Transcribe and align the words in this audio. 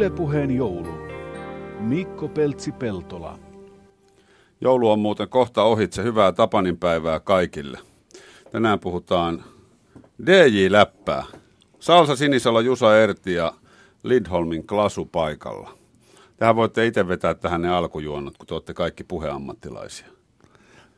Ylepuheen 0.00 0.56
joulu. 0.56 0.94
Mikko 1.80 2.28
Peltsi-Peltola. 2.28 3.38
Joulu 4.60 4.90
on 4.90 4.98
muuten 4.98 5.28
kohta 5.28 5.62
ohitse. 5.62 6.02
Hyvää 6.02 6.32
Tapanin 6.32 6.76
päivää 6.76 7.20
kaikille. 7.20 7.78
Tänään 8.50 8.78
puhutaan 8.78 9.44
DJ-läppää. 10.26 11.24
Salsa 11.80 12.16
Sinisalo, 12.16 12.60
Jusa 12.60 12.98
Erti 12.98 13.34
ja 13.34 13.52
Lidholmin 14.02 14.66
Klasu 14.66 15.04
paikalla. 15.04 15.70
Tähän 16.36 16.56
voitte 16.56 16.86
itse 16.86 17.08
vetää 17.08 17.34
tähän 17.34 17.62
ne 17.62 17.68
alkujuonnot, 17.68 18.38
kun 18.38 18.46
te 18.46 18.54
olette 18.54 18.74
kaikki 18.74 19.04
puheammattilaisia. 19.04 20.06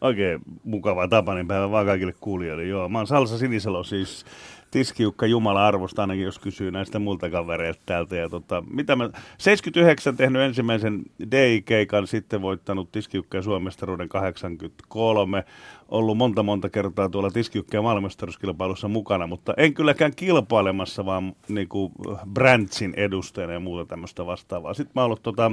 Oikein 0.00 0.40
mukavaa 0.64 1.08
Tapanin 1.08 1.48
päivä 1.48 1.70
vaan 1.70 1.86
kaikille 1.86 2.14
kuulijoille. 2.20 2.64
Joo, 2.64 2.88
mä 2.88 2.98
oon 2.98 3.06
Salsa 3.06 3.38
Sinisalo 3.38 3.84
siis 3.84 4.24
tiskiukka 4.72 5.26
Jumala 5.26 5.66
arvosta 5.66 6.02
ainakin, 6.02 6.24
jos 6.24 6.38
kysyy 6.38 6.70
näistä 6.70 6.98
multa 6.98 7.30
kavereilta 7.30 7.80
täältä. 7.86 8.16
Ja 8.16 8.28
tota, 8.28 8.64
mitä 8.70 8.96
mä, 8.96 9.10
79 9.38 10.16
tehnyt 10.16 10.42
ensimmäisen 10.42 11.02
DI-keikan, 11.30 12.06
sitten 12.06 12.42
voittanut 12.42 12.92
tiskiukka 12.92 13.36
ja 13.36 13.42
Suomestaruuden 13.42 14.08
83. 14.08 15.44
Ollut 15.88 16.16
monta 16.16 16.42
monta 16.42 16.68
kertaa 16.68 17.08
tuolla 17.08 17.30
tiskiukka 17.30 17.76
ja 17.76 17.82
maailmastaruuskilpailussa 17.82 18.88
mukana, 18.88 19.26
mutta 19.26 19.54
en 19.56 19.74
kylläkään 19.74 20.14
kilpailemassa, 20.16 21.06
vaan 21.06 21.32
niin 21.48 21.68
kuin 21.68 21.92
Brandsin 22.32 22.94
edustajana 22.96 23.52
ja 23.52 23.60
muuta 23.60 23.84
tämmöistä 23.84 24.26
vastaavaa. 24.26 24.74
Sitten 24.74 24.92
mä 24.94 25.00
oon 25.00 25.06
ollut 25.06 25.22
tota, 25.22 25.52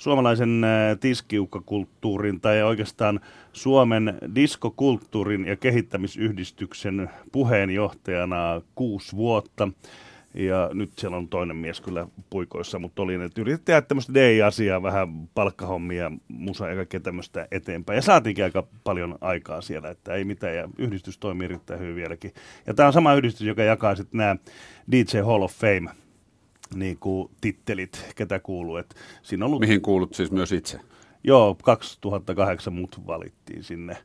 suomalaisen 0.00 0.64
äh, 0.64 0.98
tiskiukkakulttuurin 1.00 2.40
tai 2.40 2.62
oikeastaan 2.62 3.20
Suomen 3.52 4.18
diskokulttuurin 4.34 5.44
ja 5.44 5.56
kehittämisyhdistyksen 5.56 7.10
puheenjohtajana 7.32 8.60
kuusi 8.74 9.16
vuotta. 9.16 9.68
Ja 10.34 10.70
nyt 10.72 10.90
siellä 10.98 11.16
on 11.16 11.28
toinen 11.28 11.56
mies 11.56 11.80
kyllä 11.80 12.06
puikoissa, 12.30 12.78
mutta 12.78 13.02
oli, 13.02 13.14
että 13.14 13.40
yritettiin 13.40 13.64
tehdä 13.64 13.82
tämmöistä 13.82 14.14
DI-asiaa, 14.14 14.82
vähän 14.82 15.28
palkkahommia, 15.34 16.12
musa 16.28 16.68
ja 16.68 16.76
kaikkea 16.76 17.00
tämmöistä 17.00 17.48
eteenpäin. 17.50 17.96
Ja 17.96 18.02
saatiinkin 18.02 18.44
aika 18.44 18.66
paljon 18.84 19.18
aikaa 19.20 19.60
siellä, 19.60 19.90
että 19.90 20.14
ei 20.14 20.24
mitään, 20.24 20.56
ja 20.56 20.68
yhdistys 20.78 21.18
toimii 21.18 21.44
erittäin 21.44 21.80
hyvin 21.80 21.96
vieläkin. 21.96 22.32
Ja 22.66 22.74
tämä 22.74 22.86
on 22.86 22.92
sama 22.92 23.14
yhdistys, 23.14 23.46
joka 23.46 23.62
jakaa 23.62 23.96
sitten 23.96 24.18
nämä 24.18 24.36
DJ 24.92 25.20
Hall 25.20 25.42
of 25.42 25.52
Fame 25.52 25.90
niin 26.74 26.98
kuin 26.98 27.30
tittelit, 27.40 28.06
ketä 28.16 28.38
kuuluu. 28.40 28.76
Et 28.76 28.94
siinä 29.22 29.46
ollut, 29.46 29.60
Mihin 29.60 29.82
kuulut 29.82 30.14
siis 30.14 30.30
myös 30.30 30.52
itse? 30.52 30.80
Joo, 31.24 31.56
2008 31.62 32.72
mut 32.72 33.06
valittiin 33.06 33.64
sinne. 33.64 33.96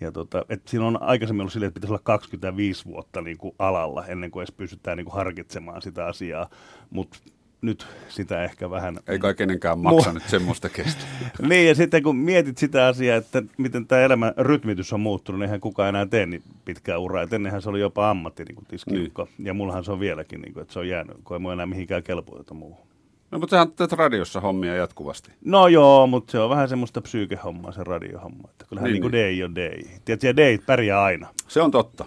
Ja 0.00 0.12
tota, 0.12 0.44
et 0.48 0.68
siinä 0.68 0.86
on 0.86 1.02
aikaisemmin 1.02 1.40
ollut 1.40 1.52
silleen, 1.52 1.68
että 1.68 1.74
pitäisi 1.80 1.92
olla 1.92 2.02
25 2.04 2.84
vuotta 2.84 3.20
niin 3.20 3.38
kuin 3.38 3.54
alalla 3.58 4.06
ennen 4.06 4.30
kuin 4.30 4.40
edes 4.40 4.52
pystytään 4.52 4.96
niin 4.96 5.04
kuin 5.04 5.14
harkitsemaan 5.14 5.82
sitä 5.82 6.06
asiaa. 6.06 6.50
Mutta 6.90 7.18
nyt 7.62 7.86
sitä 8.08 8.44
ehkä 8.44 8.70
vähän... 8.70 8.98
Ei 9.08 9.18
kai 9.18 9.34
kenenkään 9.34 9.78
maksa 9.78 10.12
nyt 10.12 10.22
semmoista 10.26 10.68
kestä. 10.68 11.04
niin, 11.48 11.68
ja 11.68 11.74
sitten 11.74 12.02
kun 12.02 12.16
mietit 12.16 12.58
sitä 12.58 12.86
asiaa, 12.86 13.16
että 13.16 13.42
miten 13.58 13.86
tämä 13.86 14.02
elämän 14.02 14.34
rytmitys 14.36 14.92
on 14.92 15.00
muuttunut, 15.00 15.38
niin 15.38 15.44
eihän 15.44 15.60
kukaan 15.60 15.88
enää 15.88 16.06
tee 16.06 16.26
niin 16.26 16.42
pitkää 16.64 16.98
uraa. 16.98 17.22
Et 17.22 17.32
ennenhän 17.32 17.62
se 17.62 17.68
oli 17.68 17.80
jopa 17.80 18.10
ammatti, 18.10 18.44
niin 18.44 18.54
kuin 18.54 18.66
tiskiukko. 18.66 19.28
Niin. 19.38 19.46
Ja 19.46 19.54
mullahan 19.54 19.84
se 19.84 19.92
on 19.92 20.00
vieläkin, 20.00 20.40
niin 20.40 20.54
kuin, 20.54 20.62
että 20.62 20.72
se 20.72 20.78
on 20.78 20.88
jäänyt, 20.88 21.16
kun 21.24 21.34
ei 21.36 21.40
mua 21.40 21.52
enää 21.52 21.66
mihinkään 21.66 22.02
kelpoita 22.02 22.54
muuhun. 22.54 22.86
No, 23.30 23.38
mutta 23.38 23.50
sähän 23.50 23.72
teet 23.72 23.92
radiossa 23.92 24.40
hommia 24.40 24.74
jatkuvasti. 24.74 25.32
No 25.44 25.68
joo, 25.68 26.06
mutta 26.06 26.32
se 26.32 26.38
on 26.38 26.50
vähän 26.50 26.68
semmoista 26.68 27.00
psyykehommaa 27.00 27.72
se 27.72 27.84
radiohomma. 27.84 28.48
Että 28.50 28.64
kyllähän 28.68 28.92
niin, 28.92 29.02
Niin, 29.02 29.12
niin 29.12 29.36
kuin 29.36 29.38
day 29.38 29.44
on 29.44 29.54
day. 29.54 29.98
Tiedätkö, 30.04 30.36
day 30.36 30.58
pärjää 30.66 31.02
aina. 31.02 31.28
Se 31.48 31.62
on 31.62 31.70
totta. 31.70 32.04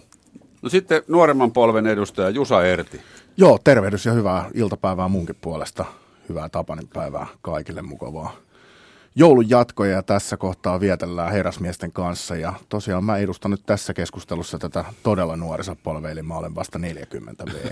No 0.61 0.69
sitten 0.69 1.03
nuoremman 1.07 1.51
polven 1.51 1.87
edustaja 1.87 2.29
Jusa 2.29 2.65
Erti. 2.65 3.01
Joo, 3.37 3.59
tervehdys 3.63 4.05
ja 4.05 4.11
hyvää 4.11 4.49
iltapäivää 4.53 5.07
munkin 5.07 5.35
puolesta. 5.41 5.85
Hyvää 6.29 6.49
Tapanin 6.49 6.87
päivää 6.93 7.27
kaikille 7.41 7.81
mukavaa. 7.81 8.35
Joulun 9.15 9.49
jatkoja 9.49 9.91
ja 9.91 10.03
tässä 10.03 10.37
kohtaa 10.37 10.79
vietellään 10.79 11.31
herrasmiesten 11.31 11.91
kanssa 11.91 12.35
ja 12.35 12.53
tosiaan 12.69 13.03
mä 13.03 13.17
edustan 13.17 13.51
nyt 13.51 13.65
tässä 13.65 13.93
keskustelussa 13.93 14.59
tätä 14.59 14.85
todella 15.03 15.35
nuorisopolvea, 15.35 16.11
eli 16.11 16.21
mä 16.21 16.37
olen 16.37 16.55
vasta 16.55 16.79
40 16.79 17.45
V. 17.45 17.71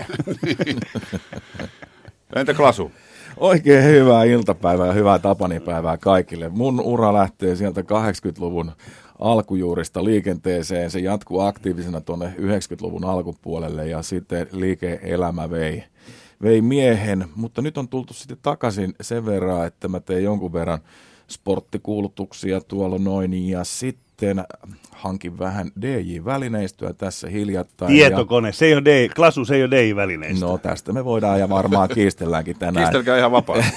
Entä 2.36 2.54
Klasu? 2.54 2.92
Oikein 3.36 3.84
hyvää 3.84 4.24
iltapäivää 4.24 4.86
ja 4.86 4.92
hyvää 4.92 5.18
tapanipäivää 5.18 5.98
kaikille. 5.98 6.48
Mun 6.48 6.80
ura 6.80 7.12
lähtee 7.12 7.56
sieltä 7.56 7.80
80-luvun 7.80 8.72
alkujuurista 9.22 10.04
liikenteeseen. 10.04 10.90
Se 10.90 10.98
jatkuu 11.00 11.40
aktiivisena 11.40 12.00
tuonne 12.00 12.34
90-luvun 12.38 13.04
alkupuolelle 13.04 13.88
ja 13.88 14.02
sitten 14.02 14.46
liike-elämä 14.52 15.50
vei, 15.50 15.84
vei 16.42 16.60
miehen. 16.60 17.24
Mutta 17.34 17.62
nyt 17.62 17.78
on 17.78 17.88
tultu 17.88 18.14
sitten 18.14 18.38
takaisin 18.42 18.94
sen 19.00 19.26
verran, 19.26 19.66
että 19.66 19.88
mä 19.88 20.00
teen 20.00 20.24
jonkun 20.24 20.52
verran 20.52 20.80
sporttikuulutuksia 21.28 22.60
tuolla 22.60 22.98
noin 22.98 23.48
ja 23.48 23.64
sitten 23.64 24.11
hankin 24.90 25.38
vähän 25.38 25.70
DJ-välineistöä 25.80 26.92
tässä 26.92 27.28
hiljattain. 27.28 27.96
ja- 27.96 28.08
Tietokone, 28.08 28.52
se 28.52 28.66
ei 28.66 28.72
ole 28.74 28.84
day, 28.84 29.08
klasu, 29.08 29.44
se 29.44 29.54
ei 29.54 29.62
ole 29.62 29.70
day-välineistä. 29.70 30.46
No 30.46 30.58
tästä 30.58 30.92
me 30.92 31.04
voidaan 31.04 31.40
ja 31.40 31.48
varmaan 31.48 31.88
kiistelläänkin 31.94 32.58
tänään. 32.58 32.84
Kiistelkää 32.84 33.18
ihan 33.18 33.32
vapaasti. 33.32 33.72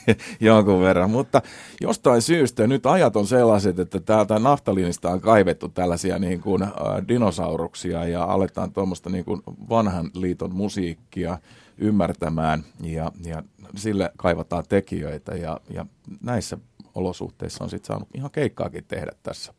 Jonkun 0.40 0.80
verran, 0.80 1.10
mutta 1.10 1.42
jostain 1.80 2.22
syystä 2.22 2.66
nyt 2.66 2.86
ajat 2.86 3.16
on 3.16 3.26
sellaiset, 3.26 3.78
että 3.78 4.00
täältä 4.00 4.38
naftaliinista 4.38 5.10
on 5.10 5.20
kaivettu 5.20 5.68
tällaisia 5.68 6.18
niin 6.18 6.40
kuin, 6.40 6.62
äh, 6.62 6.70
dinosauruksia 7.08 8.04
ja 8.06 8.24
aletaan 8.24 8.72
tuommoista 8.72 9.10
niin 9.10 9.24
kuin 9.24 9.42
vanhan 9.68 10.10
liiton 10.14 10.54
musiikkia 10.54 11.38
ymmärtämään 11.78 12.64
ja, 12.82 13.12
ja 13.24 13.42
sille 13.76 14.12
kaivataan 14.16 14.64
tekijöitä 14.68 15.34
ja, 15.34 15.60
ja 15.70 15.86
näissä 16.22 16.58
olosuhteissa 16.94 17.64
on 17.64 17.70
sitten 17.70 17.86
saanut 17.86 18.08
ihan 18.14 18.30
keikkaakin 18.30 18.84
tehdä 18.88 19.12
tässä. 19.22 19.52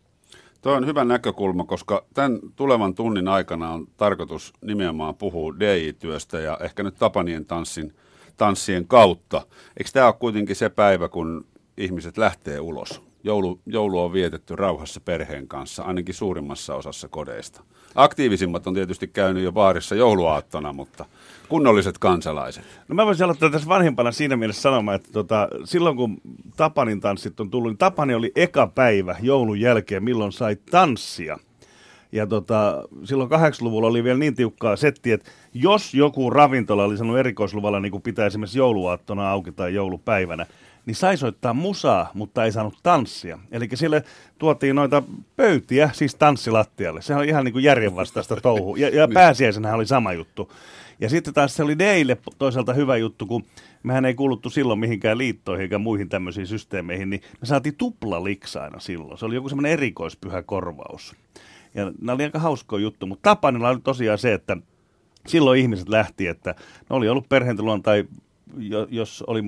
Tuo 0.62 0.74
on 0.74 0.86
hyvä 0.86 1.06
näkökulma, 1.06 1.64
koska 1.64 2.06
tämän 2.14 2.40
tulevan 2.56 2.96
tunnin 2.96 3.28
aikana 3.28 3.70
on 3.70 3.88
tarkoitus 3.98 4.54
nimenomaan 4.62 5.16
puhua 5.16 5.54
DJ-työstä 5.60 6.40
ja 6.40 6.58
ehkä 6.62 6.84
nyt 6.84 6.96
Tapanien 6.96 7.46
tanssin, 7.46 7.96
tanssien 8.38 8.88
kautta. 8.88 9.46
Eikö 9.78 9.90
tämä 9.94 10.06
ole 10.06 10.16
kuitenkin 10.20 10.56
se 10.56 10.70
päivä, 10.70 11.10
kun 11.10 11.46
ihmiset 11.78 12.18
lähtee 12.18 12.60
ulos? 12.60 13.11
Joulu, 13.24 13.60
joulu 13.66 14.00
on 14.00 14.14
vietetty 14.14 14.56
rauhassa 14.56 15.02
perheen 15.02 15.48
kanssa, 15.48 15.84
ainakin 15.84 16.16
suurimmassa 16.16 16.76
osassa 16.76 17.08
kodeista. 17.08 17.64
Aktiivisimmat 17.96 18.68
on 18.68 18.74
tietysti 18.74 19.08
käynyt 19.08 19.44
jo 19.44 19.52
baarissa 19.52 19.96
jouluaattona, 19.96 20.74
mutta 20.74 21.06
kunnolliset 21.50 21.98
kansalaiset. 21.98 22.64
No 22.88 22.96
mä 22.96 23.06
voisin 23.06 23.24
aloittaa 23.24 23.50
tässä 23.50 23.68
vanhempana 23.68 24.12
siinä 24.12 24.36
mielessä 24.36 24.62
sanomaan, 24.62 24.96
että 24.96 25.12
tota, 25.12 25.48
silloin 25.64 25.98
kun 25.98 26.18
Tapanin 26.58 27.00
tanssit 27.00 27.40
on 27.40 27.50
tullut, 27.50 27.72
niin 27.72 27.78
Tapani 27.78 28.14
oli 28.14 28.32
eka 28.36 28.68
päivä 28.68 29.16
joulun 29.22 29.60
jälkeen, 29.60 30.04
milloin 30.04 30.32
sai 30.32 30.56
tanssia. 30.72 31.40
Ja 32.12 32.28
tota, 32.28 32.84
silloin 33.04 33.30
80-luvulla 33.30 33.88
oli 33.88 34.04
vielä 34.04 34.20
niin 34.20 34.36
tiukkaa 34.36 34.76
setti, 34.76 35.12
että 35.12 35.32
jos 35.54 35.94
joku 35.94 36.30
ravintola 36.30 36.84
oli 36.84 36.98
sanonut 36.98 37.20
erikoisluvalla, 37.20 37.80
niin 37.80 37.92
kuin 37.92 38.02
pitää 38.02 38.26
esimerkiksi 38.26 38.60
jouluaattona 38.60 39.32
auki 39.32 39.52
tai 39.52 39.74
joulupäivänä, 39.74 40.46
niin 40.86 40.96
sai 40.96 41.18
soittaa 41.18 41.54
musaa, 41.54 42.12
mutta 42.14 42.46
ei 42.46 42.52
saanut 42.52 42.78
tanssia. 42.84 43.40
Eli 43.52 43.70
siellä 43.74 44.02
tuotiin 44.38 44.76
noita 44.76 45.04
pöytiä, 45.36 45.90
siis 45.94 46.16
tanssilattialle. 46.16 47.02
Sehän 47.02 47.20
oli 47.20 47.28
ihan 47.28 47.46
niin 47.46 47.54
kuin 47.54 47.64
järjenvastaista 47.64 48.36
touhua. 48.36 48.78
Ja, 48.78 48.90
ja 48.90 49.08
pääsiäisenä 49.14 49.76
oli 49.76 49.86
sama 49.86 50.14
juttu. 50.14 50.52
Ja 51.00 51.10
sitten 51.10 51.34
taas 51.34 51.56
se 51.56 51.64
oli 51.64 51.80
Deille 51.80 52.18
toisaalta 52.38 52.74
hyvä 52.74 52.98
juttu, 52.98 53.26
kun 53.26 53.46
mehän 53.84 54.06
ei 54.06 54.14
kuuluttu 54.14 54.50
silloin 54.50 54.80
mihinkään 54.80 55.18
liittoihin 55.18 55.62
eikä 55.62 55.78
muihin 55.78 56.10
tämmöisiin 56.10 56.48
systeemeihin, 56.48 57.10
niin 57.10 57.22
me 57.42 57.48
saatiin 57.48 57.76
tupla 57.76 58.24
liksa 58.24 58.64
aina 58.64 58.80
silloin. 58.80 59.18
Se 59.18 59.26
oli 59.26 59.36
joku 59.36 59.50
semmoinen 59.50 59.72
erikoispyhä 59.72 60.44
korvaus. 60.44 61.16
Ja 61.76 61.92
nämä 62.02 62.14
oli 62.14 62.24
aika 62.24 62.40
hauskoja 62.40 62.82
juttu, 62.82 63.06
mutta 63.06 63.30
Tapanilla 63.30 63.70
oli 63.70 63.80
tosiaan 63.84 64.18
se, 64.18 64.34
että 64.34 64.58
silloin 65.28 65.60
ihmiset 65.60 65.90
lähti, 65.90 66.28
että 66.28 66.56
ne 66.90 66.96
oli 66.96 67.10
ollut 67.10 67.30
perheentuloon 67.30 67.84
tai 67.84 68.06
jos 68.90 69.24
oli 69.28 69.44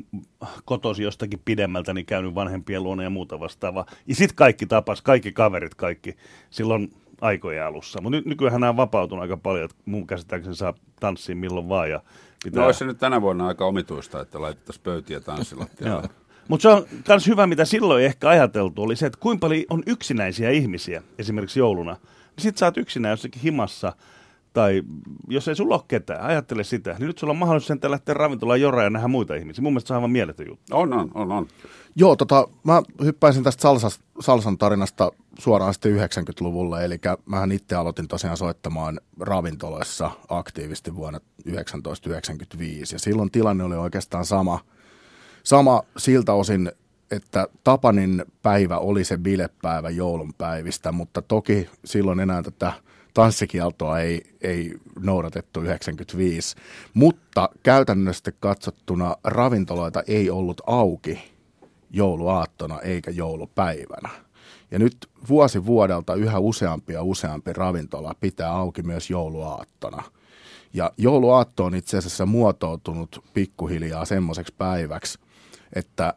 kotosi 0.65 1.03
jostakin 1.03 1.41
pidemmältä, 1.45 1.93
niin 1.93 2.05
käynyt 2.05 2.35
vanhempien 2.35 2.83
luona 2.83 3.03
ja 3.03 3.09
muuta 3.09 3.39
vastaavaa. 3.39 3.85
Ja 4.07 4.15
sitten 4.15 4.35
kaikki 4.35 4.65
tapas, 4.65 5.01
kaikki 5.01 5.31
kaverit, 5.31 5.75
kaikki 5.75 6.15
silloin 6.49 6.93
aikojen 7.21 7.65
alussa. 7.65 8.01
Mutta 8.01 8.17
nyt 8.17 8.25
nykyään 8.25 8.61
nämä 8.61 8.69
on 8.69 8.77
vapautunut 8.77 9.21
aika 9.21 9.37
paljon, 9.37 9.65
että 9.65 9.77
mun 9.85 10.07
käsittääkseni 10.07 10.55
saa 10.55 10.73
tanssia 10.99 11.35
milloin 11.35 11.69
vaan. 11.69 11.89
Ja 11.89 12.01
pitää... 12.43 12.59
No 12.59 12.65
olisi 12.65 12.79
se 12.79 12.85
nyt 12.85 12.97
tänä 12.97 13.21
vuonna 13.21 13.47
aika 13.47 13.65
omituista, 13.65 14.21
että 14.21 14.41
laitettaisiin 14.41 14.83
pöytiä 14.83 15.19
tanssilattialle. 15.19 16.09
Mutta 16.47 16.61
se 16.61 16.69
on 16.69 16.85
myös 17.07 17.27
hyvä, 17.27 17.47
mitä 17.47 17.65
silloin 17.65 18.05
ehkä 18.05 18.29
ajateltu, 18.29 18.83
oli 18.83 18.95
se, 18.95 19.05
että 19.05 19.19
kuinka 19.19 19.39
paljon 19.39 19.63
on 19.69 19.83
yksinäisiä 19.85 20.49
ihmisiä 20.49 21.03
esimerkiksi 21.17 21.59
jouluna. 21.59 21.93
Niin 21.93 22.43
sit 22.43 22.57
sä 22.57 22.65
oot 22.65 22.77
yksinä 22.77 23.09
jossakin 23.09 23.41
himassa, 23.41 23.93
tai 24.53 24.83
jos 25.27 25.47
ei 25.47 25.55
sulla 25.55 25.75
ole 25.75 25.83
ketään, 25.87 26.21
ajattele 26.21 26.63
sitä, 26.63 26.95
niin 26.99 27.07
nyt 27.07 27.17
sulla 27.17 27.31
on 27.31 27.37
mahdollisuus 27.37 27.67
sen 27.67 27.91
lähteä 27.91 28.13
ravintolaan 28.13 28.61
joraan 28.61 28.83
ja 28.83 28.89
nähdä 28.89 29.07
muita 29.07 29.35
ihmisiä. 29.35 29.61
Mun 29.61 29.73
mielestä 29.73 29.87
se 29.87 29.93
on 29.93 29.95
aivan 29.95 30.11
mieletön 30.11 30.47
juttu. 30.47 30.77
On, 30.77 30.93
on, 30.93 31.11
on, 31.13 31.31
on. 31.31 31.47
Joo, 31.95 32.15
tota, 32.15 32.47
mä 32.63 32.81
hyppäisin 33.03 33.43
tästä 33.43 33.61
salsas, 33.61 33.99
salsan 34.19 34.57
tarinasta 34.57 35.11
suoraan 35.39 35.73
sitten 35.73 35.97
90-luvulle, 35.97 36.85
eli 36.85 36.99
mähän 37.25 37.51
itse 37.51 37.75
aloitin 37.75 38.07
tosiaan 38.07 38.37
soittamaan 38.37 38.99
ravintoloissa 39.19 40.11
aktiivisesti 40.29 40.95
vuonna 40.95 41.19
1995, 41.43 42.95
ja 42.95 42.99
silloin 42.99 43.31
tilanne 43.31 43.63
oli 43.63 43.75
oikeastaan 43.75 44.25
sama 44.25 44.59
Sama 45.43 45.83
siltä 45.97 46.33
osin, 46.33 46.71
että 47.11 47.47
Tapanin 47.63 48.25
päivä 48.41 48.77
oli 48.77 49.03
se 49.03 49.17
bilepäivä 49.17 49.89
joulun 49.89 50.33
päivistä, 50.37 50.91
mutta 50.91 51.21
toki 51.21 51.69
silloin 51.85 52.19
enää 52.19 52.43
tätä 52.43 52.73
tanssikieltoa 53.13 53.99
ei, 53.99 54.21
ei 54.41 54.73
noudatettu 54.99 55.61
95. 55.61 56.55
Mutta 56.93 57.49
käytännössä 57.63 58.31
katsottuna 58.39 59.15
ravintoloita 59.23 60.03
ei 60.07 60.29
ollut 60.29 60.61
auki 60.67 61.33
jouluaattona 61.91 62.79
eikä 62.79 63.11
joulupäivänä. 63.11 64.09
Ja 64.71 64.79
nyt 64.79 64.97
vuosi 65.29 65.65
vuodelta 65.65 66.15
yhä 66.15 66.39
useampi 66.39 66.93
ja 66.93 67.03
useampi 67.03 67.53
ravintola 67.53 68.15
pitää 68.19 68.51
auki 68.51 68.83
myös 68.83 69.09
jouluaattona. 69.09 70.03
Ja 70.73 70.91
jouluaatto 70.97 71.65
on 71.65 71.75
itse 71.75 71.97
asiassa 71.97 72.25
muotoutunut 72.25 73.23
pikkuhiljaa 73.33 74.05
semmoiseksi 74.05 74.53
päiväksi, 74.57 75.19
että 75.73 76.13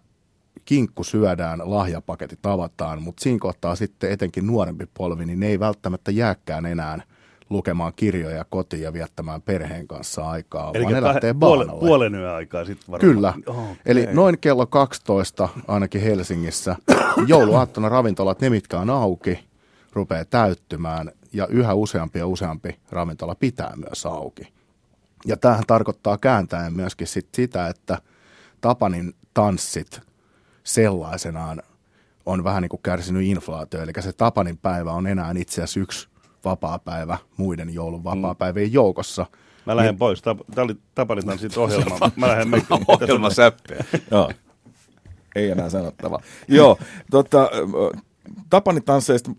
kinkku 0.67 1.05
syödään, 1.05 1.63
lahjapaketit 1.65 2.47
avataan, 2.47 3.03
mutta 3.03 3.23
siinä 3.23 3.39
kohtaa 3.39 3.77
sitten 3.77 4.11
etenkin 4.11 4.47
nuorempi 4.47 4.87
polvi, 4.95 5.27
niin 5.27 5.41
ne 5.41 5.47
ei 5.47 5.61
välttämättä 5.61 6.11
jääkään 6.11 6.67
enää 6.67 7.03
lukemaan 7.51 7.93
kirjoja 7.97 8.45
kotiin 8.51 8.83
ja 8.83 8.93
viettämään 8.93 9.43
perheen 9.43 9.89
kanssa 9.89 10.31
aikaa, 10.31 10.71
Eli 10.75 10.85
vaan 10.85 10.95
ne 10.95 11.03
lähtee 11.03 11.35
baanalle. 11.35 11.81
puolen 11.81 12.15
yön 12.15 12.35
aikaa 12.35 12.65
sitten 12.65 12.93
varmaan. 12.93 13.15
Kyllä. 13.15 13.35
Okay. 13.47 13.75
Eli 13.87 14.07
noin 14.13 14.39
kello 14.39 14.67
12 14.67 15.49
ainakin 15.69 16.01
Helsingissä 16.01 16.77
jouluaattona 17.27 17.89
ravintolat, 17.89 18.41
ne 18.41 18.51
mitkä 18.51 18.81
on 18.81 18.91
auki, 18.91 19.45
rupeaa 19.93 20.25
täyttymään 20.25 21.13
ja 21.33 21.47
yhä 21.47 21.75
useampi 21.75 22.19
ja 22.19 22.27
useampi 22.27 22.77
ravintola 22.91 23.35
pitää 23.35 23.73
myös 23.77 24.07
auki. 24.07 24.49
Ja 25.27 25.37
tämähän 25.37 25.65
tarkoittaa 25.67 26.19
kääntäen 26.19 26.73
myöskin 26.73 27.07
sit 27.07 27.29
sitä, 27.35 27.69
että 27.69 27.99
Tapanin 28.61 29.15
tanssit 29.35 30.01
sellaisenaan 30.67 31.63
on 32.27 32.45
vähän 32.45 32.63
niin 32.63 32.71
kuin 32.71 32.83
kärsinyt 32.83 33.23
inflaatio. 33.23 33.83
Eli 33.83 33.93
se 34.01 34.13
Tapanin 34.13 34.59
päivä 34.59 34.93
on 34.93 35.07
enää 35.07 35.35
itse 35.37 35.63
asiassa 35.63 35.81
yksi 35.81 36.09
vapaa-päivä 36.45 37.19
muiden 37.37 37.75
joulun 37.75 38.05
vapaa-päivien 38.05 38.73
joukossa. 38.73 39.27
Mä 39.67 39.77
lähden 39.77 39.99
pois. 39.99 40.23
Tämä 40.23 40.39
oli 40.57 40.77
Tapanin 40.95 41.39
sitten 41.39 41.63
ohjelma. 41.63 42.11
Mä 42.17 42.29
lähden 42.29 42.49
mekin. 42.49 42.67
Ohjelma 42.89 43.31
säppeä. 43.31 43.85
Joo. 44.11 44.31
Ei 45.35 45.51
enää 45.51 45.71
sanottavaa. 45.71 46.21
Joo, 46.49 46.79
tota, 47.11 47.51
tapanitansseista 48.51 49.31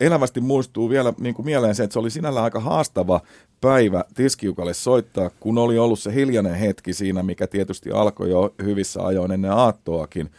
elävästi 0.00 0.40
muistuu 0.40 0.90
vielä 0.90 1.12
niin 1.20 1.34
kuin 1.34 1.46
mieleen 1.46 1.74
se, 1.74 1.84
että 1.84 1.92
se 1.92 1.98
oli 1.98 2.10
sinällään 2.10 2.44
aika 2.44 2.60
haastava 2.60 3.20
päivä 3.60 4.04
tiskiukalle 4.14 4.74
soittaa, 4.74 5.30
kun 5.40 5.58
oli 5.58 5.78
ollut 5.78 5.98
se 5.98 6.14
hiljainen 6.14 6.54
hetki 6.54 6.92
siinä, 6.92 7.22
mikä 7.22 7.46
tietysti 7.46 7.90
alkoi 7.90 8.30
jo 8.30 8.54
hyvissä 8.62 9.06
ajoin 9.06 9.32
ennen 9.32 9.52
aattoakin. 9.52 10.30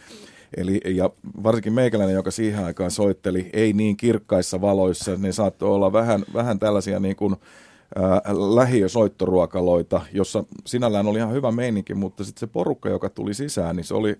Eli, 0.57 0.81
ja 0.85 1.09
varsinkin 1.43 1.73
meikäläinen, 1.73 2.15
joka 2.15 2.31
siihen 2.31 2.65
aikaan 2.65 2.91
soitteli, 2.91 3.49
ei 3.53 3.73
niin 3.73 3.97
kirkkaissa 3.97 4.61
valoissa, 4.61 5.17
ne 5.17 5.31
saattoi 5.31 5.69
olla 5.69 5.93
vähän, 5.93 6.25
vähän 6.33 6.59
tällaisia 6.59 6.99
niin 6.99 7.15
kuin, 7.15 7.35
äh, 7.97 8.35
lähiösoittoruokaloita, 8.55 10.01
jossa 10.13 10.43
sinällään 10.65 11.07
oli 11.07 11.17
ihan 11.17 11.33
hyvä 11.33 11.51
meininki, 11.51 11.93
mutta 11.93 12.23
sitten 12.23 12.39
se 12.39 12.47
porukka, 12.47 12.89
joka 12.89 13.09
tuli 13.09 13.33
sisään, 13.33 13.75
niin 13.75 13.83
se 13.83 13.93
oli 13.93 14.17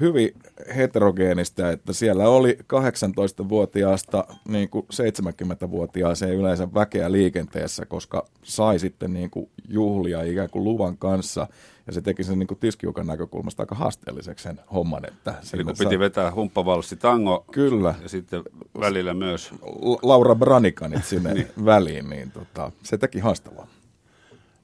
hyvin 0.00 0.30
heterogeenistä, 0.76 1.70
että 1.70 1.92
siellä 1.92 2.28
oli 2.28 2.58
18-vuotiaasta 2.62 4.24
niin 4.48 4.68
kuin 4.68 4.86
70-vuotiaaseen 4.92 6.34
yleensä 6.34 6.74
väkeä 6.74 7.12
liikenteessä, 7.12 7.86
koska 7.86 8.26
sai 8.42 8.78
sitten 8.78 9.14
niin 9.14 9.30
kuin 9.30 9.50
juhlia 9.68 10.22
ikään 10.22 10.50
kuin 10.50 10.64
luvan 10.64 10.98
kanssa, 10.98 11.46
ja 11.86 11.92
se 11.92 12.00
teki 12.00 12.24
sen 12.24 12.38
niin 12.38 12.46
kuin 12.46 12.58
tiskiukan 12.58 13.06
näkökulmasta 13.06 13.62
aika 13.62 13.74
haasteelliseksi 13.74 14.42
sen 14.42 14.60
homman. 14.72 15.08
Että 15.08 15.34
Eli 15.54 15.64
kun 15.64 15.74
piti 15.78 15.98
vetää 15.98 16.34
humppavalssi 16.34 16.96
tango 16.96 17.44
Kyllä. 17.52 17.94
ja 18.02 18.08
sitten 18.08 18.42
välillä 18.80 19.14
myös 19.14 19.50
Laura 20.02 20.34
Branikanit 20.34 21.04
sinne 21.04 21.34
niin. 21.34 21.48
väliin, 21.64 22.10
niin 22.10 22.30
tota, 22.30 22.72
se 22.82 22.98
teki 22.98 23.18
haastavaa. 23.18 23.66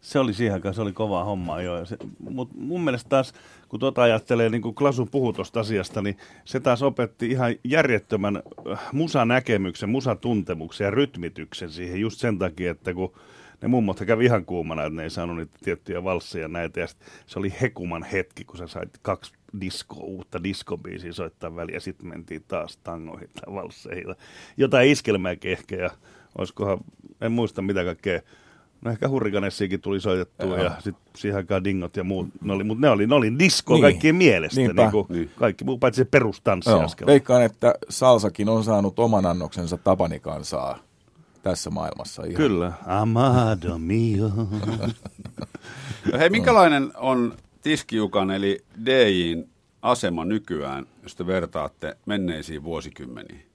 Se 0.05 0.19
oli 0.19 0.35
siihen 0.35 0.55
aikaan, 0.55 0.75
se 0.75 0.83
oli 0.83 0.93
kovaa 0.93 1.25
hommaa 1.25 1.63
jo. 1.63 1.75
Mutta 2.19 2.55
mun 2.59 2.85
mielestä 2.85 3.09
taas, 3.09 3.33
kun 3.69 3.81
tuota 3.81 4.03
ajattelee, 4.03 4.49
niin 4.49 4.63
kuin 4.63 4.75
Klasu 4.75 5.07
puhui 5.07 5.33
tuosta 5.33 5.61
asiasta, 5.61 6.03
niin 6.03 6.17
se 6.45 6.61
taas 6.61 6.83
opetti 6.83 7.27
ihan 7.27 7.55
järjettömän 7.65 8.43
äh, 8.73 8.79
musanäkemyksen, 8.93 9.89
musatuntemuksen 9.89 10.85
ja 10.85 10.91
rytmityksen 10.91 11.71
siihen 11.71 12.01
just 12.01 12.21
sen 12.21 12.39
takia, 12.39 12.71
että 12.71 12.95
kun 12.95 13.13
ne 13.63 13.69
mummot 13.69 14.01
kävi 14.07 14.25
ihan 14.25 14.45
kuumana, 14.45 14.85
että 14.85 14.97
ne 14.97 15.03
ei 15.03 15.11
saanut 15.11 15.37
niitä 15.37 15.59
tiettyjä 15.65 16.05
valsseja 16.05 16.49
näitä. 16.49 16.81
Ja 16.81 16.87
se 17.27 17.39
oli 17.39 17.55
hekuman 17.61 18.05
hetki, 18.05 18.45
kun 18.45 18.59
sä 18.59 18.67
sait 18.67 18.99
kaksi 19.03 19.33
disko, 19.61 19.97
uutta 19.97 20.43
diskobiisiä 20.43 21.13
soittaa 21.13 21.57
väliä. 21.57 21.81
Sitten 21.81 22.09
mentiin 22.09 22.45
taas 22.49 22.77
tangoihin 22.77 23.31
tai 23.35 23.55
valsseihin. 23.55 24.15
Jotain 24.57 24.91
iskelmääkin 24.91 25.53
ehkä 25.53 25.77
ja 25.77 25.91
olisikohan, 26.39 26.79
en 27.21 27.33
muista 27.33 27.63
mitä 27.63 27.85
kaikkea 27.85 28.21
No 28.85 28.91
ehkä 28.91 29.09
Hurrikanessiakin 29.09 29.81
tuli 29.81 30.01
soitettua 30.01 30.59
ja 30.59 30.73
sitten 30.81 31.05
siihen 31.17 31.37
aikaan 31.37 31.65
dingot 31.65 31.97
ja 31.97 32.05
muut. 32.05 32.29
Ne 32.41 32.53
oli, 32.53 32.65
mutta 32.65 32.81
ne 32.81 32.91
oli, 32.91 33.07
ne 33.07 33.15
oli 33.15 33.39
disco 33.39 33.75
niin. 33.75 33.83
kaikkien 33.83 34.15
mielestä. 34.15 34.61
Niin 34.61 34.71
kuin 34.91 35.07
niin. 35.09 35.31
Kaikki 35.39 35.65
muu 35.65 35.79
paitsi 35.79 35.99
se 35.99 36.05
perustanssiaskel. 36.05 37.07
Veikkaan, 37.07 37.43
että 37.43 37.75
Salsakin 37.89 38.49
on 38.49 38.65
saanut 38.65 38.99
oman 38.99 39.27
annoksensa 39.27 39.79
Tapanikansaa 39.79 40.79
tässä 41.43 41.71
maailmassa. 41.71 42.23
Ihan. 42.23 42.35
Kyllä. 42.35 42.73
Amado 42.87 43.79
mio. 43.79 44.29
no 46.13 46.19
hei, 46.19 46.31
minkälainen 46.31 46.93
on 46.97 47.35
Tiskiukan 47.63 48.31
eli 48.31 48.65
DJin 48.87 49.51
asema 49.83 50.25
nykyään, 50.25 50.87
jos 51.03 51.17
te 51.17 51.27
vertaatte 51.27 51.97
menneisiin 52.07 52.65
vuosikymmeniin? 52.65 53.47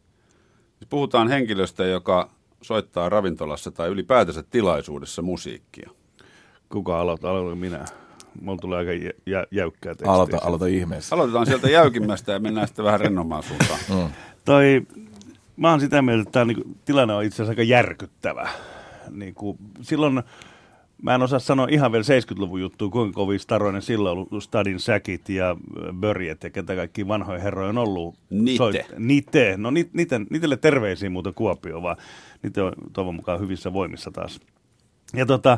Siis 0.77 0.89
puhutaan 0.89 1.27
henkilöstä, 1.27 1.85
joka 1.85 2.29
soittaa 2.61 3.09
ravintolassa 3.09 3.71
tai 3.71 3.89
ylipäätänsä 3.89 4.44
tilaisuudessa 4.44 5.21
musiikkia? 5.21 5.89
Kuka 6.69 7.01
aloittaa? 7.01 7.31
Aloitan 7.31 7.57
minä. 7.57 7.85
Mulla 8.41 8.57
tulee 8.57 8.77
aika 8.77 8.94
jä, 8.94 9.11
jä, 9.25 9.47
jäykkää 9.51 9.94
tekstiä. 9.94 10.11
Aloita, 10.11 10.38
aloita 10.41 10.65
ihmeessä. 10.65 11.15
Aloitetaan 11.15 11.45
sieltä 11.45 11.69
jäykimmästä 11.69 12.31
ja 12.31 12.39
mennään 12.39 12.67
sitten 12.67 12.85
vähän 12.85 13.00
rennommaan 13.00 13.44
suuntaan. 13.44 13.79
Mm. 13.89 14.09
Toi, 14.45 14.81
mä 15.57 15.69
oon 15.69 15.80
sitä 15.80 16.01
mieltä, 16.01 16.21
että 16.21 16.31
tämä 16.31 16.45
niinku, 16.45 16.63
tilanne 16.85 17.13
on 17.13 17.23
itse 17.23 17.35
asiassa 17.35 17.51
aika 17.51 17.63
järkyttävä. 17.63 18.49
Niinku, 19.09 19.57
silloin, 19.81 20.23
mä 21.01 21.15
en 21.15 21.21
osaa 21.21 21.39
sanoa 21.39 21.68
ihan 21.69 21.91
vielä 21.91 22.03
70-luvun 22.03 22.61
juttua, 22.61 22.89
kuinka 22.89 23.15
kovin 23.15 23.39
staroinen 23.39 23.81
silloin 23.81 24.18
ollut 24.18 24.44
Stadin 24.44 24.79
säkit 24.79 25.29
ja 25.29 25.56
börjet 25.94 26.44
ja 26.44 26.49
ketä 26.49 26.75
kaikki 26.75 27.07
vanhoja 27.07 27.39
herroja 27.39 27.69
on 27.69 27.77
ollut. 27.77 28.15
Nite. 28.29 28.57
Soit, 28.57 28.75
nite. 28.97 29.53
No 29.57 29.71
niitä, 29.71 30.21
niitelle 30.29 30.57
terveisiä 30.57 31.09
muuten 31.09 31.33
Kuopio, 31.33 31.81
vaan 31.81 31.97
niitä 32.44 32.65
on 32.65 32.73
toivon 32.94 33.15
mukaan 33.15 33.39
hyvissä 33.39 33.73
voimissa 33.73 34.11
taas. 34.11 34.39
Ja 35.13 35.25
tota, 35.25 35.57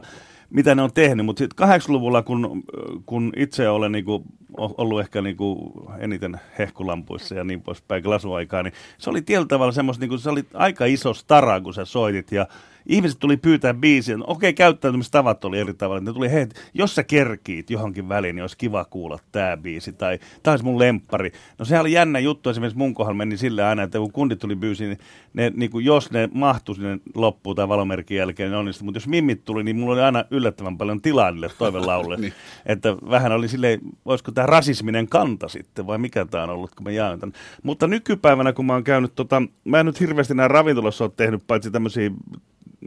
mitä 0.51 0.75
ne 0.75 0.81
on 0.81 0.93
tehnyt, 0.93 1.25
mutta 1.25 1.39
sitten 1.39 1.67
80-luvulla, 1.70 2.22
kun, 2.22 2.63
kun 3.05 3.34
itse 3.36 3.70
olen 3.70 3.91
niinku 3.91 4.24
ollut 4.58 5.00
ehkä 5.00 5.22
niinku 5.22 5.72
eniten 6.00 6.39
hehkulampuissa 6.60 7.36
ja 7.36 7.43
niin 7.43 7.62
poispäin 7.62 8.03
glasuaikaa, 8.03 8.63
niin 8.63 8.74
se 8.98 9.10
oli 9.10 9.22
tietyllä 9.22 9.48
tavalla 9.48 9.72
semmoista, 9.72 10.01
niinku, 10.01 10.17
se 10.17 10.29
oli 10.29 10.43
aika 10.53 10.86
iso 10.86 11.13
stara, 11.13 11.62
kun 11.62 11.74
sä 11.74 11.86
soitit 11.86 12.31
ja 12.31 12.48
ihmiset 12.86 13.20
tuli 13.20 13.38
pyytää 13.38 13.74
biisiä. 13.74 14.17
No, 14.17 14.25
okei, 14.27 14.53
käyttäytymistavat 14.53 15.46
oli 15.46 15.60
eri 15.60 15.74
tavalla. 15.74 16.01
Ne 16.01 16.13
tuli, 16.13 16.31
hei, 16.31 16.48
jos 16.74 16.96
sä 16.96 17.03
kerkiit 17.03 17.70
johonkin 17.70 18.10
väliin, 18.10 18.36
niin 18.36 18.43
olisi 18.43 18.58
kiva 18.58 18.86
kuulla 18.86 19.20
tämä 19.31 19.58
biisi. 19.58 19.93
Tai 19.93 20.20
tämä 20.43 20.53
olisi 20.53 20.65
mun 20.65 20.79
lemppari. 20.79 21.31
No 21.58 21.65
sehän 21.65 21.81
oli 21.81 21.91
jännä 21.91 22.20
juttu. 22.20 22.50
Esimerkiksi 22.50 22.77
mun 22.77 22.93
kohdalla 22.93 23.17
meni 23.17 23.38
sillä 23.38 23.70
aina, 23.70 23.84
että 23.84 23.98
kun 23.98 24.12
kundit 24.12 24.39
tuli 24.39 24.55
biisiin, 24.55 24.89
niin, 24.89 25.00
ne, 25.34 25.51
niin 25.55 25.72
kuin 25.72 25.86
jos 25.86 26.12
ne 26.12 26.29
mahtui 26.34 26.75
sinne 26.75 27.00
loppuun 27.15 27.55
tai 27.55 27.67
valomerkin 27.67 28.17
jälkeen, 28.17 28.51
niin 28.51 28.60
onnistui. 28.60 28.86
Mutta 28.86 28.98
jos 28.98 29.08
mimmit 29.08 29.46
tuli, 29.46 29.63
niin 29.63 29.75
mulla 29.75 29.93
oli 29.93 30.01
aina 30.01 30.25
yllättävän 30.41 30.77
paljon 30.77 31.01
tilaa 31.01 31.31
niille 31.31 31.50
toivelaulle. 31.57 32.17
niin. 32.21 32.33
Että 32.65 32.95
vähän 33.10 33.31
oli 33.31 33.48
silleen, 33.48 33.79
olisiko 34.05 34.31
tämä 34.31 34.45
rasisminen 34.45 35.07
kanta 35.07 35.48
sitten, 35.48 35.88
vai 35.88 35.98
mikä 35.98 36.25
tämä 36.25 36.43
on 36.43 36.50
ollut, 36.50 36.75
kun 36.75 36.83
mä 36.83 36.91
jaan 36.91 37.19
tämän. 37.19 37.33
Mutta 37.63 37.88
nykypäivänä, 37.88 38.53
kun 38.53 38.65
mä 38.65 38.74
oon 38.74 38.83
käynyt, 38.83 39.15
tota, 39.15 39.41
mä 39.65 39.79
en 39.79 39.86
nyt 39.86 40.00
hirveästi 40.00 40.33
nämä 40.33 40.48
ravintolassa 40.48 41.03
ole 41.03 41.12
tehnyt, 41.15 41.43
paitsi 41.48 41.71
tämmöisiä 41.71 42.12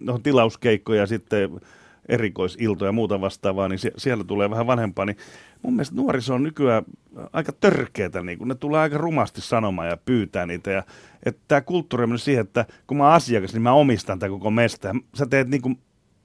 no, 0.01 0.19
tilauskeikkoja 0.19 1.01
ja 1.01 1.07
sitten 1.07 1.61
erikoisiltoja 2.09 2.89
ja 2.89 2.93
muuta 2.93 3.21
vastaavaa, 3.21 3.69
niin 3.69 3.79
siellä 3.97 4.25
tulee 4.25 4.51
vähän 4.51 4.67
vanhempaa, 4.67 5.05
niin 5.05 5.17
mun 5.63 5.75
mielestä 5.75 5.97
nuoriso 5.97 6.35
on 6.35 6.43
nykyään 6.43 6.85
aika 7.33 7.53
törkeätä, 7.53 8.23
niin 8.23 8.39
kun 8.39 8.49
ne 8.49 8.55
tulee 8.55 8.81
aika 8.81 8.99
rumasti 8.99 9.41
sanomaan 9.41 9.89
ja 9.89 9.97
pyytää 9.97 10.47
niitä. 10.47 10.71
Ja, 10.71 10.83
että 11.27 11.43
tämä 11.49 11.61
kulttuuri 11.61 12.05
on 12.05 12.19
siihen, 12.19 12.43
että 12.43 12.67
kun 12.87 12.97
mä 12.97 13.05
oon 13.05 13.13
asiakas, 13.13 13.53
niin 13.53 13.63
mä 13.63 13.73
omistan 13.73 14.19
tätä 14.19 14.31
koko 14.31 14.51
mestä. 14.51 14.95
Sä 15.15 15.27
teet 15.27 15.49
niin 15.49 15.63
kuin 15.63 15.79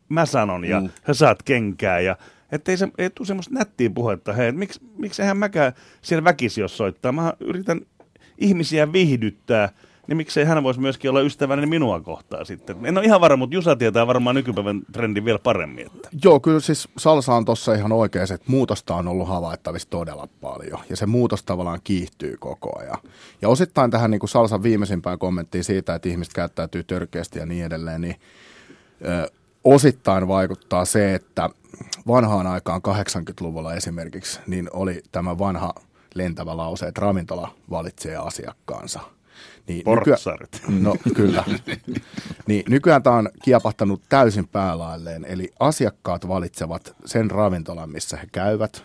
mä 0.10 0.26
sanon 0.26 0.66
ja 0.66 0.82
mm. 0.82 0.90
sä 1.08 1.14
saat 1.14 1.44
kenkää 1.44 2.00
ja 2.00 2.16
että 2.52 2.72
ei, 2.72 2.78
se, 2.78 2.88
ei 2.98 3.10
tule 3.10 3.28
semmoista 3.28 3.54
nättiä 3.54 3.90
puhetta, 3.90 4.34
hei, 4.34 4.52
miksi, 4.52 4.80
miksi 4.98 5.22
eihän 5.22 5.38
mäkään 5.38 5.74
siellä 6.02 6.24
väkisi 6.24 6.62
jos 6.62 6.78
soittaa. 6.78 7.12
Mä 7.12 7.34
yritän 7.40 7.82
ihmisiä 8.38 8.92
viihdyttää 8.92 9.70
niin 10.10 10.18
miksei 10.18 10.46
hän 10.46 10.64
voisi 10.64 10.80
myöskin 10.80 11.10
olla 11.10 11.22
ystävällinen 11.22 11.70
minua 11.70 12.02
kohtaan 12.02 12.46
sitten. 12.46 12.86
En 12.86 12.98
ole 12.98 13.06
ihan 13.06 13.22
varma, 13.22 13.38
mutta 13.38 13.56
Jusa 13.56 13.76
tietää 13.76 14.08
varmaan 14.08 14.36
nykypäivän 14.36 14.82
trendin 14.92 15.26
vielä 15.26 15.40
paremmin. 15.40 15.86
Että. 15.86 16.10
Joo, 16.24 16.40
kyllä 16.40 16.60
siis 16.60 16.90
Salsa 16.98 17.34
on 17.34 17.46
tuossa 17.46 17.74
ihan 17.74 17.92
oikein, 17.92 18.34
että 18.34 18.52
muutosta 18.52 18.96
on 18.96 19.08
ollut 19.08 19.28
havaittavissa 19.28 19.90
todella 19.90 20.28
paljon. 20.42 20.80
Ja 20.90 20.96
se 20.96 21.06
muutos 21.06 21.44
tavallaan 21.44 21.80
kiihtyy 21.84 22.38
koko 22.40 22.80
ajan. 22.80 22.98
Ja 23.42 23.50
osittain 23.50 23.92
tähän 23.92 24.12
niin 24.12 24.20
kuin 24.20 24.30
Salsan 24.30 24.64
viimeisimpään 24.64 25.20
kommenttiin 25.20 25.64
siitä, 25.64 25.96
että 25.96 26.10
ihmiset 26.10 26.34
käyttäytyy 26.34 26.84
törkeästi 26.84 27.40
ja 27.40 27.46
niin 27.46 27.66
edelleen, 27.66 28.02
niin 28.02 28.16
ö, 29.06 29.32
osittain 29.64 30.28
vaikuttaa 30.28 30.86
se, 30.86 31.16
että 31.16 31.50
vanhaan 32.08 32.48
aikaan 32.48 32.82
80-luvulla 32.88 33.74
esimerkiksi, 33.74 34.40
niin 34.48 34.70
oli 34.74 35.02
tämä 35.12 35.38
vanha 35.38 35.74
lentävä 36.16 36.58
lause, 36.58 36.88
että 36.88 37.02
ravintola 37.02 37.56
valitsee 37.70 38.16
asiakkaansa. 38.16 39.00
Niin 39.68 39.84
Portsarit. 39.84 40.52
Nykyään, 40.52 40.84
no 40.84 40.96
kyllä. 41.16 41.44
niin 42.48 42.64
nykyään 42.70 43.04
tämä 43.04 43.16
on 43.16 43.30
kiepahtanut 43.44 44.02
täysin 44.10 44.48
päälailleen, 44.48 45.26
eli 45.26 45.54
asiakkaat 45.60 46.28
valitsevat 46.28 46.96
sen 47.06 47.32
ravintolan, 47.32 47.90
missä 47.90 48.18
he 48.18 48.28
käyvät, 48.32 48.84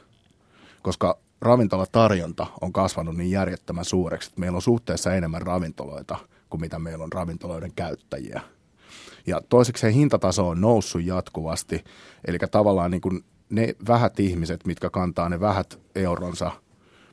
koska 0.83 1.19
ravintolatarjonta 1.40 2.47
on 2.61 2.73
kasvanut 2.73 3.16
niin 3.16 3.31
järjettömän 3.31 3.85
suureksi, 3.85 4.28
että 4.28 4.40
meillä 4.40 4.57
on 4.57 4.62
suhteessa 4.62 5.14
enemmän 5.14 5.43
ravintoloita 5.43 6.16
kuin 6.50 6.61
mitä 6.61 6.78
meillä 6.78 7.04
on 7.04 7.12
ravintoloiden 7.12 7.73
käyttäjiä. 7.76 8.40
Ja 9.26 9.40
toiseksi 9.49 9.81
se 9.81 9.93
hintataso 9.93 10.49
on 10.49 10.61
noussut 10.61 11.04
jatkuvasti, 11.04 11.85
eli 12.25 12.38
tavallaan 12.50 12.90
niin 12.90 13.00
kuin 13.00 13.25
ne 13.50 13.75
vähät 13.88 14.21
ihmiset, 14.21 14.66
mitkä 14.66 14.90
kantaa 14.90 15.28
ne 15.28 15.40
vähät 15.40 15.78
euronsa 15.95 16.50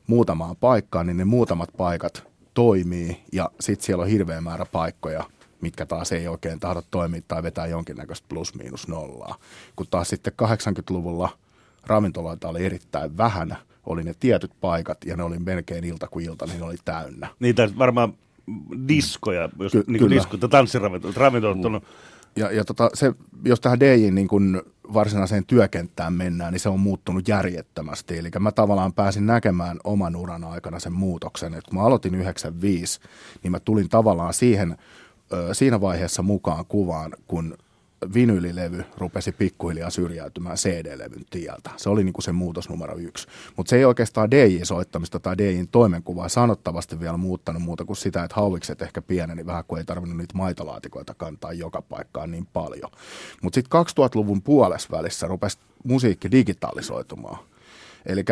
muutamaan 0.06 0.56
paikkaan, 0.56 1.06
niin 1.06 1.16
ne 1.16 1.24
muutamat 1.24 1.70
paikat 1.76 2.24
toimii 2.54 3.22
ja 3.32 3.50
sitten 3.60 3.86
siellä 3.86 4.02
on 4.02 4.08
hirveä 4.08 4.40
määrä 4.40 4.66
paikkoja, 4.72 5.24
mitkä 5.60 5.86
taas 5.86 6.12
ei 6.12 6.28
oikein 6.28 6.60
tahdo 6.60 6.82
toimia 6.90 7.22
tai 7.28 7.42
vetää 7.42 7.66
jonkinnäköistä 7.66 8.26
plus-miinus 8.28 8.88
nollaa. 8.88 9.34
Kun 9.76 9.86
taas 9.90 10.08
sitten 10.08 10.32
80-luvulla 10.42 11.38
ravintoloita 11.86 12.48
oli 12.48 12.64
erittäin 12.64 13.16
vähän, 13.16 13.56
oli 13.86 14.04
ne 14.04 14.14
tietyt 14.20 14.52
paikat 14.60 14.98
ja 15.04 15.16
ne 15.16 15.22
oli 15.22 15.38
melkein 15.38 15.84
ilta 15.84 16.08
kuin 16.08 16.24
ilta, 16.24 16.46
niin 16.46 16.58
ne 16.58 16.66
oli 16.66 16.76
täynnä. 16.84 17.28
Niitä 17.40 17.68
varmaan 17.78 18.14
diskoja, 18.88 19.48
jos 19.58 19.72
Ky- 19.72 19.84
niin 19.86 19.98
kuin 19.98 20.10
disko, 20.10 20.36
tanssiravintolat, 20.36 21.16
ravintolat 21.16 21.64
on... 21.64 21.80
Ja, 22.36 22.52
ja 22.52 22.64
tota, 22.64 22.90
se, 22.94 23.12
jos 23.44 23.60
tähän 23.60 23.80
DJin 23.80 24.14
niin 24.14 24.28
kuin 24.28 24.62
varsinaiseen 24.94 25.46
työkenttään 25.46 26.12
mennään, 26.12 26.52
niin 26.52 26.60
se 26.60 26.68
on 26.68 26.80
muuttunut 26.80 27.28
järjettömästi. 27.28 28.18
Eli 28.18 28.30
mä 28.38 28.52
tavallaan 28.52 28.92
pääsin 28.92 29.26
näkemään 29.26 29.78
oman 29.84 30.16
uran 30.16 30.44
aikana 30.44 30.80
sen 30.80 30.92
muutoksen. 30.92 31.54
Et 31.54 31.64
kun 31.64 31.78
mä 31.78 31.84
aloitin 31.84 32.14
95, 32.14 33.00
niin 33.42 33.50
mä 33.50 33.60
tulin 33.60 33.88
tavallaan 33.88 34.34
siihen, 34.34 34.76
siinä 35.52 35.80
vaiheessa 35.80 36.22
mukaan 36.22 36.64
kuvaan, 36.68 37.12
kun 37.26 37.56
vinylilevy 38.14 38.84
rupesi 38.96 39.32
pikkuhiljaa 39.32 39.90
syrjäytymään 39.90 40.56
CD-levyn 40.56 41.24
tieltä. 41.30 41.70
Se 41.76 41.88
oli 41.88 42.04
niin 42.04 42.12
kuin 42.12 42.22
se 42.22 42.32
muutos 42.32 42.68
numero 42.68 42.98
yksi. 42.98 43.28
Mutta 43.56 43.70
se 43.70 43.76
ei 43.76 43.84
oikeastaan 43.84 44.30
DJ-soittamista 44.30 45.20
tai 45.20 45.38
DJin 45.38 45.68
toimenkuvaa 45.68 46.28
sanottavasti 46.28 47.00
vielä 47.00 47.16
muuttanut 47.16 47.62
muuta 47.62 47.84
kuin 47.84 47.96
sitä, 47.96 48.24
että 48.24 48.34
hauikset 48.34 48.82
ehkä 48.82 49.02
pieneni 49.02 49.46
vähän, 49.46 49.64
kun 49.68 49.78
ei 49.78 49.84
tarvinnut 49.84 50.18
niitä 50.18 50.38
maitolaatikoita 50.38 51.14
kantaa 51.14 51.52
joka 51.52 51.82
paikkaan 51.82 52.30
niin 52.30 52.46
paljon. 52.52 52.90
Mutta 53.42 53.54
sitten 53.54 53.80
2000-luvun 53.80 54.42
puolesvälissä 54.42 55.26
rupesi 55.26 55.58
musiikki 55.84 56.30
digitalisoitumaan. 56.30 57.38
Eli 58.06 58.24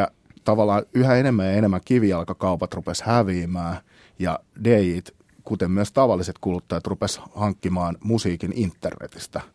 tavallaan 0.44 0.82
yhä 0.94 1.16
enemmän 1.16 1.46
ja 1.46 1.52
enemmän 1.52 1.80
kivijalkakaupat 1.84 2.74
rupesi 2.74 3.02
häviämään 3.06 3.76
ja 4.18 4.38
DJit 4.64 5.14
kuten 5.44 5.70
myös 5.70 5.92
tavalliset 5.92 6.38
kuluttajat 6.40 6.86
rupes 6.86 7.20
hankkimaan 7.34 7.96
musiikin 8.00 8.52
internetistä– 8.56 9.40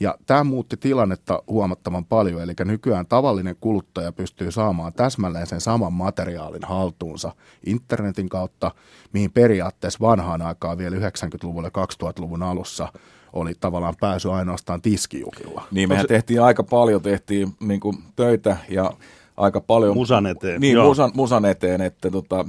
ja 0.00 0.14
tämä 0.26 0.44
muutti 0.44 0.76
tilannetta 0.76 1.42
huomattavan 1.48 2.04
paljon, 2.04 2.42
eli 2.42 2.52
nykyään 2.64 3.06
tavallinen 3.06 3.56
kuluttaja 3.60 4.12
pystyy 4.12 4.50
saamaan 4.50 4.92
täsmälleen 4.92 5.46
sen 5.46 5.60
saman 5.60 5.92
materiaalin 5.92 6.64
haltuunsa 6.64 7.32
internetin 7.66 8.28
kautta, 8.28 8.70
mihin 9.12 9.32
periaatteessa 9.32 10.00
vanhaan 10.00 10.42
aikaan 10.42 10.78
vielä 10.78 10.96
90-luvulla 10.96 11.68
2000-luvun 11.68 12.42
alussa 12.42 12.88
oli 13.32 13.52
tavallaan 13.60 13.94
pääsy 14.00 14.30
ainoastaan 14.30 14.82
tiskijukilla. 14.82 15.62
Niin, 15.70 15.88
mehän 15.88 16.06
tehtiin 16.06 16.42
aika 16.42 16.62
paljon, 16.62 17.02
tehtiin 17.02 17.54
niin 17.60 17.80
kuin 17.80 17.98
töitä 18.16 18.56
ja 18.68 18.92
aika 19.36 19.60
paljon. 19.60 19.94
Musan 19.96 20.26
eteen. 20.26 20.60
Niin, 20.60 20.78
musan, 20.78 21.10
musan 21.14 21.44
eteen, 21.44 21.80
että, 21.80 22.10
tota, 22.10 22.44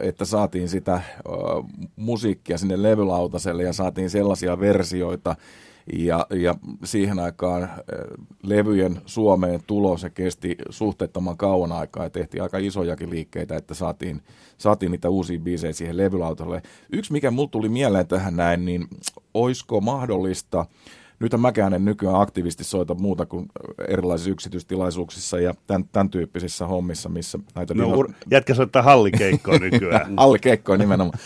että 0.00 0.24
saatiin 0.24 0.68
sitä 0.68 1.00
uh, 1.28 1.70
musiikkia 1.96 2.58
sinne 2.58 2.82
levylautaselle 2.82 3.62
ja 3.62 3.72
saatiin 3.72 4.10
sellaisia 4.10 4.60
versioita, 4.60 5.36
ja, 5.92 6.26
ja 6.30 6.54
siihen 6.84 7.18
aikaan 7.18 7.62
äh, 7.62 7.70
levyjen 8.42 9.00
Suomeen 9.06 9.60
tulo, 9.66 9.96
se 9.96 10.10
kesti 10.10 10.56
suhteettoman 10.70 11.36
kauan 11.36 11.72
aikaa 11.72 12.04
ja 12.04 12.10
tehtiin 12.10 12.42
aika 12.42 12.58
isojakin 12.58 13.10
liikkeitä, 13.10 13.56
että 13.56 13.74
saatiin, 13.74 14.22
saatiin 14.58 14.92
niitä 14.92 15.08
uusia 15.08 15.38
biisejä 15.38 15.72
siihen 15.72 15.96
levylautalle. 15.96 16.62
Yksi, 16.92 17.12
mikä 17.12 17.30
mulle 17.30 17.48
tuli 17.50 17.68
mieleen 17.68 18.06
tähän 18.06 18.36
näin, 18.36 18.64
niin 18.64 18.88
olisiko 19.34 19.80
mahdollista, 19.80 20.66
nythän 21.20 21.40
mäkään 21.40 21.74
en 21.74 21.84
nykyään 21.84 22.20
aktiivisesti 22.20 22.64
soita 22.64 22.94
muuta 22.94 23.26
kuin 23.26 23.46
erilaisissa 23.88 24.30
yksityistilaisuuksissa 24.30 25.40
ja 25.40 25.54
tämän, 25.66 25.84
tämän 25.92 26.10
tyyppisissä 26.10 26.66
hommissa, 26.66 27.08
missä 27.08 27.38
näitä... 27.54 27.74
No, 27.74 27.84
dino... 27.84 28.08
jätkä 28.30 28.54
soittaa 28.54 28.82
hallikeikkoa 28.82 29.58
nykyään. 29.58 30.14
hallikeikkoa 30.16 30.76
nimenomaan. 30.76 31.18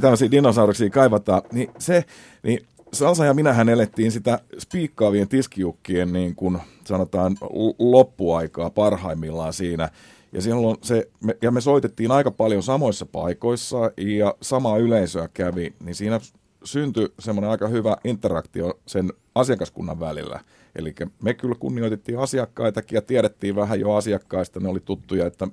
Tällaisia 0.00 0.30
dinosauruksia 0.30 0.90
kaivataan. 0.90 1.42
Niin 1.52 1.70
se, 1.78 2.04
niin 2.42 2.60
Salsa 2.92 3.24
ja 3.24 3.34
minähän 3.34 3.68
elettiin 3.68 4.12
sitä 4.12 4.38
spiikkaavien 4.58 5.28
tiskijukkien 5.28 6.12
niin 6.12 6.34
kuin 6.34 6.58
sanotaan 6.84 7.36
loppuaikaa 7.78 8.70
parhaimmillaan 8.70 9.52
siinä. 9.52 9.88
Ja, 10.32 10.42
silloin 10.42 10.76
se, 10.82 11.08
me, 11.24 11.36
ja 11.42 11.50
me 11.50 11.60
soitettiin 11.60 12.10
aika 12.10 12.30
paljon 12.30 12.62
samoissa 12.62 13.06
paikoissa 13.06 13.90
ja 13.96 14.34
samaa 14.42 14.78
yleisöä 14.78 15.28
kävi, 15.34 15.74
niin 15.84 15.94
siinä 15.94 16.20
syntyi 16.64 17.12
semmoinen 17.18 17.50
aika 17.50 17.68
hyvä 17.68 17.96
interaktio 18.04 18.80
sen 18.86 19.12
asiakaskunnan 19.34 20.00
välillä. 20.00 20.40
Eli 20.76 20.94
me 21.22 21.34
kyllä 21.34 21.54
kunnioitettiin 21.58 22.18
asiakkaitakin 22.18 22.96
ja 22.96 23.02
tiedettiin 23.02 23.56
vähän 23.56 23.80
jo 23.80 23.94
asiakkaista, 23.94 24.60
ne 24.60 24.68
oli 24.68 24.80
tuttuja, 24.80 25.26
että 25.26 25.48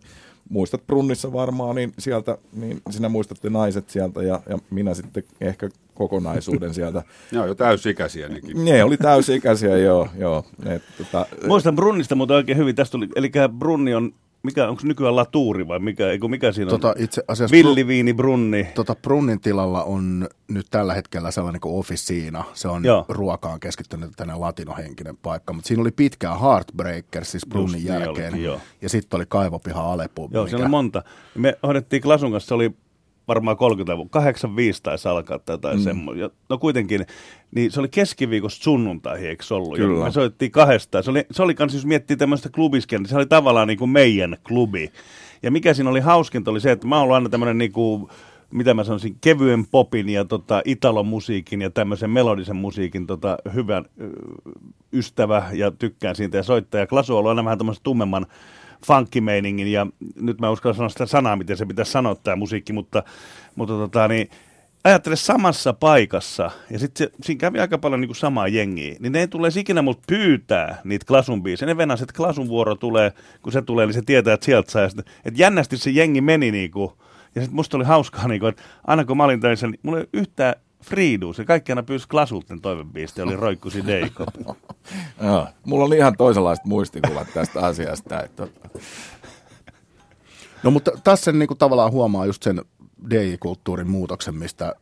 muistat 0.50 0.88
Brunnissa 0.88 1.34
varmaan, 1.34 1.75
niin 1.75 1.94
sieltä, 2.00 2.38
niin 2.53 2.82
sinä 2.89 3.10
muistatte 3.10 3.50
naiset 3.50 3.89
sieltä 3.89 4.24
ja, 4.24 4.39
ja 4.50 4.58
minä 4.70 4.94
sitten 4.94 5.24
ehkä 5.41 5.70
kokonaisuuden 5.94 6.74
sieltä. 6.74 7.03
Joo, 7.32 7.46
jo 7.46 7.56
täysikäisiä 7.56 8.29
nekin. 8.29 8.65
Ne 8.65 8.84
oli 8.84 8.98
täysikäisiä, 8.98 9.77
joo. 9.77 10.08
joo. 10.18 10.46
Et, 10.65 10.84
tota, 10.98 11.25
Muistan 11.48 11.75
Brunnista, 11.75 12.15
mutta 12.15 12.36
oikein 12.36 12.58
hyvin. 12.58 12.75
Tästä 12.75 12.91
tuli, 12.91 13.08
eli 13.15 13.32
Brunni 13.60 13.96
on 13.96 14.13
mikä, 14.43 14.67
onko 14.69 14.81
nykyään 14.86 15.15
latuuri 15.15 15.67
vai 15.67 15.79
mikä, 15.79 16.12
eikö, 16.12 16.27
mikä 16.27 16.51
siinä 16.51 16.74
on? 16.74 16.79
Tota, 16.79 16.96
itse 16.98 17.24
asiassa 17.27 17.55
Villiviini, 17.55 18.13
brunni. 18.13 18.67
Tota, 18.75 18.96
brunnin 18.96 19.39
tilalla 19.39 19.84
on 19.84 20.27
nyt 20.48 20.67
tällä 20.72 20.93
hetkellä 20.93 21.31
sellainen 21.31 21.62
kuin 21.62 21.75
officiina. 21.75 22.43
Se 22.53 22.67
on 22.67 22.86
Joo. 22.86 23.05
ruokaan 23.10 23.60
keskittynyt 23.60 24.12
tänne 24.15 24.36
latinohenkinen 24.36 25.17
paikka, 25.17 25.53
mutta 25.53 25.67
siinä 25.67 25.81
oli 25.81 25.91
pitkään 25.91 26.39
Heartbreaker, 26.39 27.25
siis 27.25 27.46
brunnin 27.50 27.74
Just 27.74 27.89
niin 27.89 28.01
jälkeen. 28.01 28.34
Niin 28.34 28.51
ja 28.81 28.89
sitten 28.89 29.17
oli 29.17 29.25
kaivopiha 29.27 29.93
Aleppo. 29.93 30.29
Joo, 30.31 30.43
mikä... 30.43 30.50
siellä 30.50 30.63
oli 30.63 30.69
monta. 30.69 31.03
Me 31.36 31.58
hoidettiin 31.63 32.01
Klasun 32.01 32.31
kanssa, 32.31 32.48
se 32.48 32.53
oli 32.53 32.72
varmaan 33.29 33.57
30-luvun, 33.57 34.09
85 34.09 34.83
taisi 34.83 35.07
alkaa 35.07 35.39
tai 35.39 35.53
jotain 35.53 35.77
mm. 35.77 35.83
semmoinen. 35.83 36.29
No 36.50 36.57
kuitenkin, 36.57 37.05
niin 37.55 37.71
se 37.71 37.79
oli 37.79 37.88
keskiviikosta 37.88 38.63
sunnuntaihin, 38.63 39.29
eikö 39.29 39.43
ollut? 39.51 39.75
Kyllä. 39.75 40.00
Ja 40.00 40.05
me 40.05 40.12
soittiin 40.12 40.51
kahdestaan. 40.51 41.03
Se 41.03 41.12
oli, 41.12 41.25
se 41.31 41.43
oli 41.43 41.55
kans, 41.55 41.74
jos 41.74 41.86
miettii 41.86 42.17
tämmöistä 42.17 42.50
klubiskia, 42.50 43.00
niin 43.00 43.09
se 43.09 43.15
oli 43.15 43.25
tavallaan 43.25 43.67
niin 43.67 43.77
kuin 43.77 43.89
meidän 43.89 44.38
klubi. 44.48 44.91
Ja 45.43 45.51
mikä 45.51 45.74
siinä 45.74 45.89
oli 45.89 46.00
hauskinta 46.00 46.51
oli 46.51 46.62
se, 46.62 46.71
että 46.71 46.88
mä 46.88 46.95
oon 46.95 47.03
ollut 47.03 47.15
aina 47.15 47.29
tämmöinen 47.29 47.57
niin 47.57 47.71
kuin, 47.71 48.07
mitä 48.51 48.74
mä 48.74 48.83
sanoisin, 48.83 49.17
kevyen 49.21 49.65
popin 49.67 50.09
ja 50.09 50.25
tota, 50.25 50.62
italon 50.65 51.07
musiikin 51.07 51.62
ja 51.62 51.69
tämmöisen 51.69 52.09
melodisen 52.09 52.55
musiikin 52.55 53.07
tota, 53.07 53.38
hyvän 53.53 53.86
ystävä 54.93 55.43
ja 55.53 55.71
tykkään 55.71 56.15
siitä 56.15 56.38
ja 56.38 56.43
soittaja. 56.43 56.88
Klasu 56.88 57.13
on 57.13 57.19
ollut 57.19 57.29
aina 57.29 57.45
vähän 57.45 57.57
tämmöisen 57.57 57.83
tummemman 57.83 58.25
funkkimeiningin, 58.86 59.71
ja 59.71 59.88
nyt 60.15 60.39
mä 60.39 60.50
uskallan 60.50 60.75
sanoa 60.75 60.89
sitä 60.89 61.05
sanaa, 61.05 61.36
miten 61.36 61.57
se 61.57 61.65
pitäisi 61.65 61.91
sanoa 61.91 62.15
tämä 62.15 62.36
musiikki, 62.36 62.74
mutta, 62.74 63.03
mutta 63.55 63.74
tota, 63.74 64.07
niin, 64.07 64.29
ajattele 64.83 65.15
samassa 65.15 65.74
paikassa, 65.74 66.51
ja 66.69 66.79
sitten 66.79 67.09
siinä 67.21 67.39
kävi 67.39 67.59
aika 67.59 67.77
paljon 67.77 68.01
niin 68.01 68.09
kuin 68.09 68.15
samaa 68.15 68.48
jengiä, 68.48 68.95
niin 69.00 69.12
ne 69.12 69.19
ei 69.19 69.27
tule 69.27 69.48
ikinä 69.59 69.81
mut 69.81 70.00
pyytää 70.07 70.81
niitä 70.83 71.05
Klasun 71.05 71.43
biisejä. 71.43 71.67
Ne 71.67 71.77
venäs, 71.77 72.01
että 72.01 72.13
Klasun 72.17 72.48
vuoro 72.48 72.75
tulee, 72.75 73.13
kun 73.41 73.51
se 73.51 73.62
tulee, 73.62 73.86
niin 73.86 73.93
se 73.93 74.01
tietää, 74.01 74.33
että 74.33 74.45
sieltä 74.45 74.71
saa. 74.71 74.83
Että 74.83 75.03
jännästi 75.36 75.77
se 75.77 75.89
jengi 75.89 76.21
meni 76.21 76.51
niin 76.51 76.71
kuin, 76.71 76.91
ja 77.36 77.41
sitten 77.41 77.55
musta 77.55 77.77
oli 77.77 77.86
hauskaa, 77.86 78.27
niin 78.27 78.39
kuin, 78.39 78.50
että 78.50 78.63
aina 78.88 79.05
kun 79.05 79.17
mä 79.17 79.24
olin 79.24 79.39
töissä, 79.39 79.67
niin 79.67 79.79
mulla 79.83 80.00
ei 80.00 80.07
yhtään 80.13 80.55
Friidus, 80.89 81.38
ja 81.38 81.46
kaikki 81.46 81.72
aina 81.72 81.84
pyysi 81.84 82.08
Klasulten 82.08 82.62
toivebiiste, 82.62 83.24
oli 83.24 83.36
Roikkusi 83.36 83.88
Deiko. 83.88 84.25
Joo, 85.24 85.48
mulla 85.65 85.86
on 85.86 85.93
ihan 85.93 86.17
toisenlaiset 86.17 86.65
muistikuvat 86.65 87.27
tästä 87.34 87.65
asiasta. 87.65 88.24
Että... 88.24 88.48
No 90.63 90.72
mutta 90.72 90.91
tässä 91.03 91.31
niin 91.31 91.48
kuin 91.48 91.58
tavallaan 91.58 91.91
huomaa 91.91 92.25
just 92.25 92.43
sen 92.43 92.62
DJ-kulttuurin 93.10 93.89
muutoksen, 93.89 94.36
mistä 94.36 94.75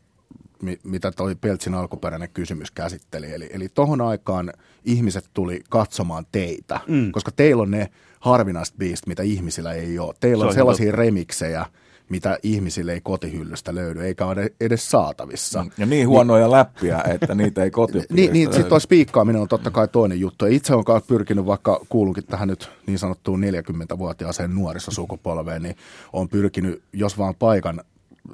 mitä 0.83 1.11
toi 1.11 1.35
Peltsin 1.35 1.73
alkuperäinen 1.73 2.29
kysymys 2.29 2.71
käsitteli. 2.71 3.31
Eli, 3.31 3.49
eli 3.53 3.69
tohon 3.69 4.01
aikaan 4.01 4.53
ihmiset 4.85 5.29
tuli 5.33 5.61
katsomaan 5.69 6.25
teitä, 6.31 6.79
mm. 6.87 7.11
koska 7.11 7.31
teillä 7.31 7.63
on 7.63 7.71
ne 7.71 7.89
harvinaiset 8.19 8.77
biist, 8.77 9.07
mitä 9.07 9.23
ihmisillä 9.23 9.73
ei 9.73 9.99
ole. 9.99 10.13
Teillä 10.19 10.43
on, 10.43 10.47
on 10.47 10.53
sellaisia 10.53 10.85
hyvä. 10.85 10.95
remiksejä, 10.95 11.65
mitä 12.09 12.37
ihmisille 12.43 12.93
ei 12.93 13.01
kotihyllystä 13.01 13.75
löydy, 13.75 14.05
eikä 14.05 14.25
ole 14.25 14.51
edes 14.61 14.91
saatavissa. 14.91 15.65
Ja 15.77 15.85
niin 15.85 16.07
huonoja 16.07 16.45
niin, 16.45 16.51
läppiä, 16.51 17.03
että 17.13 17.35
niitä 17.35 17.63
ei 17.63 17.71
kotihyllystä 17.81 18.13
Niin, 18.13 18.33
niin 18.33 18.53
sitten 18.53 18.69
tuo 18.69 18.79
spiikkaaminen 18.79 19.41
on 19.41 19.47
totta 19.47 19.71
kai 19.71 19.87
toinen 19.87 20.19
juttu. 20.19 20.45
Ja 20.45 20.51
itse 20.51 20.73
olen 20.73 21.01
pyrkinyt, 21.07 21.45
vaikka 21.45 21.81
kuulunkin 21.89 22.25
tähän 22.25 22.47
nyt 22.47 22.69
niin 22.87 22.99
sanottuun 22.99 23.43
40-vuotiaaseen 23.43 24.55
nuorisosukupolveen, 24.55 25.63
niin 25.63 25.75
olen 26.13 26.29
pyrkinyt, 26.29 26.83
jos 26.93 27.17
vaan 27.17 27.35
paikan 27.35 27.81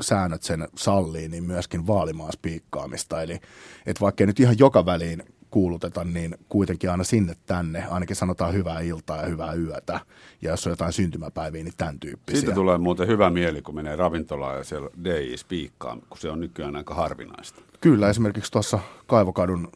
säännöt 0.01 0.43
sen 0.43 0.67
sallii, 0.75 1.27
niin 1.27 1.43
myöskin 1.43 1.87
vaalimaan 1.87 2.33
spiikkaamista. 2.33 3.21
Eli 3.21 3.39
että 3.85 4.01
vaikka 4.01 4.25
nyt 4.25 4.39
ihan 4.39 4.59
joka 4.59 4.85
väliin 4.85 5.23
kuuluteta, 5.53 6.03
niin 6.03 6.35
kuitenkin 6.49 6.91
aina 6.91 7.03
sinne 7.03 7.33
tänne, 7.45 7.83
ainakin 7.89 8.15
sanotaan 8.15 8.53
hyvää 8.53 8.79
iltaa 8.79 9.17
ja 9.17 9.27
hyvää 9.27 9.53
yötä. 9.53 9.99
Ja 10.41 10.51
jos 10.51 10.67
on 10.67 10.71
jotain 10.71 10.93
syntymäpäiviä, 10.93 11.63
niin 11.63 11.73
tämän 11.77 11.99
tyyppisiä. 11.99 12.39
Siitä 12.39 12.55
tulee 12.55 12.77
muuten 12.77 13.07
hyvä 13.07 13.29
mieli, 13.29 13.61
kun 13.61 13.75
menee 13.75 13.95
ravintolaan 13.95 14.57
ja 14.57 14.63
siellä 14.63 14.89
DI 15.03 15.37
spiikkaa, 15.37 15.97
kun 16.09 16.17
se 16.17 16.29
on 16.29 16.39
nykyään 16.39 16.75
aika 16.75 16.93
harvinaista. 16.93 17.61
Kyllä, 17.81 18.09
esimerkiksi 18.09 18.51
tuossa 18.51 18.79
Kaivokadun 19.07 19.71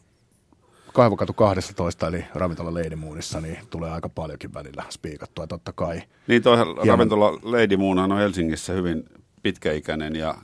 Kaivokatu 0.94 1.32
12, 1.32 2.06
eli 2.06 2.24
ravintola 2.34 2.74
Lady 2.74 2.96
Moonissa, 2.96 3.40
niin 3.40 3.58
tulee 3.70 3.90
aika 3.90 4.08
paljonkin 4.08 4.54
välillä 4.54 4.84
spiikattua, 4.90 5.46
totta 5.46 5.72
kai. 5.72 6.02
Niin, 6.26 6.42
tuo 6.42 6.56
ravintola 6.86 7.32
Lady 7.32 7.76
Moon 7.76 7.98
on 7.98 8.18
Helsingissä 8.18 8.72
hyvin 8.72 9.04
pitkäikäinen 9.42 10.16
ja 10.16 10.34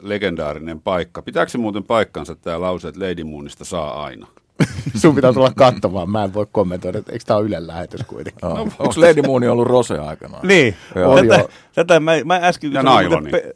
legendaarinen 0.00 0.80
paikka. 0.80 1.22
Pitääkö 1.22 1.50
se 1.50 1.58
muuten 1.58 1.84
paikkansa 1.84 2.34
tämä 2.34 2.60
lause, 2.60 2.88
että 2.88 3.00
Lady 3.00 3.24
Moonista 3.24 3.64
saa 3.64 4.04
aina? 4.04 4.26
Sun 5.00 5.14
pitää 5.14 5.32
tulla 5.32 5.52
katsomaan, 5.56 6.10
mä 6.10 6.24
en 6.24 6.34
voi 6.34 6.46
kommentoida, 6.52 6.98
että 6.98 7.12
eikö 7.12 7.24
tämä 7.24 7.36
ole 7.38 7.46
Ylen 7.46 7.66
lähetys 7.66 8.00
kuitenkin. 8.06 8.40
No, 8.42 8.60
Onko 8.60 8.94
Lady 8.96 9.22
Moon 9.22 9.44
ollut 9.44 9.66
Rose 9.66 9.98
aikana? 9.98 10.38
Niin, 10.42 10.76
tätä, 11.28 11.48
tätä 11.74 12.00
mä, 12.00 12.12
mä 12.24 12.40
äsken... 12.42 12.72
Ja 12.72 12.82
nailoni. 12.82 13.30
Pe- 13.30 13.54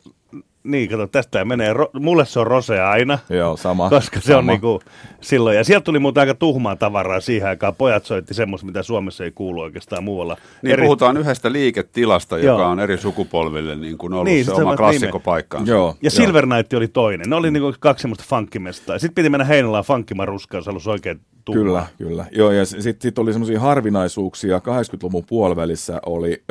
niin, 0.71 0.91
kato, 0.91 1.07
tästä 1.07 1.45
menee, 1.45 1.73
ro, 1.73 1.91
mulle 2.01 2.27
se 2.27 2.41
on 2.41 2.47
rose 2.47 2.81
aina. 2.81 3.19
Joo, 3.29 3.57
sama. 3.57 3.91
Koska 3.91 4.21
se 4.21 4.27
sama. 4.27 4.39
on 4.39 4.47
niinku 4.47 4.81
silloin, 5.21 5.57
ja 5.57 5.65
sieltä 5.65 5.85
tuli 5.85 5.99
muuten 5.99 6.21
aika 6.21 6.35
tuhmaa 6.35 6.77
tavaraa 6.77 7.21
siihen 7.21 7.49
aikaan. 7.49 7.75
Pojat 7.75 8.05
soitti 8.05 8.35
semmoista, 8.35 8.67
mitä 8.67 8.83
Suomessa 8.83 9.25
ei 9.25 9.31
kuulu 9.31 9.61
oikeastaan 9.61 10.05
muualla. 10.05 10.37
Niin, 10.63 10.73
eri... 10.73 10.83
puhutaan 10.83 11.17
yhdestä 11.17 11.53
liiketilasta, 11.53 12.39
Joo. 12.39 12.55
joka 12.55 12.69
on 12.69 12.81
eri 12.81 12.99
sukupolville 12.99 13.77
niin 13.77 13.99
kuin 13.99 14.13
ollut 14.13 14.25
niin, 14.25 14.45
se, 14.45 14.55
se 14.55 14.63
oma 14.63 14.77
klassikkopaikkansa. 14.77 15.73
Joo. 15.73 15.97
Ja 16.03 16.11
Silver 16.11 16.47
Night 16.47 16.73
oli 16.73 16.89
toinen. 16.89 17.31
Ne 17.31 17.37
oli 17.37 17.51
niinku 17.51 17.75
kaksi 17.81 18.03
semmoista 18.03 18.25
funkkimestaa. 18.29 18.99
Sitten 18.99 19.15
piti 19.15 19.31
mennä 19.31 19.45
Heinolaan 19.45 19.85
funkkimaruskaan, 19.85 20.59
jos 20.59 20.67
halusi 20.67 20.91
oikein 20.91 21.21
tuhmaa. 21.45 21.63
Kyllä, 21.63 21.87
kyllä. 21.99 22.27
Joo, 22.33 22.53
ja 22.53 22.65
sitten 22.65 23.03
sit 23.03 23.19
oli 23.19 23.33
semmoisia 23.33 23.61
harvinaisuuksia. 23.61 24.59
80-luvun 24.59 25.25
puolivälissä 25.25 26.01
oli, 26.07 26.43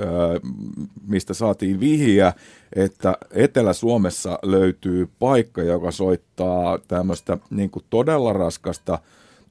mistä 1.08 1.34
saatiin 1.34 1.80
vihjiä, 1.80 2.34
että 2.76 3.18
Etelä-Suomessa 3.32 4.40
löytyy 4.44 5.10
paikka, 5.20 5.62
joka 5.62 5.92
soittaa 5.92 6.80
tämmöistä 6.88 7.38
niin 7.50 7.72
todella 7.90 8.34
raskasta 8.34 9.00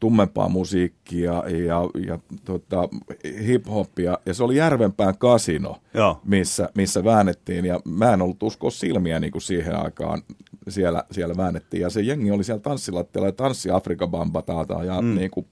tummempaa 0.00 0.48
musiikkia 0.48 1.32
ja, 1.66 1.82
ja 2.06 2.18
tota, 2.44 2.88
hip-hoppia, 3.24 4.18
ja 4.26 4.34
se 4.34 4.44
oli 4.44 4.56
Järvenpään 4.56 5.18
kasino, 5.18 5.76
Joo. 5.94 6.20
Missä, 6.24 6.68
missä 6.74 7.04
väännettiin, 7.04 7.64
ja 7.64 7.80
mä 7.84 8.12
en 8.12 8.22
ollut 8.22 8.42
uskoa 8.42 8.70
silmiä 8.70 9.20
niin 9.20 9.32
kuin 9.32 9.42
siihen 9.42 9.76
aikaan, 9.84 10.22
siellä, 10.68 11.04
siellä 11.10 11.36
väännettiin, 11.36 11.80
ja 11.80 11.90
se 11.90 12.00
jengi 12.00 12.30
oli 12.30 12.44
siellä 12.44 12.62
tanssilattialla 12.62 13.28
ja 13.28 13.32
tanssi 13.32 13.70
Afrika 13.70 14.06
Bamba 14.06 14.44
ja 14.86 15.02
mm. 15.02 15.14
niin 15.14 15.30
kuin, 15.30 15.46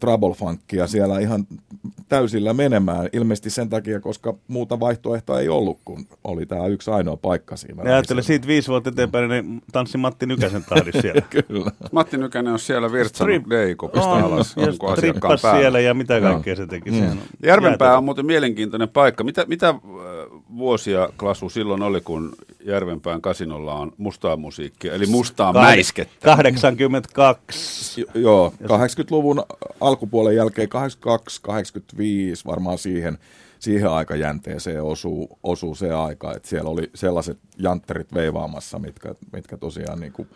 trouble 0.00 0.34
funkia 0.34 0.86
siellä 0.86 1.18
ihan 1.18 1.46
täysillä 2.08 2.54
menemään. 2.54 3.08
Ilmeisesti 3.12 3.50
sen 3.50 3.68
takia, 3.68 4.00
koska 4.00 4.34
muuta 4.48 4.80
vaihtoehtoa 4.80 5.40
ei 5.40 5.48
ollut, 5.48 5.78
kun 5.84 6.06
oli 6.24 6.46
tämä 6.46 6.66
yksi 6.66 6.90
ainoa 6.90 7.16
paikka 7.16 7.56
siinä. 7.56 7.82
Ja 7.82 7.90
ajattelen 7.90 8.24
siitä 8.24 8.46
viisi 8.46 8.68
vuotta 8.68 8.90
eteenpäin, 8.90 9.28
niin 9.28 9.62
tanssi 9.72 9.98
Matti 9.98 10.26
Nykäsen 10.26 10.64
tahdissa 10.68 11.00
siellä. 11.08 11.22
Kyllä. 11.30 11.70
Matti 11.92 12.16
Nykänen 12.16 12.52
on 12.52 12.58
siellä 12.58 12.92
virtsannut 12.92 13.50
Deikopista 13.50 14.08
on, 14.08 14.22
alas. 14.22 14.56
Ja 14.56 14.96
trippas 14.96 15.40
siellä 15.40 15.80
ja 15.80 15.94
mitä 15.94 16.20
kaikkea 16.20 16.54
no. 16.54 16.56
se 16.56 16.66
teki. 16.66 16.90
Mm. 16.90 17.18
Järvenpää 17.42 17.98
on 17.98 18.04
muuten 18.04 18.26
mielenkiintoinen 18.26 18.88
paikka. 18.88 19.24
Mitä, 19.24 19.44
mitä 19.48 19.74
vuosia, 20.56 21.08
Klasu, 21.18 21.48
silloin 21.48 21.82
oli, 21.82 22.00
kun 22.00 22.32
Järvenpään 22.64 23.20
kasinolla 23.20 23.74
on 23.74 23.92
mustaa 23.98 24.36
musiikkia, 24.36 24.94
eli 24.94 25.06
mustaa 25.06 25.52
Kah- 25.52 25.58
mäiskettä? 25.60 26.24
82. 26.24 28.06
joo, 28.14 28.54
80-luvun 28.62 29.42
alkupuolen 29.80 30.36
jälkeen 30.36 30.68
82, 30.68 31.40
85 31.42 32.44
varmaan 32.44 32.78
siihen, 32.78 33.18
siihen 33.58 33.90
aikajänteeseen 33.90 34.82
osuu, 34.82 35.38
osuu 35.42 35.74
se 35.74 35.92
aika, 35.92 36.34
että 36.34 36.48
siellä 36.48 36.70
oli 36.70 36.90
sellaiset 36.94 37.38
jantterit 37.58 38.14
veivaamassa, 38.14 38.78
mitkä, 38.78 39.14
mitkä 39.32 39.56
tosiaan 39.56 40.00
niin 40.00 40.12
kuin, 40.12 40.28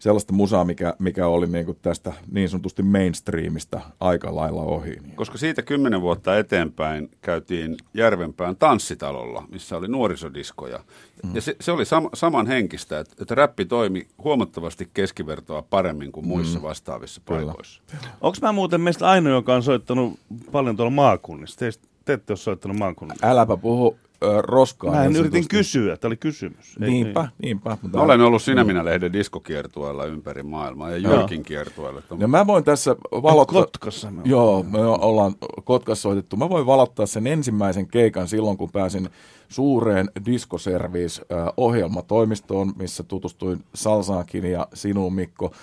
sellaista 0.00 0.32
musaa, 0.32 0.64
mikä, 0.64 0.94
mikä 0.98 1.26
oli 1.26 1.46
niin 1.46 1.66
kuin 1.66 1.78
tästä 1.82 2.12
niin 2.30 2.48
sanotusti 2.48 2.82
mainstreamista 2.82 3.80
aika 4.00 4.34
lailla 4.34 4.62
ohi. 4.62 4.90
Niin. 4.90 5.16
Koska 5.16 5.38
siitä 5.38 5.62
kymmenen 5.62 6.00
vuotta 6.00 6.38
eteenpäin 6.38 7.10
käytiin 7.20 7.76
Järvenpään 7.94 8.56
tanssitalolla, 8.56 9.44
missä 9.50 9.76
oli 9.76 9.88
nuorisodiskoja. 9.88 10.80
Mm. 11.24 11.34
Ja 11.34 11.40
se, 11.40 11.56
se 11.60 11.72
oli 11.72 11.84
sam, 11.84 12.08
saman 12.14 12.46
henkistä, 12.46 13.00
että, 13.00 13.14
että 13.20 13.34
räppi 13.34 13.64
toimi 13.64 14.06
huomattavasti 14.24 14.90
keskivertoa 14.94 15.62
paremmin 15.62 16.12
kuin 16.12 16.28
muissa 16.28 16.58
mm. 16.58 16.62
vastaavissa 16.62 17.20
Kyllä. 17.24 17.40
paikoissa. 17.40 17.82
Onko 18.20 18.38
mä 18.42 18.52
muuten 18.52 18.80
meistä 18.80 19.08
ainoa, 19.08 19.32
joka 19.32 19.54
on 19.54 19.62
soittanut 19.62 20.18
paljon 20.52 20.76
tuolla 20.76 20.90
maakunnissa? 20.90 21.58
Teistä, 21.58 21.88
te 22.04 22.12
ette 22.12 22.32
ole 22.32 22.38
soittanut 22.38 22.76
maakunnissa. 22.76 23.26
Äläpä 23.26 23.56
puhu 23.56 23.96
roskaa. 24.40 24.92
Mä 24.92 25.04
niin 25.04 25.16
yritin 25.16 25.48
kysyä, 25.48 25.96
tämä 25.96 26.08
oli 26.08 26.16
kysymys. 26.16 26.78
Niinpä, 26.78 27.20
ei, 27.20 27.28
niinpä. 27.42 27.78
Mutta 27.82 27.98
mä 27.98 28.04
olen 28.04 28.20
ollut 28.20 28.42
Sinä 28.42 28.64
Minä 28.64 28.84
lehden 28.84 29.12
diskokiertueella 29.12 30.04
ympäri 30.04 30.42
maailmaa 30.42 30.90
ja 30.90 30.96
Jyrkin 30.96 31.42
kiertueella. 31.42 32.02
Ja 32.18 32.28
mä 32.28 32.46
voin 32.46 32.64
tässä 32.64 32.96
valottaa... 33.12 33.62
Kotkassa 33.62 34.10
me 34.10 34.22
Joo, 34.24 34.62
me 34.62 34.78
ollaan 34.78 35.34
Kotkassa 35.64 36.02
soitettu. 36.02 36.36
Mä 36.36 36.48
voin 36.48 36.66
valottaa 36.66 37.06
sen 37.06 37.26
ensimmäisen 37.26 37.86
keikan 37.86 38.28
silloin, 38.28 38.56
kun 38.56 38.72
pääsin 38.72 39.08
suureen 39.48 40.10
diskoservice-ohjelmatoimistoon, 40.26 42.72
missä 42.76 43.02
tutustuin 43.02 43.64
Salsaankin 43.74 44.44
ja 44.44 44.66
sinuun, 44.74 45.14
Mikko. 45.14 45.54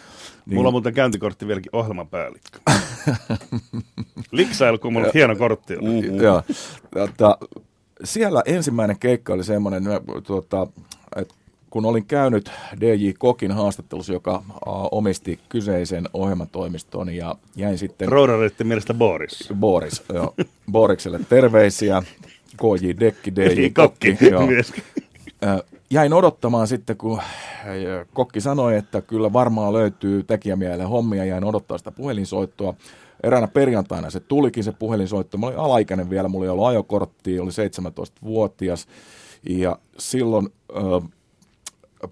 Niin... 0.45 0.55
Mulla 0.55 0.67
on 0.67 0.73
muuten 0.73 0.93
käyntikortti 0.93 1.47
vieläkin 1.47 1.75
ohjelmapäällikkö. 1.75 2.59
Liksailu, 4.31 4.77
kun 4.77 4.93
mulla 4.93 5.07
on 5.07 5.11
hieno 5.13 5.35
kortti. 5.35 5.75
Mm-hmm. 5.75 6.21
Joo. 6.21 6.43
Siellä 8.03 8.43
ensimmäinen 8.45 8.99
keikka 8.99 9.33
oli 9.33 9.43
semmoinen, 9.43 9.83
tuota, 10.23 10.67
että 11.15 11.33
kun 11.69 11.85
olin 11.85 12.05
käynyt 12.05 12.51
DJ 12.81 13.11
Kokin 13.17 13.51
haastattelussa, 13.51 14.13
joka 14.13 14.43
omisti 14.91 15.39
kyseisen 15.49 16.09
ohjelmatoimiston 16.13 17.15
ja 17.15 17.35
jäin 17.55 17.77
sitten... 17.77 18.09
Roudareiden 18.09 18.67
mielestä 18.67 18.93
Boris. 18.93 19.49
Boris, 19.55 20.03
joo. 20.13 20.33
Borikselle 20.71 21.19
terveisiä. 21.29 22.03
KJ 22.57 22.99
Dekki, 22.99 23.35
DJ 23.35 23.69
Kokki. 23.73 24.17
joo. 24.31 24.47
Jäin 25.89 26.13
odottamaan 26.13 26.67
sitten, 26.67 26.97
kun 26.97 27.21
Kokki 28.13 28.41
sanoi, 28.41 28.77
että 28.77 29.01
kyllä 29.01 29.33
varmaan 29.33 29.73
löytyy 29.73 30.23
tekijämielen 30.23 30.87
hommia. 30.87 31.25
Jäin 31.25 31.43
odottaa 31.43 31.77
sitä 31.77 31.91
puhelinsoittoa 31.91 32.73
eräänä 33.23 33.47
perjantaina 33.47 34.09
se 34.09 34.19
tulikin 34.19 34.63
se 34.63 34.71
puhelinsoitto. 34.71 35.37
Mä 35.37 35.47
olin 35.47 35.59
alaikäinen 35.59 36.09
vielä, 36.09 36.27
mulla 36.27 36.45
ei 36.45 36.49
ollut 36.49 36.67
ajokorttia, 36.67 37.43
oli 37.43 37.51
17-vuotias. 37.51 38.87
Ja 39.49 39.79
silloin 39.97 40.49
ö, 40.69 41.01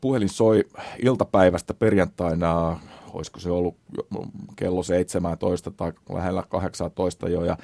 puhelin 0.02 0.30
soi 0.30 0.64
iltapäivästä 1.04 1.74
perjantaina, 1.74 2.80
olisiko 3.14 3.40
se 3.40 3.52
ollut 3.52 3.76
kello 4.56 4.84
17 4.84 5.72
tai 5.72 5.92
lähellä 6.14 6.44
18 6.50 7.30
jo. 7.30 7.46
Ja 7.46 7.58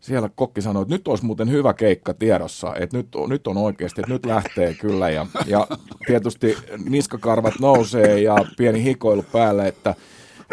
siellä 0.00 0.30
kokki 0.34 0.62
sanoi, 0.62 0.82
että 0.82 0.94
nyt 0.94 1.08
olisi 1.08 1.24
muuten 1.24 1.50
hyvä 1.50 1.74
keikka 1.74 2.14
tiedossa, 2.14 2.74
että 2.78 2.96
nyt, 2.96 3.08
nyt 3.28 3.46
on 3.46 3.56
oikeasti, 3.56 4.00
että 4.00 4.12
nyt 4.12 4.26
lähtee 4.26 4.74
kyllä. 4.74 5.10
Ja, 5.10 5.26
ja 5.46 5.66
tietysti 6.06 6.56
niskakarvat 6.88 7.54
nousee 7.60 8.20
ja 8.20 8.36
pieni 8.56 8.82
hikoilu 8.84 9.24
päälle, 9.32 9.68
että 9.68 9.94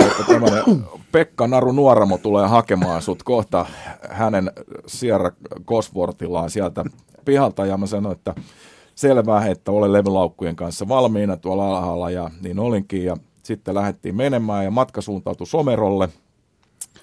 että 0.07 0.23
tämmöinen 0.23 0.63
Pekka 1.11 1.47
Naru 1.47 1.71
Nuoramo 1.71 2.17
tulee 2.17 2.47
hakemaan 2.47 3.01
sut 3.01 3.23
kohta 3.23 3.65
hänen 4.09 4.51
Sierra 4.87 5.31
Cosworthillaan 5.65 6.49
sieltä 6.49 6.85
pihalta 7.25 7.65
ja 7.65 7.77
mä 7.77 7.87
sanoin, 7.87 8.15
että 8.15 8.35
selvää, 8.95 9.47
että 9.47 9.71
olen 9.71 9.93
levylaukkujen 9.93 10.55
kanssa 10.55 10.87
valmiina 10.87 11.37
tuolla 11.37 11.77
alhaalla 11.77 12.09
ja 12.09 12.31
niin 12.41 12.59
olinkin 12.59 13.05
ja 13.05 13.17
sitten 13.43 13.75
lähdettiin 13.75 14.15
menemään 14.15 14.63
ja 14.63 14.71
matka 14.71 15.01
suuntautui 15.01 15.47
Somerolle, 15.47 16.09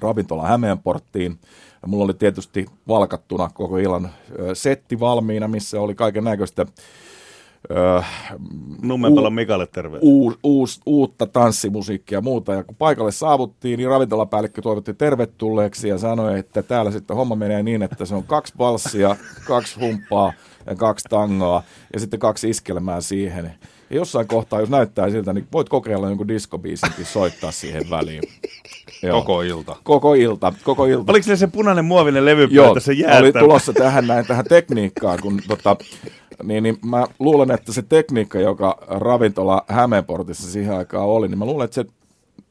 ravintola 0.01 0.47
Hämeenporttiin. 0.47 1.39
Ja 1.83 1.89
mulla 1.89 2.05
oli 2.05 2.15
tietysti 2.15 2.67
valkattuna 2.89 3.51
koko 3.55 3.79
illan 3.79 4.11
setti 4.55 5.01
valmiina, 5.01 5.49
missä 5.49 5.81
oli 5.81 5.95
kaiken 5.95 6.25
näköistä 6.25 6.67
öö, 7.71 8.01
Nummenpalon 8.83 9.33
Mikalle 9.33 9.67
terve. 9.67 9.99
uus, 10.01 10.39
uus, 10.43 10.81
uutta 10.87 11.27
tanssimusiikkia 11.27 12.19
ja 12.19 12.23
muuta. 12.23 12.53
Ja 12.55 12.65
kun 12.65 12.77
paikalle 12.77 13.13
saavuttiin, 13.13 13.79
niin 13.79 13.89
ravintolapäällikkö 13.91 14.63
toivotti 14.63 14.95
tervetulleeksi 14.95 15.89
ja 15.89 15.99
sanoi, 15.99 16.39
että 16.39 16.63
täällä 16.63 16.91
sitten 16.91 17.17
homma 17.17 17.35
menee 17.35 17.63
niin, 17.63 17.83
että 17.83 18.05
se 18.05 18.15
on 18.15 18.23
kaksi 18.25 18.55
valssia, 18.59 19.17
kaksi 19.47 19.81
humppaa 19.81 20.33
ja 20.67 20.75
kaksi 20.75 21.07
tangoa 21.11 21.63
ja 21.93 22.01
sitten 22.01 22.21
kaksi 22.21 22.51
iskelmää 22.51 23.01
siihen. 23.01 23.53
Ja 23.91 23.97
jossain 23.97 24.29
kohtaa, 24.29 24.61
jos 24.61 24.71
näyttää 24.71 25.11
siltä, 25.11 25.33
niin 25.33 25.47
voit 25.53 25.69
kokeilla 25.69 26.09
jonkun 26.09 26.29
diskobiisinkin 26.29 27.07
soittaa 27.07 27.51
siihen 27.53 27.91
väliin. 27.91 28.23
Joo. 29.03 29.21
Koko 29.21 29.43
ilta. 29.43 29.77
Koko 29.85 30.15
ilta, 30.15 30.53
koko 30.65 30.87
ilta. 30.87 31.13
Oliko 31.13 31.25
se 31.25 31.37
se 31.37 31.47
punainen 31.47 31.85
muovinen 31.85 32.25
levy 32.25 32.49
Joo, 32.51 32.81
se 32.81 32.93
jää? 32.93 33.19
oli 33.19 33.33
tulossa 33.33 33.73
tähän 33.73 34.07
näin 34.07 34.27
tähän 34.27 34.45
tekniikkaan, 34.49 35.19
kun 35.23 35.41
tota, 35.49 35.77
niin, 36.43 36.63
niin 36.63 36.79
mä 36.85 37.07
luulen, 37.19 37.51
että 37.51 37.73
se 37.73 37.83
tekniikka, 37.83 38.39
joka 38.39 38.79
ravintola 38.87 39.65
Hämeenportissa 39.69 40.51
siihen 40.51 40.77
aikaan 40.77 41.05
oli, 41.05 41.29
niin 41.29 41.39
mä 41.39 41.45
luulen, 41.45 41.65
että 41.65 41.75
se 41.75 41.85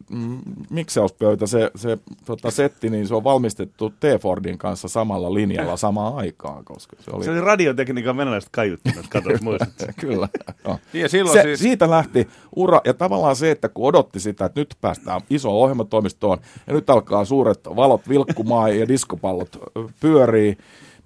mm, 0.10 0.40
miksauspöytä, 0.70 1.48
se, 1.48 1.72
se 1.76 1.98
tota, 2.26 2.52
setti, 2.52 2.90
niin 2.90 3.08
se 3.08 3.16
on 3.16 3.24
valmistettu 3.24 3.90
T-Fordin 3.90 4.58
kanssa 4.58 4.88
samalla 4.88 5.34
linjalla 5.34 5.78
samaan 5.78 6.16
aikaan, 6.16 6.66
koska 6.66 6.96
se 7.00 7.12
oli... 7.12 7.24
Se 7.24 7.32
oli 7.32 7.42
radiotekniikan 7.42 8.18
venäläiset 8.18 8.50
kaiuttimet, 8.52 9.08
katsot 9.10 9.42
muistat. 9.42 9.70
Kyllä. 10.02 10.30
Joo. 10.66 10.80
Ja 10.94 11.10
silloin 11.10 11.38
Se, 11.38 11.44
siis... 11.44 11.60
Siitä 11.60 11.90
lähti 11.90 12.28
ura, 12.56 12.82
ja 12.86 12.94
tavallaan 12.94 13.36
se, 13.36 13.52
että 13.52 13.70
kun 13.70 13.86
odotti 13.86 14.20
sitä, 14.20 14.46
että 14.46 14.62
nyt 14.62 14.78
päästään 14.82 15.22
iso 15.30 15.62
ohjelmatoimistoon, 15.62 16.38
ja 16.68 16.74
nyt 16.74 16.90
alkaa 16.90 17.26
suuret 17.26 17.60
valot 17.76 18.10
vilkkumaan 18.10 18.80
ja 18.80 18.88
diskopallot 18.88 19.58
pyörii, 20.00 20.58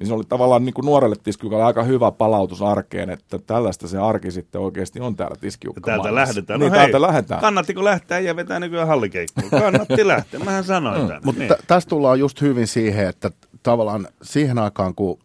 niin 0.01 0.07
se 0.07 0.13
oli 0.13 0.23
tavallaan 0.29 0.65
niin 0.65 0.73
kuin 0.73 0.85
nuorelle 0.85 1.15
tiskiukalle 1.23 1.63
aika 1.63 1.83
hyvä 1.83 2.11
palautus 2.11 2.61
arkeen, 2.61 3.09
että 3.09 3.39
tällaista 3.39 3.87
se 3.87 3.97
arki 3.97 4.31
sitten 4.31 4.61
oikeasti 4.61 4.99
on 4.99 5.15
täällä 5.15 5.35
tiskiukka 5.41 5.81
Täältä 5.81 6.15
lähdetään. 6.15 6.59
Niin, 6.59 6.71
no 6.71 6.75
täältä 6.77 6.97
hei, 6.97 7.01
lähdetään. 7.01 7.41
Kannattiko 7.41 7.83
lähteä 7.83 8.19
ja 8.19 8.35
vetää 8.35 8.59
nykyään 8.59 8.87
hallikeikkoon? 8.87 9.49
Kannatti 9.49 10.07
lähteä, 10.07 10.39
mähän 10.39 10.63
sanoin 10.63 11.07
tämän. 11.07 11.21
Mutta 11.25 11.39
Niin. 11.41 11.49
niin. 11.49 11.59
tästä 11.67 11.89
tullaan 11.89 12.19
just 12.19 12.41
hyvin 12.41 12.67
siihen, 12.67 13.07
että 13.07 13.31
tavallaan 13.63 14.07
siihen 14.21 14.57
aikaan, 14.59 14.95
kun 14.95 15.19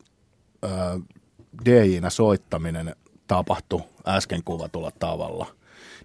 ö, 0.65 0.69
DJ-nä 1.65 2.11
soittaminen 2.11 2.97
tapahtui 3.27 3.81
äsken 4.09 4.43
kuvatulla 4.45 4.91
tavalla, 4.99 5.47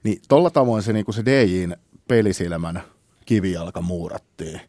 niin 0.04 0.22
tolla 0.28 0.50
tavoin 0.50 0.84
se, 0.84 0.94
niin 0.94 1.06
kuin 1.06 1.16
se 1.16 1.26
DJin 1.26 1.76
pelisilmän 2.08 2.84
kivijalka 3.26 3.82
muurattiin. 3.82 4.62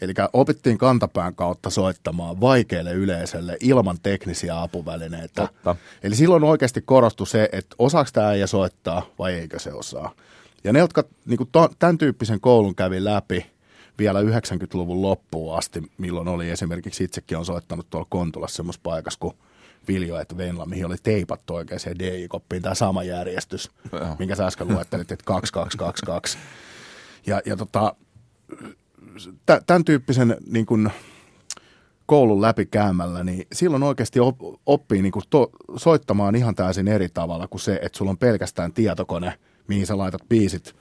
Eli 0.00 0.14
opittiin 0.32 0.78
kantapään 0.78 1.34
kautta 1.34 1.70
soittamaan 1.70 2.40
vaikealle 2.40 2.92
yleisölle 2.92 3.56
ilman 3.60 3.98
teknisiä 4.02 4.62
apuvälineitä. 4.62 5.42
Totta. 5.42 5.76
Eli 6.02 6.16
silloin 6.16 6.44
oikeasti 6.44 6.82
korostui 6.82 7.26
se, 7.26 7.48
että 7.52 7.76
osaako 7.78 8.10
tämä 8.12 8.28
äijä 8.28 8.46
soittaa 8.46 9.06
vai 9.18 9.34
eikö 9.34 9.58
se 9.58 9.72
osaa. 9.72 10.14
Ja 10.64 10.72
ne, 10.72 10.78
jotka 10.78 11.04
niin 11.26 11.38
kuin 11.38 11.50
tämän 11.78 11.98
tyyppisen 11.98 12.40
koulun 12.40 12.74
kävi 12.74 13.04
läpi 13.04 13.46
vielä 13.98 14.20
90-luvun 14.20 15.02
loppuun 15.02 15.58
asti, 15.58 15.82
milloin 15.98 16.28
oli 16.28 16.50
esimerkiksi 16.50 17.04
itsekin 17.04 17.38
on 17.38 17.44
soittanut 17.44 17.90
tuolla 17.90 18.06
Kontulassa 18.10 18.56
semmoisessa 18.56 18.82
paikassa 18.82 19.20
kuin 19.20 19.34
Viljo 19.88 20.20
et 20.20 20.36
Venla, 20.36 20.66
mihin 20.66 20.86
oli 20.86 20.96
teipattu 21.02 21.54
oikein 21.54 21.80
se 21.80 21.94
DJ-koppiin 21.98 22.62
tämä 22.62 22.74
sama 22.74 23.02
järjestys, 23.02 23.70
Joo. 23.92 24.16
minkä 24.18 24.36
sä 24.36 24.46
äsken 24.46 24.68
luettelit, 24.68 25.12
että 25.12 25.24
2222. 25.24 26.38
Ja, 27.26 27.42
ja 27.46 27.56
tota, 27.56 27.94
tämän 29.66 29.84
tyyppisen 29.84 30.36
niin 30.46 30.66
kuin, 30.66 30.90
koulun 32.06 32.42
läpikäymällä, 32.42 33.24
niin 33.24 33.46
silloin 33.52 33.82
oikeasti 33.82 34.20
op, 34.20 34.38
oppii 34.66 35.02
niin 35.02 35.12
kuin 35.12 35.24
to, 35.30 35.50
soittamaan 35.76 36.34
ihan 36.34 36.54
täysin 36.54 36.88
eri 36.88 37.08
tavalla 37.08 37.48
kuin 37.48 37.60
se, 37.60 37.78
että 37.82 37.98
sulla 37.98 38.10
on 38.10 38.18
pelkästään 38.18 38.72
tietokone, 38.72 39.38
mihin 39.68 39.86
sä 39.86 39.98
laitat 39.98 40.28
biisit 40.28 40.76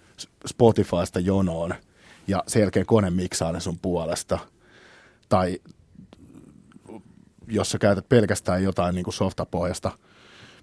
Spotifysta 0.48 1.20
jonoon 1.20 1.74
ja 2.28 2.44
sen 2.48 2.60
jälkeen 2.60 2.86
kone 2.86 3.10
miksaa 3.10 3.52
ne 3.52 3.60
sun 3.60 3.80
puolesta. 3.80 4.40
Tai 5.30 5.60
jos 7.48 7.72
sä 7.72 7.78
käytät 7.78 8.10
pelkästään 8.10 8.64
jotain 8.64 8.96
niin 8.96 9.04
kuin 9.04 9.14
softapohjasta 9.14 9.92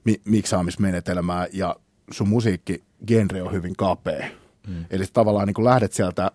mi- 0.04 0.20
miksaamismenetelmää 0.24 1.46
ja 1.52 1.76
sun 2.10 2.28
musiikki 2.28 2.82
genre 3.06 3.42
on 3.42 3.52
hyvin 3.52 3.76
kapea. 3.76 4.26
Mm. 4.66 4.84
Eli 4.90 5.04
tavallaan 5.12 5.46
niin 5.46 5.54
kuin 5.54 5.64
lähdet 5.64 5.92
sieltä 5.92 6.30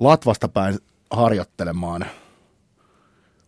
latvasta 0.00 0.48
päin 0.48 0.78
harjoittelemaan 1.10 2.06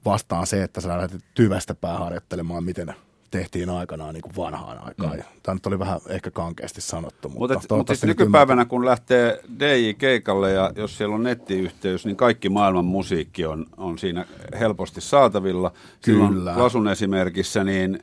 vastaan 0.04 0.46
se, 0.46 0.62
että 0.62 0.80
sä 0.80 0.88
lähdet 0.88 1.24
tyvestä 1.34 1.74
päin 1.74 1.98
harjoittelemaan, 1.98 2.64
miten 2.64 2.94
tehtiin 3.30 3.70
aikanaan 3.70 4.14
niin 4.14 4.22
kuin 4.22 4.36
vanhaan 4.36 4.78
aikaan. 4.84 5.16
Mm. 5.16 5.22
Tämä 5.42 5.54
nyt 5.54 5.66
oli 5.66 5.78
vähän 5.78 6.00
ehkä 6.08 6.30
kankeasti 6.30 6.80
sanottu, 6.80 7.28
mutta, 7.28 7.54
Mutta, 7.54 7.76
mutta 7.76 7.94
siis 7.94 8.04
nykypäivänä, 8.04 8.64
kun 8.64 8.84
lähtee 8.84 9.40
DJ-keikalle 9.58 10.52
ja 10.52 10.72
jos 10.76 10.98
siellä 10.98 11.14
on 11.14 11.22
nettiyhteys, 11.22 12.06
niin 12.06 12.16
kaikki 12.16 12.48
maailman 12.48 12.84
musiikki 12.84 13.46
on, 13.46 13.66
on 13.76 13.98
siinä 13.98 14.26
helposti 14.60 15.00
saatavilla. 15.00 15.72
Silloin 16.00 16.32
Kyllä. 16.32 16.54
Lasun 16.56 16.88
esimerkissä 16.88 17.64
niin 17.64 18.02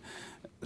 150-200 0.64 0.66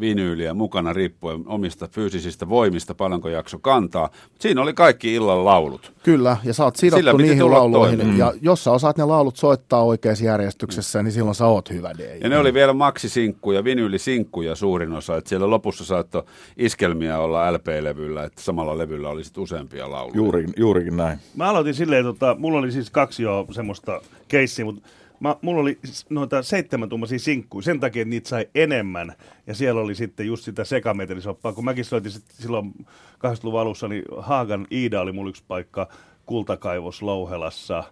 vinyyliä 0.00 0.54
mukana 0.54 0.92
riippuen 0.92 1.42
omista 1.46 1.88
fyysisistä 1.88 2.48
voimista, 2.48 2.94
paljonko 2.94 3.28
jakso 3.28 3.58
kantaa. 3.58 4.10
Mut 4.30 4.40
siinä 4.40 4.62
oli 4.62 4.72
kaikki 4.72 5.14
illan 5.14 5.44
laulut. 5.44 5.92
Kyllä, 6.02 6.36
ja 6.44 6.54
sä 6.54 6.64
oot 6.64 6.76
sidottu 6.76 7.16
niihin 7.16 7.50
lauluihin, 7.50 7.98
toimeen. 7.98 8.18
ja 8.18 8.32
jos 8.42 8.64
sä 8.64 8.70
osaat 8.70 8.98
ne 8.98 9.04
laulut 9.04 9.36
soittaa 9.36 9.82
oikeassa 9.82 10.24
järjestyksessä, 10.24 11.02
niin 11.02 11.12
silloin 11.12 11.34
sä 11.34 11.46
oot 11.46 11.70
hyvä 11.70 11.90
DJ. 11.98 12.02
Ja 12.20 12.28
ne 12.28 12.38
oli 12.38 12.54
vielä 12.54 12.72
maksisinkkuja, 12.72 13.64
vinyylisinkkuja 13.64 14.54
suurin 14.54 14.92
osa, 14.92 15.16
että 15.16 15.28
siellä 15.28 15.50
lopussa 15.50 15.84
saattoi 15.84 16.22
iskelmiä 16.56 17.18
olla 17.18 17.52
LP-levyllä, 17.52 18.24
että 18.24 18.42
samalla 18.42 18.78
levyllä 18.78 19.08
oli 19.08 19.24
sit 19.24 19.38
useampia 19.38 19.90
lauluja. 19.90 20.16
Juuri, 20.16 20.46
juurikin 20.56 20.96
näin. 20.96 21.18
Mä 21.36 21.48
aloitin 21.48 21.74
silleen, 21.74 22.04
tota, 22.04 22.36
mulla 22.38 22.58
oli 22.58 22.72
siis 22.72 22.90
kaksi 22.90 23.22
jo 23.22 23.46
semmoista 23.50 24.00
keissiä, 24.28 24.64
mutta 24.64 24.88
mä, 25.20 25.36
mulla 25.42 25.60
oli 25.60 25.78
noita 26.10 26.42
seitsemän 26.42 26.88
tuumaisia 26.88 27.18
sinkkuja 27.18 27.62
sen 27.62 27.80
takia, 27.80 28.02
että 28.02 28.10
niitä 28.10 28.28
sai 28.28 28.46
enemmän. 28.54 29.12
Ja 29.46 29.54
siellä 29.54 29.80
oli 29.80 29.94
sitten 29.94 30.26
just 30.26 30.44
sitä 30.44 30.64
sekametelisoppaa. 30.64 31.52
Kun 31.52 31.64
mäkin 31.64 31.84
soitin 31.84 32.12
sit 32.12 32.24
silloin 32.28 32.72
80-luvun 33.14 33.60
alussa, 33.60 33.88
niin 33.88 34.04
Haagan 34.18 34.66
Iida 34.72 35.00
oli 35.00 35.12
mulla 35.12 35.28
yksi 35.30 35.42
paikka 35.48 35.88
kultakaivos 36.26 37.02
Louhelassa. 37.02 37.84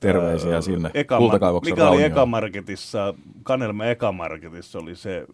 Terveisiä 0.00 0.50
Öö, 0.50 0.62
sinne 0.62 0.90
Ekama- 0.94 1.18
Kultakaivoksen 1.18 1.72
Mikä 1.72 1.82
oli 1.82 1.88
raunioon. 1.90 2.12
Ekamarketissa, 2.12 3.14
Kanelma 3.42 3.84
Ekamarketissa 3.84 4.78
oli 4.78 4.96
se, 4.96 5.26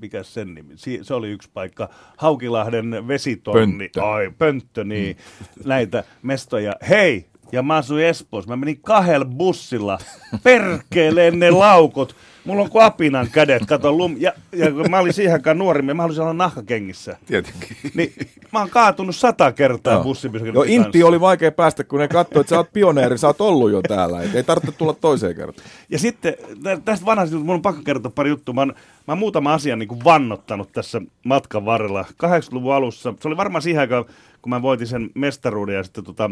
mikä 0.00 0.22
sen 0.22 0.54
nimi, 0.54 0.72
si- 0.76 0.98
se 1.02 1.14
oli 1.14 1.30
yksi 1.30 1.50
paikka. 1.54 1.88
Haukilahden 2.16 3.08
vesitonni. 3.08 3.78
Pönttö. 3.88 4.04
Ai, 4.04 4.30
pönttö, 4.38 4.84
niin. 4.84 5.16
Näitä 5.64 6.04
mestoja. 6.22 6.76
Hei, 6.88 7.26
ja 7.52 7.62
mä 7.62 7.76
asuin 7.76 8.04
Espoossa. 8.04 8.50
Mä 8.50 8.56
menin 8.56 8.80
kahdella 8.82 9.24
bussilla. 9.24 9.98
Perkeleen 10.42 11.38
ne 11.38 11.50
laukut. 11.50 12.16
Mulla 12.44 12.62
on 12.62 12.70
kuin 12.70 12.84
apinan 12.84 13.28
kädet, 13.32 13.66
kato 13.66 13.92
lum. 13.92 14.16
Ja, 14.18 14.32
ja 14.52 14.70
kun 14.72 14.90
mä 14.90 14.98
olin 14.98 15.12
siihen 15.12 15.32
aikaan 15.32 15.58
nuori, 15.58 15.82
mä 15.82 16.02
halusin 16.02 16.22
olla 16.22 16.32
nahkakengissä. 16.32 17.16
Tietenkin. 17.26 17.76
Niin 17.94 18.12
mä 18.52 18.58
oon 18.58 18.70
kaatunut 18.70 19.16
sata 19.16 19.52
kertaa 19.52 19.92
Joo. 19.92 20.02
bussipysäkillä. 20.02 20.56
Joo, 20.56 20.64
Intti 20.68 21.02
oli 21.02 21.20
vaikea 21.20 21.52
päästä, 21.52 21.84
kun 21.84 21.98
ne 21.98 22.08
katsoi, 22.08 22.40
että 22.40 22.50
sä 22.50 22.56
oot 22.56 22.72
pioneeri, 22.72 23.18
sä 23.18 23.26
oot 23.26 23.40
ollut 23.40 23.70
jo 23.70 23.82
täällä. 23.82 24.22
Et 24.22 24.34
ei 24.34 24.42
tarvitse 24.44 24.78
tulla 24.78 24.92
toiseen 24.92 25.36
kertaan. 25.36 25.68
Ja 25.88 25.98
sitten 25.98 26.34
tä- 26.62 26.80
tästä 26.84 27.06
vanhasta, 27.06 27.36
mun 27.36 27.54
on 27.54 27.62
pakko 27.62 27.82
kertoa 27.84 28.12
pari 28.14 28.30
juttua. 28.30 28.54
Mä 28.54 28.60
oon, 28.60 28.74
mä 29.06 29.12
oon 29.12 29.18
muutama 29.18 29.54
asian 29.54 29.78
niin 29.78 29.88
kuin 29.88 30.04
vannottanut 30.04 30.72
tässä 30.72 31.00
matkan 31.24 31.64
varrella. 31.64 32.04
80-luvun 32.12 32.74
alussa, 32.74 33.14
se 33.20 33.28
oli 33.28 33.36
varmaan 33.36 33.62
siihen 33.62 33.80
aikaan, 33.80 34.04
kun 34.42 34.50
mä 34.50 34.62
voitin 34.62 34.86
sen 34.86 35.10
mestaruuden 35.14 35.74
ja 35.76 35.82
sitten 35.84 36.04
tota, 36.04 36.30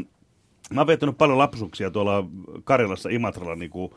mä 0.74 0.80
oon 0.80 1.14
paljon 1.14 1.38
lapsuksia 1.38 1.90
tuolla 1.90 2.24
Karjalassa, 2.64 3.08
Imatralla, 3.08 3.56
niin 3.56 3.70
kuin 3.70 3.92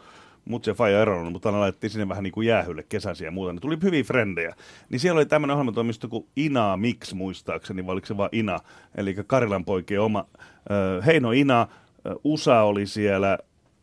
mut 0.46 0.64
se 0.64 0.74
faija 0.74 1.02
eronnut, 1.02 1.34
mutta 1.34 1.50
aina 1.50 1.60
laitettiin 1.60 1.92
sinne 1.92 2.10
vähän 2.10 2.24
niin 2.24 2.32
kuin 2.32 2.48
jäähylle 2.48 2.84
kesäisiä 2.84 3.28
ja 3.28 3.32
muuta. 3.32 3.54
Ne 3.54 3.60
tuli 3.60 3.78
hyviä 3.84 4.04
frendejä. 4.04 4.56
Niin 4.90 5.00
siellä 5.00 5.18
oli 5.20 5.26
tämmöinen 5.26 5.54
ohjelmatoimisto 5.54 6.08
kuin 6.08 6.28
Ina 6.36 6.78
Mix 6.78 7.14
muistaakseni, 7.14 7.86
vai 7.86 7.94
oliko 7.94 8.08
se 8.08 8.18
vaan 8.18 8.30
Ina, 8.32 8.60
eli 8.96 9.16
Karilan 9.28 9.66
poikien 9.66 10.02
oma. 10.02 10.26
Ö, 10.72 11.02
Heino 11.02 11.32
Ina, 11.32 11.68
ö, 12.06 12.16
Usa 12.24 12.62
oli 12.62 12.86
siellä, 12.86 13.38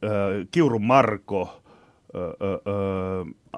ö, 0.05 0.09
Kiuru 0.51 0.79
Marko, 0.79 1.63
ö, 2.15 2.21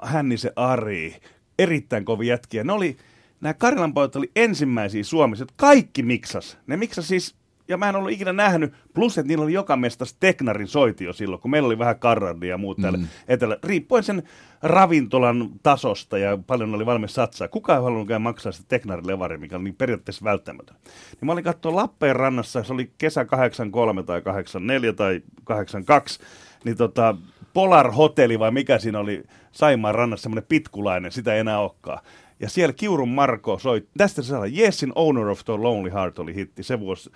Hännisen 0.03 0.51
Ari, 0.55 1.15
erittäin 1.59 2.05
kovia 2.05 2.33
jätkiä. 2.33 2.63
Ne 2.63 2.73
oli, 2.73 2.97
nämä 3.41 3.53
Karilan 3.53 3.93
pojat 3.93 4.15
oli 4.15 4.31
ensimmäisiä 4.35 5.03
Suomessa, 5.03 5.41
jotka 5.41 5.55
kaikki 5.57 6.03
miksas. 6.03 6.57
Ne 6.67 6.77
miksas 6.77 7.07
siis, 7.07 7.35
ja 7.67 7.77
mä 7.77 7.89
en 7.89 7.95
ollut 7.95 8.11
ikinä 8.11 8.33
nähnyt, 8.33 8.73
plus 8.93 9.17
että 9.17 9.27
niillä 9.27 9.43
oli 9.43 9.53
joka 9.53 9.75
mestas 9.75 10.13
Teknarin 10.19 10.67
soitio 10.67 11.13
silloin, 11.13 11.41
kun 11.41 11.51
meillä 11.51 11.67
oli 11.67 11.79
vähän 11.79 11.99
karrandia 11.99 12.49
ja 12.49 12.57
muut 12.57 12.77
täällä 12.81 12.99
etelä. 13.27 13.57
Riippuen 13.63 14.03
sen 14.03 14.23
ravintolan 14.61 15.49
tasosta 15.63 16.17
ja 16.17 16.37
paljon 16.47 16.75
oli 16.75 16.85
valmis 16.85 17.13
satsaa. 17.13 17.47
Kukaan 17.47 17.79
ei 17.79 17.83
halunnut 17.83 18.21
maksaa 18.21 18.51
sitä 18.51 18.65
Teknarin 18.67 19.07
levari, 19.07 19.37
mikä 19.37 19.55
oli 19.55 19.63
niin 19.63 19.75
periaatteessa 19.75 20.23
välttämätön. 20.23 20.75
Niin 20.83 21.25
mä 21.25 21.31
olin 21.31 21.43
katsoa 21.43 21.75
Lappeenrannassa, 21.75 22.63
se 22.63 22.73
oli 22.73 22.91
kesä 22.97 23.25
83 23.25 24.03
tai 24.03 24.21
84 24.21 24.93
tai 24.93 25.21
82, 25.43 26.19
niin 26.63 26.77
tota, 26.77 27.15
Polar 27.53 27.91
Hotelli 27.91 28.39
vai 28.39 28.51
mikä 28.51 28.79
siinä 28.79 28.99
oli 28.99 29.23
Saimaan 29.51 29.95
rannassa, 29.95 30.23
semmoinen 30.23 30.47
pitkulainen, 30.49 31.11
sitä 31.11 31.33
ei 31.33 31.39
enää 31.39 31.59
olekaan. 31.59 31.99
Ja 32.39 32.49
siellä 32.49 32.73
Kiurun 32.73 33.09
Marko 33.09 33.59
soi, 33.59 33.87
tästä 33.97 34.21
se 34.21 34.27
saa, 34.27 34.45
Yesin 34.45 34.91
Owner 34.95 35.27
of 35.27 35.45
the 35.45 35.53
Lonely 35.53 35.93
Heart 35.93 36.19
oli 36.19 36.35
hitti 36.35 36.63
se 36.63 36.79
vuosi. 36.79 37.11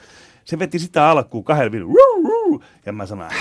Se 0.48 0.60
veti 0.60 0.80
sitä 0.80 1.10
alkuun 1.10 1.44
kahden 1.44 1.72
videon, 1.72 1.92
ja 2.86 2.94
mä 2.94 3.06
sanoin, 3.06 3.32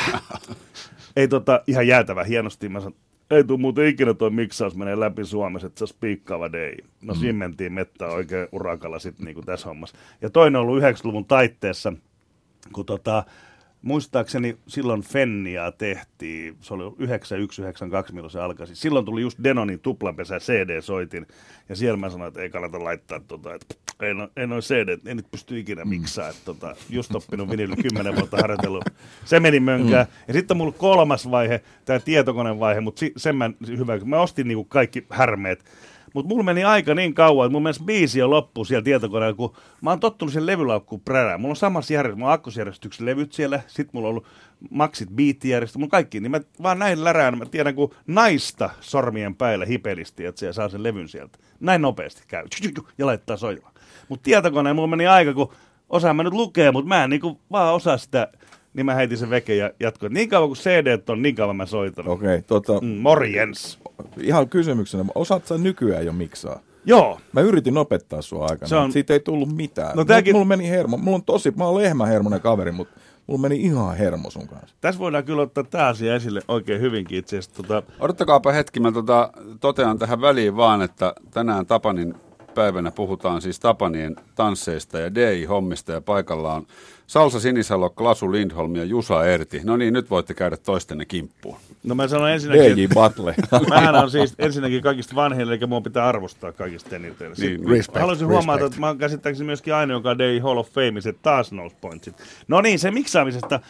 ei 1.16 1.28
tota, 1.28 1.62
ihan 1.66 1.86
jäätävä 1.86 2.24
hienosti, 2.24 2.68
mä 2.68 2.80
sanoin, 2.80 2.96
ei 3.30 3.44
tule 3.44 3.60
muuten 3.60 3.86
ikinä 3.86 4.14
toi 4.14 4.30
miksaus 4.30 4.76
menee 4.76 5.00
läpi 5.00 5.24
Suomessa, 5.24 5.66
että 5.66 5.78
se 5.78 5.86
spiikkaava 5.86 6.52
day. 6.52 6.72
No 7.02 7.14
mm. 7.14 7.20
siinä 7.20 7.38
mentiin 7.38 7.72
mettään 7.72 8.12
oikein 8.12 8.48
urakalla 8.52 8.98
sitten 8.98 9.24
niinku 9.24 9.42
tässä 9.42 9.68
hommassa. 9.68 9.96
Ja 10.20 10.30
toinen 10.30 10.60
on 10.60 10.68
ollut 10.68 10.82
90-luvun 10.82 11.24
taitteessa, 11.24 11.92
kun 12.72 12.86
tota, 12.86 13.24
muistaakseni 13.82 14.56
silloin 14.66 15.02
Fennia 15.02 15.72
tehtiin, 15.72 16.56
se 16.60 16.74
oli 16.74 16.94
9192, 16.98 18.14
milloin 18.14 18.30
se 18.30 18.40
alkoi. 18.40 18.66
Silloin 18.72 19.04
tuli 19.04 19.20
just 19.20 19.38
Denonin 19.44 19.80
tuplanpesä 19.80 20.38
CD-soitin, 20.38 21.26
ja 21.68 21.76
siellä 21.76 21.96
mä 21.96 22.10
sanoin, 22.10 22.28
että 22.28 22.42
ei 22.42 22.50
kannata 22.50 22.84
laittaa 22.84 23.20
tota, 23.20 23.54
että 23.54 23.74
ei, 24.00 24.14
no, 24.14 24.28
ei 24.36 24.46
noin 24.46 24.62
CD, 24.62 24.98
ei 25.06 25.14
nyt 25.14 25.30
pysty 25.30 25.58
ikinä 25.58 25.84
mm. 25.84 25.88
miksaa, 25.88 26.28
että 26.28 26.42
tota, 26.44 26.76
just 26.90 27.14
oppinut 27.14 27.50
vinille 27.50 27.76
kymmenen 27.76 28.16
vuotta 28.16 28.36
harjoitellut. 28.36 28.84
Se 29.24 29.40
meni 29.40 29.60
mönkään. 29.60 30.06
Mm. 30.06 30.12
Ja 30.28 30.34
sitten 30.34 30.54
on 30.54 30.58
mulla 30.58 30.74
kolmas 30.78 31.30
vaihe, 31.30 31.60
tämä 31.84 31.98
tietokonevaihe, 31.98 32.80
mutta 32.80 33.06
sen 33.16 33.36
mä 33.36 33.50
hyvä, 33.66 33.98
mä 34.04 34.20
ostin 34.20 34.48
niinku 34.48 34.64
kaikki 34.64 35.06
härmeet, 35.10 35.64
mutta 36.16 36.28
mulla 36.28 36.42
meni 36.42 36.64
aika 36.64 36.94
niin 36.94 37.14
kauan, 37.14 37.46
että 37.46 37.52
mun 37.52 37.62
mielestä 37.62 37.84
biisi 37.84 38.22
on 38.22 38.30
loppu 38.30 38.64
siellä 38.64 38.84
tietokoneella, 38.84 39.36
kun 39.36 39.56
mä 39.80 39.90
oon 39.90 40.00
tottunut 40.00 40.32
sen 40.32 40.46
levylaukkuun 40.46 41.00
prärään. 41.00 41.40
Mulla 41.40 41.52
on 41.52 41.56
samassa 41.56 41.94
järjestelmässä, 41.94 42.18
mulla 42.18 42.32
on 42.32 42.34
akkosjärjestyksen 42.34 43.06
levyt 43.06 43.32
siellä, 43.32 43.60
sit 43.66 43.92
mulla 43.92 44.08
on 44.08 44.10
ollut 44.10 44.26
Maxit 44.70 45.08
beat-järjestelmä, 45.10 45.82
mulla 45.82 45.90
kaikki, 45.90 46.20
niin 46.20 46.30
mä 46.30 46.40
vaan 46.62 46.78
näin 46.78 47.04
lärään, 47.04 47.38
mä 47.38 47.46
tiedän 47.46 47.74
kun 47.74 47.94
naista 48.06 48.70
sormien 48.80 49.34
päällä 49.34 49.64
hipelisti, 49.64 50.24
että 50.24 50.38
se 50.38 50.52
saa 50.52 50.68
sen 50.68 50.82
levyn 50.82 51.08
sieltä. 51.08 51.38
Näin 51.60 51.82
nopeasti 51.82 52.22
käy, 52.28 52.44
ja 52.98 53.06
laittaa 53.06 53.36
soimaan. 53.36 53.74
Mutta 54.08 54.24
tietokoneen 54.24 54.76
mulla 54.76 54.88
meni 54.88 55.06
aika, 55.06 55.34
kun 55.34 55.52
osaan 55.88 56.16
mä 56.16 56.22
nyt 56.22 56.32
lukea, 56.32 56.72
mutta 56.72 56.88
mä 56.88 57.04
en 57.04 57.10
niinku 57.10 57.40
vaan 57.52 57.74
osaa 57.74 57.96
sitä 57.96 58.28
niin 58.76 58.86
mä 58.86 58.94
heitin 58.94 59.18
sen 59.18 59.30
veke 59.30 59.54
ja 59.54 59.70
jatkoin. 59.80 60.14
Niin 60.14 60.28
kauan 60.28 60.48
kuin 60.48 60.58
CD 60.58 60.98
on, 61.08 61.22
niin 61.22 61.34
kauan 61.34 61.56
mä 61.56 61.66
soitan. 61.66 62.08
Okei, 62.08 62.28
okay, 62.28 62.42
tota... 62.42 62.80
Mm, 62.80 62.86
morjens. 62.86 63.78
Ihan 64.20 64.48
kysymyksenä, 64.48 65.04
osaat 65.14 65.46
sä 65.46 65.58
nykyään 65.58 66.06
jo 66.06 66.12
miksaa? 66.12 66.60
Joo. 66.84 67.20
Mä 67.32 67.40
yritin 67.40 67.78
opettaa 67.78 68.22
sua 68.22 68.46
aikana, 68.46 68.80
on... 68.80 68.92
siitä 68.92 69.12
ei 69.12 69.20
tullut 69.20 69.56
mitään. 69.56 69.96
No, 69.96 70.04
tämäkin... 70.04 70.34
Mulla 70.34 70.44
meni 70.44 70.70
hermo. 70.70 70.96
Mulla 70.96 71.14
on 71.14 71.22
tosi, 71.22 71.52
mä 71.56 71.64
oon 71.64 71.82
lehmähermonen 71.82 72.40
kaveri, 72.40 72.72
mutta 72.72 73.00
mulla 73.26 73.40
meni 73.40 73.56
ihan 73.56 73.96
hermo 73.96 74.30
sun 74.30 74.48
kanssa. 74.48 74.76
Tässä 74.80 74.98
voidaan 74.98 75.24
kyllä 75.24 75.42
ottaa 75.42 75.64
tämä 75.64 75.86
asia 75.86 76.14
esille 76.14 76.40
oikein 76.48 76.80
hyvinkin 76.80 77.18
itse 77.18 77.38
asiassa. 77.38 77.62
Tota... 77.62 77.82
Odottakaapa 78.00 78.52
hetki, 78.52 78.80
mä 78.80 78.92
tota, 78.92 79.32
totean 79.60 79.98
tähän 79.98 80.20
väliin 80.20 80.56
vaan, 80.56 80.82
että 80.82 81.14
tänään 81.30 81.66
Tapanin 81.66 82.14
päivänä 82.54 82.90
puhutaan 82.90 83.42
siis 83.42 83.60
Tapanien 83.60 84.16
tansseista 84.34 84.98
ja 84.98 85.14
DI-hommista 85.14 85.92
ja 85.92 86.00
paikalla 86.00 86.54
on 86.54 86.66
Salsa 87.06 87.40
Sinisalo, 87.40 87.90
Klasu 87.90 88.32
Lindholm 88.32 88.76
ja 88.76 88.84
Jusa 88.84 89.24
Erti. 89.24 89.60
No 89.64 89.76
niin, 89.76 89.92
nyt 89.92 90.10
voitte 90.10 90.34
käydä 90.34 90.56
toistenne 90.56 91.04
kimppuun. 91.04 91.56
No 91.84 91.94
mä 91.94 92.08
sanon 92.08 92.30
ensinnäkin... 92.30 92.76
DJ 92.76 92.86
Battle. 92.94 93.34
Mähän 93.70 93.94
on 93.94 94.10
siis 94.10 94.34
ensinnäkin 94.38 94.82
kaikista 94.82 95.14
vanhin, 95.14 95.40
eli 95.40 95.66
mua 95.66 95.80
pitää 95.80 96.06
arvostaa 96.06 96.52
kaikista 96.52 96.96
eniten. 96.96 97.32
Niin, 97.38 97.60
niin. 97.60 97.70
respect, 97.70 98.00
haluaisin 98.00 98.28
respect. 98.28 98.46
huomata, 98.46 98.66
että 98.66 98.80
mä 98.80 98.86
oon 98.86 98.98
käsittääkseni 98.98 99.46
myöskin 99.46 99.74
ainoa, 99.74 99.96
joka 99.96 100.10
on 100.10 100.18
DI 100.18 100.38
Hall 100.38 100.58
of 100.58 100.70
Fame, 100.70 101.00
se 101.00 101.12
taas 101.12 101.52
nousi 101.52 101.76
pointsit. 101.80 102.14
No 102.48 102.60
niin, 102.60 102.78
se 102.78 102.90
miksaamisesta. 102.90 103.60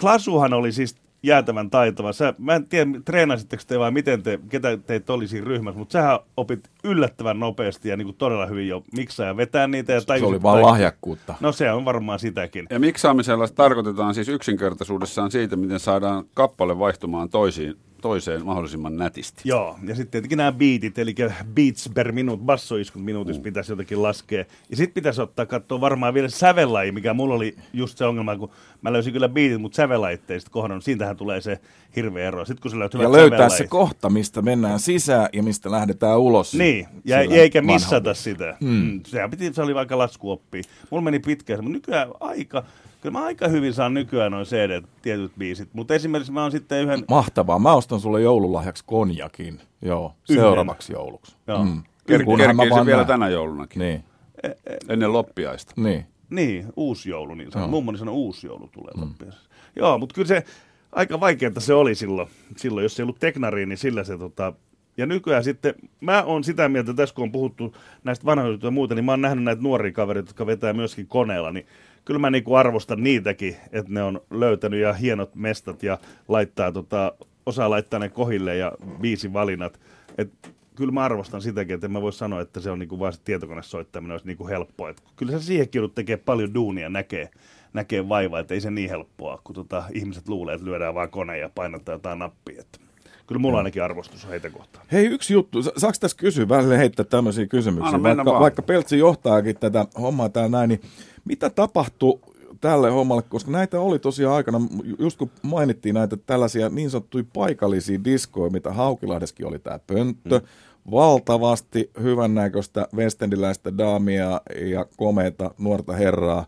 Klasuhan 0.00 0.52
oli 0.52 0.72
siis 0.72 0.96
jäätävän 1.24 1.70
taitava. 1.70 2.12
Sä, 2.12 2.34
mä 2.38 2.54
en 2.54 2.66
tiedä, 2.66 2.90
treenasitteko 3.04 3.62
te 3.66 3.78
vai 3.78 3.90
miten 3.90 4.22
te, 4.22 4.38
ketä 4.48 4.76
teitä 4.76 5.12
oli 5.12 5.28
siinä 5.28 5.46
ryhmässä, 5.46 5.78
mutta 5.78 5.92
sähän 5.92 6.18
opit 6.36 6.70
yllättävän 6.84 7.40
nopeasti 7.40 7.88
ja 7.88 7.96
niin 7.96 8.06
kuin 8.06 8.16
todella 8.16 8.46
hyvin 8.46 8.68
jo 8.68 8.82
miksaa 8.96 9.26
ja 9.26 9.36
vetää 9.36 9.66
niitä. 9.66 9.92
Ja 9.92 10.00
se 10.00 10.26
oli 10.26 10.42
vaan 10.42 10.62
lahjakkuutta. 10.62 11.34
No 11.40 11.52
se 11.52 11.72
on 11.72 11.84
varmaan 11.84 12.18
sitäkin. 12.18 12.66
Ja 12.70 12.80
miksaamisella 12.80 13.48
tarkoitetaan 13.48 14.14
siis 14.14 14.28
yksinkertaisuudessaan 14.28 15.30
siitä, 15.30 15.56
miten 15.56 15.80
saadaan 15.80 16.24
kappale 16.34 16.78
vaihtumaan 16.78 17.30
toisiin 17.30 17.76
toiseen 18.04 18.44
mahdollisimman 18.44 18.96
nätisti. 18.96 19.42
Joo, 19.44 19.78
ja 19.84 19.94
sitten 19.94 20.10
tietenkin 20.10 20.38
nämä 20.38 20.52
beatit, 20.52 20.98
eli 20.98 21.14
beats 21.54 21.90
per 21.94 22.12
minuut, 22.12 22.40
bassoiskut 22.40 23.04
minuutissa 23.04 23.40
mm. 23.40 23.44
pitäisi 23.44 23.72
jotenkin 23.72 24.02
laskea. 24.02 24.44
Ja 24.70 24.76
sitten 24.76 24.94
pitäisi 24.94 25.22
ottaa 25.22 25.46
katsoa 25.46 25.80
varmaan 25.80 26.14
vielä 26.14 26.28
sävellaji, 26.28 26.92
mikä 26.92 27.14
mulla 27.14 27.34
oli 27.34 27.56
just 27.72 27.98
se 27.98 28.04
ongelma, 28.04 28.36
kun 28.36 28.50
mä 28.82 28.92
löysin 28.92 29.12
kyllä 29.12 29.28
beatit, 29.28 29.60
mutta 29.60 29.76
sävelajit 29.76 30.20
sitten 30.20 30.50
kohdannut. 30.50 30.84
Siitähän 30.84 31.16
tulee 31.16 31.40
se 31.40 31.60
hirveä 31.96 32.28
ero. 32.28 32.44
Sitten 32.44 32.62
kun 32.62 32.70
sä 32.70 32.78
löytät 32.78 33.00
ja 33.00 33.12
löytää 33.12 33.48
se 33.48 33.66
kohta, 33.66 34.10
mistä 34.10 34.42
mennään 34.42 34.78
sisään 34.78 35.28
ja 35.32 35.42
mistä 35.42 35.70
lähdetään 35.70 36.18
ulos. 36.18 36.54
Niin, 36.54 36.86
ja 37.04 37.20
eikä 37.20 37.62
missata 37.62 38.14
sitä. 38.14 38.56
Mm. 38.60 38.68
mm. 38.68 39.00
Sehän 39.06 39.30
piti, 39.30 39.54
se 39.54 39.62
oli 39.62 39.74
vaikka 39.74 39.98
laskuoppi. 39.98 40.62
Mulla 40.90 41.02
meni 41.02 41.18
pitkään, 41.18 41.64
mutta 41.64 41.76
nykyään 41.76 42.08
aika 42.20 42.64
Kyllä 43.04 43.18
mä 43.18 43.24
aika 43.24 43.48
hyvin 43.48 43.74
saan 43.74 43.94
nykyään 43.94 44.32
noin 44.32 44.46
CD, 44.46 44.82
tietyt 45.02 45.32
biisit, 45.38 45.68
mutta 45.72 45.94
esimerkiksi 45.94 46.32
mä 46.32 46.42
oon 46.42 46.50
sitten 46.50 46.82
yhden... 46.82 47.04
Mahtavaa, 47.08 47.58
mä 47.58 47.72
ostan 47.72 48.00
sulle 48.00 48.20
joululahjaksi 48.22 48.84
konjakin, 48.86 49.60
joo, 49.82 50.14
yhden. 50.30 50.44
seuraavaksi 50.44 50.92
jouluksi. 50.92 51.36
Joo. 51.46 51.64
Mm. 51.64 51.82
Ker- 52.12 52.86
vielä 52.86 53.04
tänä 53.04 53.28
joulunakin. 53.28 53.80
Niin. 53.80 54.04
E- 54.42 54.48
e- 54.48 54.76
Ennen 54.88 55.12
loppiaista. 55.12 55.72
Niin. 55.76 56.06
Niin, 56.30 56.66
uusi 56.76 57.10
joulu, 57.10 57.34
niin 57.34 57.52
sanoo. 57.52 57.68
Mummoni 57.68 57.98
sanoi, 57.98 58.14
uusi 58.14 58.46
joulu 58.46 58.68
tulee 58.68 58.92
mm. 58.96 59.00
loppiaista. 59.00 59.42
Joo, 59.76 59.98
mutta 59.98 60.14
kyllä 60.14 60.28
se 60.28 60.44
aika 60.92 61.20
vaikeaa 61.20 61.52
se 61.58 61.74
oli 61.74 61.94
silloin, 61.94 62.28
silloin 62.56 62.82
jos 62.82 63.00
ei 63.00 63.02
ollut 63.02 63.20
teknariin, 63.20 63.68
niin 63.68 63.78
sillä 63.78 64.04
se 64.04 64.18
tota, 64.18 64.52
ja 64.96 65.06
nykyään 65.06 65.44
sitten, 65.44 65.74
mä 66.00 66.22
oon 66.22 66.44
sitä 66.44 66.68
mieltä, 66.68 66.90
että 66.90 67.02
tässä 67.02 67.14
kun 67.14 67.22
on 67.22 67.32
puhuttu 67.32 67.76
näistä 68.04 68.24
vanhoista 68.24 68.66
ja 68.66 68.70
muuta, 68.70 68.94
niin 68.94 69.04
mä 69.04 69.12
oon 69.12 69.20
nähnyt 69.20 69.44
näitä 69.44 69.62
nuoria 69.62 69.92
kavereita, 69.92 70.28
jotka 70.28 70.46
vetää 70.46 70.72
myöskin 70.72 71.06
koneella, 71.06 71.52
niin 71.52 71.66
kyllä 72.04 72.20
mä 72.20 72.30
niinku 72.30 72.54
arvostan 72.54 73.02
niitäkin, 73.02 73.56
että 73.72 73.92
ne 73.92 74.02
on 74.02 74.20
löytänyt 74.30 74.80
ja 74.80 74.92
hienot 74.92 75.34
mestat 75.34 75.82
ja 75.82 75.98
laittaa 76.28 76.72
tota, 76.72 77.12
osaa 77.46 77.70
laittaa 77.70 78.00
ne 78.00 78.08
kohille 78.08 78.56
ja 78.56 78.72
biisin 79.00 79.32
valinnat. 79.32 79.80
Et 80.18 80.54
kyllä 80.74 80.92
mä 80.92 81.04
arvostan 81.04 81.42
sitäkin, 81.42 81.74
että 81.74 81.86
en 81.86 81.92
mä 81.92 82.02
voi 82.02 82.12
sanoa, 82.12 82.40
että 82.40 82.60
se 82.60 82.70
on 82.70 82.78
niinku 82.78 82.98
vaan 82.98 83.12
se 83.12 83.20
tietokonesoittaminen 83.24 84.12
olisi 84.12 84.26
niinku 84.26 84.48
helppoa. 84.48 84.90
Et 84.90 85.02
kyllä 85.16 85.32
se 85.32 85.44
siihenkin 85.44 85.78
joudut 85.78 85.94
tekee 85.94 86.16
paljon 86.16 86.54
duunia, 86.54 86.88
näkee, 86.88 87.30
näkee 87.72 88.08
vaivaa, 88.08 88.40
että 88.40 88.54
ei 88.54 88.60
se 88.60 88.70
niin 88.70 88.90
helppoa, 88.90 89.40
kun 89.44 89.54
tota, 89.54 89.84
ihmiset 89.92 90.28
luulee, 90.28 90.54
että 90.54 90.66
lyödään 90.66 90.94
vaan 90.94 91.10
kone 91.10 91.38
ja 91.38 91.50
painattaa 91.54 91.94
jotain 91.94 92.18
nappia. 92.18 92.60
Että 92.60 92.78
kyllä 93.26 93.38
mulla 93.38 93.58
ainakin 93.58 93.82
arvostus 93.82 94.24
on 94.24 94.30
heitä 94.30 94.50
kohtaan. 94.50 94.86
Hei, 94.92 95.06
yksi 95.06 95.32
juttu. 95.32 95.62
Saako 95.62 95.96
tässä 96.00 96.16
kysyä, 96.16 96.48
välillä 96.48 96.76
heittää 96.76 97.04
tämmöisiä 97.04 97.46
kysymyksiä? 97.46 98.02
Vaikka, 98.02 98.24
vaikka 98.24 98.62
Peltsi 98.62 98.98
johtaakin 98.98 99.56
tätä 99.56 99.86
hommaa 100.00 100.28
täällä 100.28 100.58
näin, 100.58 100.68
niin 100.68 100.80
mitä 101.24 101.50
tapahtui 101.50 102.20
tälle 102.60 102.90
hommalle, 102.90 103.22
koska 103.22 103.50
näitä 103.50 103.80
oli 103.80 103.98
tosiaan 103.98 104.36
aikana, 104.36 104.60
just 104.98 105.18
kun 105.18 105.30
mainittiin 105.42 105.94
näitä 105.94 106.16
tällaisia 106.16 106.68
niin 106.68 106.90
sanottuja 106.90 107.24
paikallisia 107.34 108.04
diskoja, 108.04 108.50
mitä 108.50 108.72
Haukilahdeskin 108.72 109.46
oli 109.46 109.58
tämä 109.58 109.78
pönttö, 109.86 110.38
hmm. 110.38 110.90
valtavasti 110.90 111.90
hyvännäköistä 112.02 112.88
vestendiläistä 112.96 113.78
daamia 113.78 114.40
ja 114.60 114.86
komeita 114.96 115.54
nuorta 115.58 115.92
herraa 115.92 116.46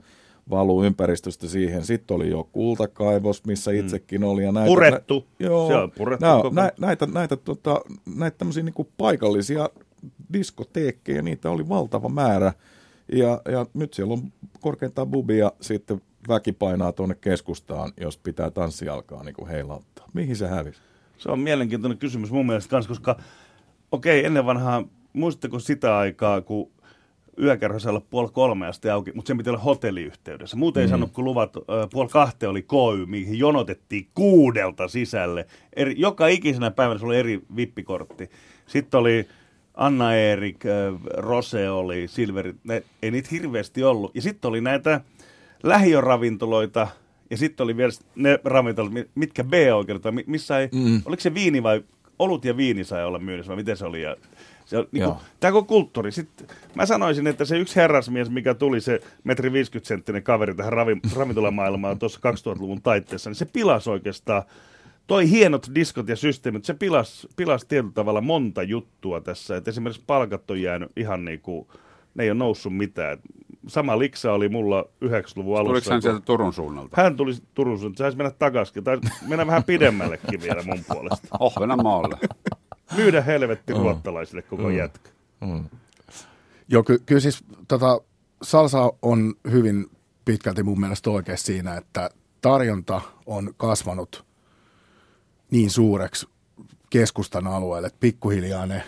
valuu 0.50 0.85
ympäristöstä 0.85 1.48
siihen. 1.48 1.85
Sitten 1.85 2.14
oli 2.14 2.30
jo 2.30 2.48
kultakaivos, 2.52 3.44
missä 3.44 3.70
hmm. 3.70 3.80
itsekin 3.80 4.24
oli. 4.24 4.42
Ja 4.42 4.52
näitä, 4.52 4.68
purettu. 4.68 5.26
Nä, 5.38 5.46
joo, 5.46 5.68
Se 5.68 5.74
on 5.74 5.90
purettu 5.90 6.26
nä, 6.26 6.62
nä, 6.62 6.72
näitä, 6.80 7.06
näitä, 7.06 7.37
tota, 7.37 7.80
näitä 8.16 8.38
tämmöisiä 8.38 8.62
niin 8.62 8.88
paikallisia 8.96 9.70
diskoteekkeja, 10.32 11.22
niitä 11.22 11.50
oli 11.50 11.68
valtava 11.68 12.09
määrä. 12.09 12.52
Ja, 13.12 13.40
ja 13.52 13.66
nyt 13.74 13.94
siellä 13.94 14.12
on 14.12 14.32
korkeintaan 14.61 15.09
bubi 15.09 15.38
ja 15.38 15.52
sitten 15.61 16.00
väki 16.28 16.52
painaa 16.52 16.92
tuonne 16.92 17.14
keskustaan, 17.14 17.92
jos 18.00 18.18
pitää 18.18 18.50
tanssi 18.50 18.88
alkaa 18.88 19.24
niin 19.24 19.35
kuin 19.35 19.48
heilauttaa. 19.48 20.09
Mihin 20.12 20.37
se 20.37 20.46
hävisi? 20.46 20.80
Se 21.18 21.30
on 21.30 21.38
mielenkiintoinen 21.38 21.98
kysymys 21.98 22.30
mun 22.30 22.46
mielestä 22.46 22.70
kanssa, 22.70 22.88
koska 22.88 23.16
okei, 23.92 24.24
ennen 24.24 24.46
vanhaa, 24.46 24.85
muistatteko 25.12 25.59
sitä 25.59 25.98
aikaa, 25.98 26.40
kun 26.40 26.70
yökerho 27.42 27.79
olla 27.88 28.01
puoli 28.01 28.29
kolme 28.33 28.66
asti 28.66 28.90
auki, 28.90 29.12
mutta 29.14 29.29
sen 29.29 29.37
piti 29.37 29.51
olla 29.51 29.61
hotelliyhteydessä. 29.61 30.57
Muuten 30.57 30.81
ei 30.81 30.87
mm. 30.87 30.90
sanonut, 30.90 31.12
kun 31.12 31.25
luvat, 31.25 31.57
äh, 31.57 31.88
puoli 31.90 32.09
kahte 32.09 32.49
oli 32.49 32.62
KY, 32.62 33.07
mihin 33.07 33.38
jonotettiin 33.38 34.09
kuudelta 34.14 34.88
sisälle. 34.88 35.46
Eri, 35.77 35.94
joka 35.99 36.27
ikisenä 36.27 36.70
päivänä 36.70 36.99
se 36.99 37.07
oli 37.07 37.16
eri 37.16 37.40
vippikortti. 37.57 38.31
Sitten 38.66 39.01
oli 39.01 39.27
Anna 39.75 40.14
Erik, 40.14 40.64
Rose 41.16 41.70
oli, 41.70 42.09
Silveri, 42.09 42.55
ne, 42.64 42.83
ei 43.03 43.11
niitä 43.11 43.29
hirveästi 43.33 43.85
ollut. 43.85 44.14
Ja 44.14 44.22
sitten 44.22 44.49
oli 44.49 44.61
näitä 44.61 45.01
lähioravintoloita, 45.62 46.88
ja 47.31 47.37
sitten 47.37 47.64
oli 47.64 47.77
vielä 47.77 47.92
ne 48.14 48.38
ravintolat, 48.44 48.92
mitkä 49.14 49.44
B-oikeudet, 49.44 50.27
missä 50.27 50.59
ei, 50.59 50.68
mm. 50.72 51.03
oliko 51.05 51.20
se 51.20 51.35
viini 51.35 51.62
vai, 51.62 51.85
olut 52.18 52.44
ja 52.44 52.57
viini 52.57 52.85
sai 52.85 53.05
olla 53.05 53.18
myynnissä, 53.18 53.49
vai 53.49 53.57
miten 53.57 53.77
se 53.77 53.85
oli, 53.85 54.03
ja 54.03 54.16
se, 54.66 54.76
niin 54.92 55.05
kuin, 55.05 55.16
tämä 55.40 55.59
on 55.59 55.66
kulttuuri. 55.66 56.12
Sitten, 56.12 56.46
mä 56.74 56.87
sanoisin, 56.87 57.26
että 57.26 57.44
se 57.44 57.59
yksi 57.59 57.76
herrasmies, 57.76 58.31
mikä 58.31 58.55
tuli 58.55 58.81
se 58.81 59.00
metri 59.24 59.52
50 59.52 59.88
senttinen 59.88 60.22
kaveri 60.22 60.55
tähän 60.55 60.72
ravi, 60.72 60.96
ravintolamaailmaan 61.16 61.98
tuossa 61.98 62.20
2000-luvun 62.31 62.83
taitteessa, 62.83 63.31
niin 63.31 63.35
se 63.35 63.44
pilasi 63.44 63.90
oikeastaan 63.90 64.42
toi 65.07 65.31
hienot 65.31 65.70
diskot 65.74 66.09
ja 66.09 66.16
systeemit, 66.16 66.64
se 66.64 66.74
pilas, 66.74 67.29
pilas 67.37 67.64
tietyllä 67.64 67.92
tavalla 67.94 68.20
monta 68.20 68.62
juttua 68.62 69.20
tässä. 69.20 69.57
Et 69.57 69.68
esimerkiksi 69.68 70.02
palkat 70.07 70.50
on 70.50 70.62
jäänyt 70.62 70.92
ihan 70.96 71.24
niin 71.24 71.40
kuin, 71.40 71.66
ne 72.14 72.24
ei 72.24 72.31
ole 72.31 72.38
noussut 72.38 72.76
mitään. 72.76 73.18
Sama 73.66 73.98
liksa 73.98 74.33
oli 74.33 74.48
mulla 74.48 74.85
90-luvun 75.05 75.59
alussa. 75.59 75.72
Tuliko 75.72 75.90
hän 75.90 76.02
sieltä 76.02 76.20
Turun 76.20 76.52
suunnalta? 76.52 77.02
Hän 77.02 77.16
tuli 77.16 77.33
Turun 77.55 77.79
suunnalta. 77.79 77.98
Saisi 77.98 78.16
mennä 78.16 78.33
takaisin. 78.38 78.85
Tai 78.85 78.98
mennä 79.29 79.46
vähän 79.46 79.64
pidemmällekin 79.64 80.42
vielä 80.42 80.62
mun 80.62 80.85
puolesta. 80.88 81.29
Ahvenanmaalle. 81.40 82.18
Myydä 82.96 83.22
helvetti 83.22 83.72
ruottalaisille 83.72 84.42
koko 84.42 84.70
jätkä. 84.70 85.11
Joo, 86.68 86.83
ky- 86.83 87.03
kyllä 87.07 87.20
siis 87.20 87.44
tota, 87.68 88.01
salsa 88.42 88.92
on 89.03 89.35
hyvin 89.51 89.90
pitkälti 90.25 90.62
mun 90.62 90.81
mielestä 90.81 91.11
oikein 91.11 91.38
siinä, 91.38 91.77
että 91.77 92.11
tarjonta 92.40 93.01
on 93.27 93.55
kasvanut 93.57 94.25
niin 95.51 95.70
suureksi 95.70 96.27
keskustan 96.90 97.46
alueelle, 97.46 97.87
että 97.87 98.01
pikkuhiljaa 98.01 98.66
ne 98.66 98.85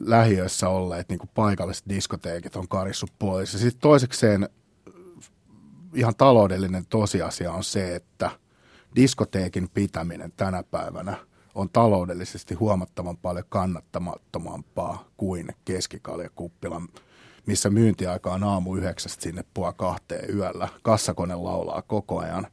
lähiöissä 0.00 0.68
olleet 0.68 1.08
niin 1.08 1.18
kuin 1.18 1.30
paikalliset 1.34 1.88
diskoteekit 1.88 2.56
on 2.56 2.68
karissut 2.68 3.12
pois. 3.18 3.52
Ja 3.52 3.58
sitten 3.58 3.80
toisekseen 3.80 4.48
ihan 5.94 6.14
taloudellinen 6.16 6.86
tosiasia 6.86 7.52
on 7.52 7.64
se, 7.64 7.94
että 7.94 8.30
diskoteekin 8.96 9.68
pitäminen 9.74 10.32
tänä 10.36 10.62
päivänä 10.62 11.16
on 11.54 11.70
taloudellisesti 11.70 12.54
huomattavan 12.54 13.16
paljon 13.16 13.44
kannattamattomampaa 13.48 15.08
kuin 15.16 15.48
keskikaljakuppila, 15.64 16.82
missä 17.46 17.70
myyntiaika 17.70 18.32
on 18.32 18.44
aamu 18.44 18.76
yhdeksästä 18.76 19.22
sinne 19.22 19.44
puoli 19.54 19.72
kahteen 19.76 20.36
yöllä. 20.36 20.68
Kassakone 20.82 21.34
laulaa 21.34 21.82
koko 21.82 22.18
ajan, 22.18 22.46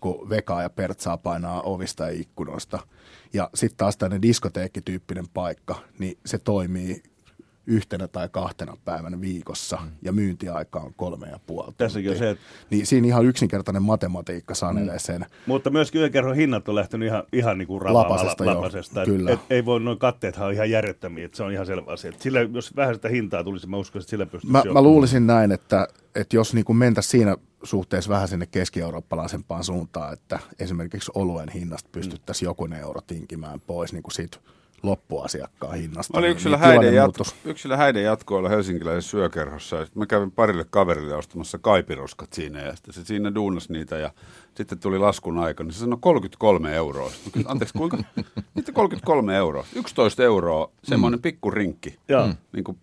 kun 0.00 0.28
Veka 0.28 0.62
ja 0.62 0.70
Pertsaa 0.70 1.16
painaa 1.16 1.62
ovista 1.62 2.04
ja 2.04 2.20
ikkunoista. 2.20 2.78
Ja 3.32 3.50
sitten 3.54 3.76
taas 3.76 3.96
tämmöinen 3.96 4.22
diskoteekkityyppinen 4.22 5.28
paikka, 5.34 5.74
niin 5.98 6.18
se 6.26 6.38
toimii 6.38 7.02
yhtenä 7.68 8.08
tai 8.08 8.28
kahtena 8.28 8.76
päivänä 8.84 9.20
viikossa 9.20 9.78
ja 10.02 10.12
myyntiaika 10.12 10.80
on 10.80 10.94
kolme 10.94 11.26
ja 11.28 11.38
puoli 11.46 11.72
Tässäkin 11.76 12.10
on 12.10 12.16
se, 12.16 12.30
että 12.30 12.44
Niin 12.70 12.86
siinä 12.86 13.06
ihan 13.06 13.24
yksinkertainen 13.24 13.82
matematiikka 13.82 14.54
sanelee 14.54 14.98
sen. 14.98 15.26
Mutta 15.46 15.70
myös 15.70 15.94
yökerhon 15.94 16.36
hinnat 16.36 16.68
on 16.68 16.74
lähtenyt 16.74 17.08
ihan, 17.08 17.22
ihan 17.32 17.58
niin 17.58 17.68
kuin 17.68 17.94
Lapasesta, 17.94 18.44
joo. 18.44 18.54
lapasesta. 18.54 19.02
Et, 19.02 19.08
Kyllä. 19.08 19.30
et, 19.30 19.40
ei 19.50 19.64
voi, 19.64 19.80
noin 19.80 19.98
katteethan 19.98 20.46
on 20.46 20.52
ihan 20.52 20.70
järjettömiä, 20.70 21.24
että 21.24 21.36
se 21.36 21.42
on 21.42 21.52
ihan 21.52 21.66
selvä 21.66 21.92
asia. 21.92 22.08
Et 22.08 22.20
sillä, 22.20 22.40
jos 22.40 22.76
vähän 22.76 22.94
sitä 22.94 23.08
hintaa 23.08 23.44
tulisi, 23.44 23.66
mä 23.66 23.76
uskon, 23.76 24.00
että 24.00 24.10
sillä 24.10 24.26
pystyisi 24.26 24.52
Mä, 24.52 24.62
jo- 24.64 24.72
mä 24.72 24.82
luulisin 24.82 25.26
näin, 25.26 25.52
että, 25.52 25.88
että 26.14 26.36
jos 26.36 26.54
niin 26.54 26.64
kuin 26.64 26.76
mentäisiin 26.76 27.10
siinä 27.10 27.36
suhteessa 27.62 28.10
vähän 28.10 28.28
sinne 28.28 28.46
keski-eurooppalaisempaan 28.46 29.64
suuntaan, 29.64 30.12
että 30.12 30.38
esimerkiksi 30.58 31.12
oluen 31.14 31.48
hinnasta 31.48 31.88
pystyttäisiin 31.92 32.46
jokunen 32.46 32.80
euro 32.80 33.00
tinkimään 33.00 33.60
pois 33.60 33.92
niin 33.92 34.02
kuin 34.02 34.12
siitä 34.12 34.38
loppuasiakkaan 34.82 35.74
hinnasta. 35.78 36.18
Oli 36.18 36.26
niin- 36.26 36.32
yksilö 36.32 36.56
niin 36.56 36.64
häiden, 36.64 36.94
jatko, 36.94 37.24
yksilö 37.44 37.76
häiden 37.76 38.02
jatkoilla 38.02 38.48
helsinkiläisessä 38.48 39.10
syökerhossa. 39.10 39.76
Ja 39.76 39.86
mä 39.94 40.06
kävin 40.06 40.30
parille 40.30 40.66
kaverille 40.70 41.14
ostamassa 41.14 41.58
kaipiroskat 41.58 42.32
siinä 42.32 42.60
ja 42.60 42.76
sitten 42.76 42.94
se 42.94 43.04
siinä 43.04 43.34
duunas 43.34 43.68
niitä 43.70 43.98
ja 43.98 44.10
sitten 44.54 44.78
tuli 44.78 44.98
laskun 44.98 45.38
aika, 45.38 45.64
niin 45.64 45.72
se 45.72 45.78
sanoi 45.78 45.98
33 46.00 46.74
euroa. 46.74 47.10
Sitten 47.10 47.42
mä 47.42 47.50
Anteeksi, 47.50 47.78
kuinka? 47.78 47.96
Mitä 48.54 48.72
33 48.72 49.36
euroa? 49.36 49.66
11 49.74 50.22
euroa, 50.22 50.70
semmoinen 50.84 51.22
pikku 51.22 51.50
rinkki, 51.50 51.96
Joo. 52.08 52.28
niin 52.52 52.64
kuin 52.64 52.78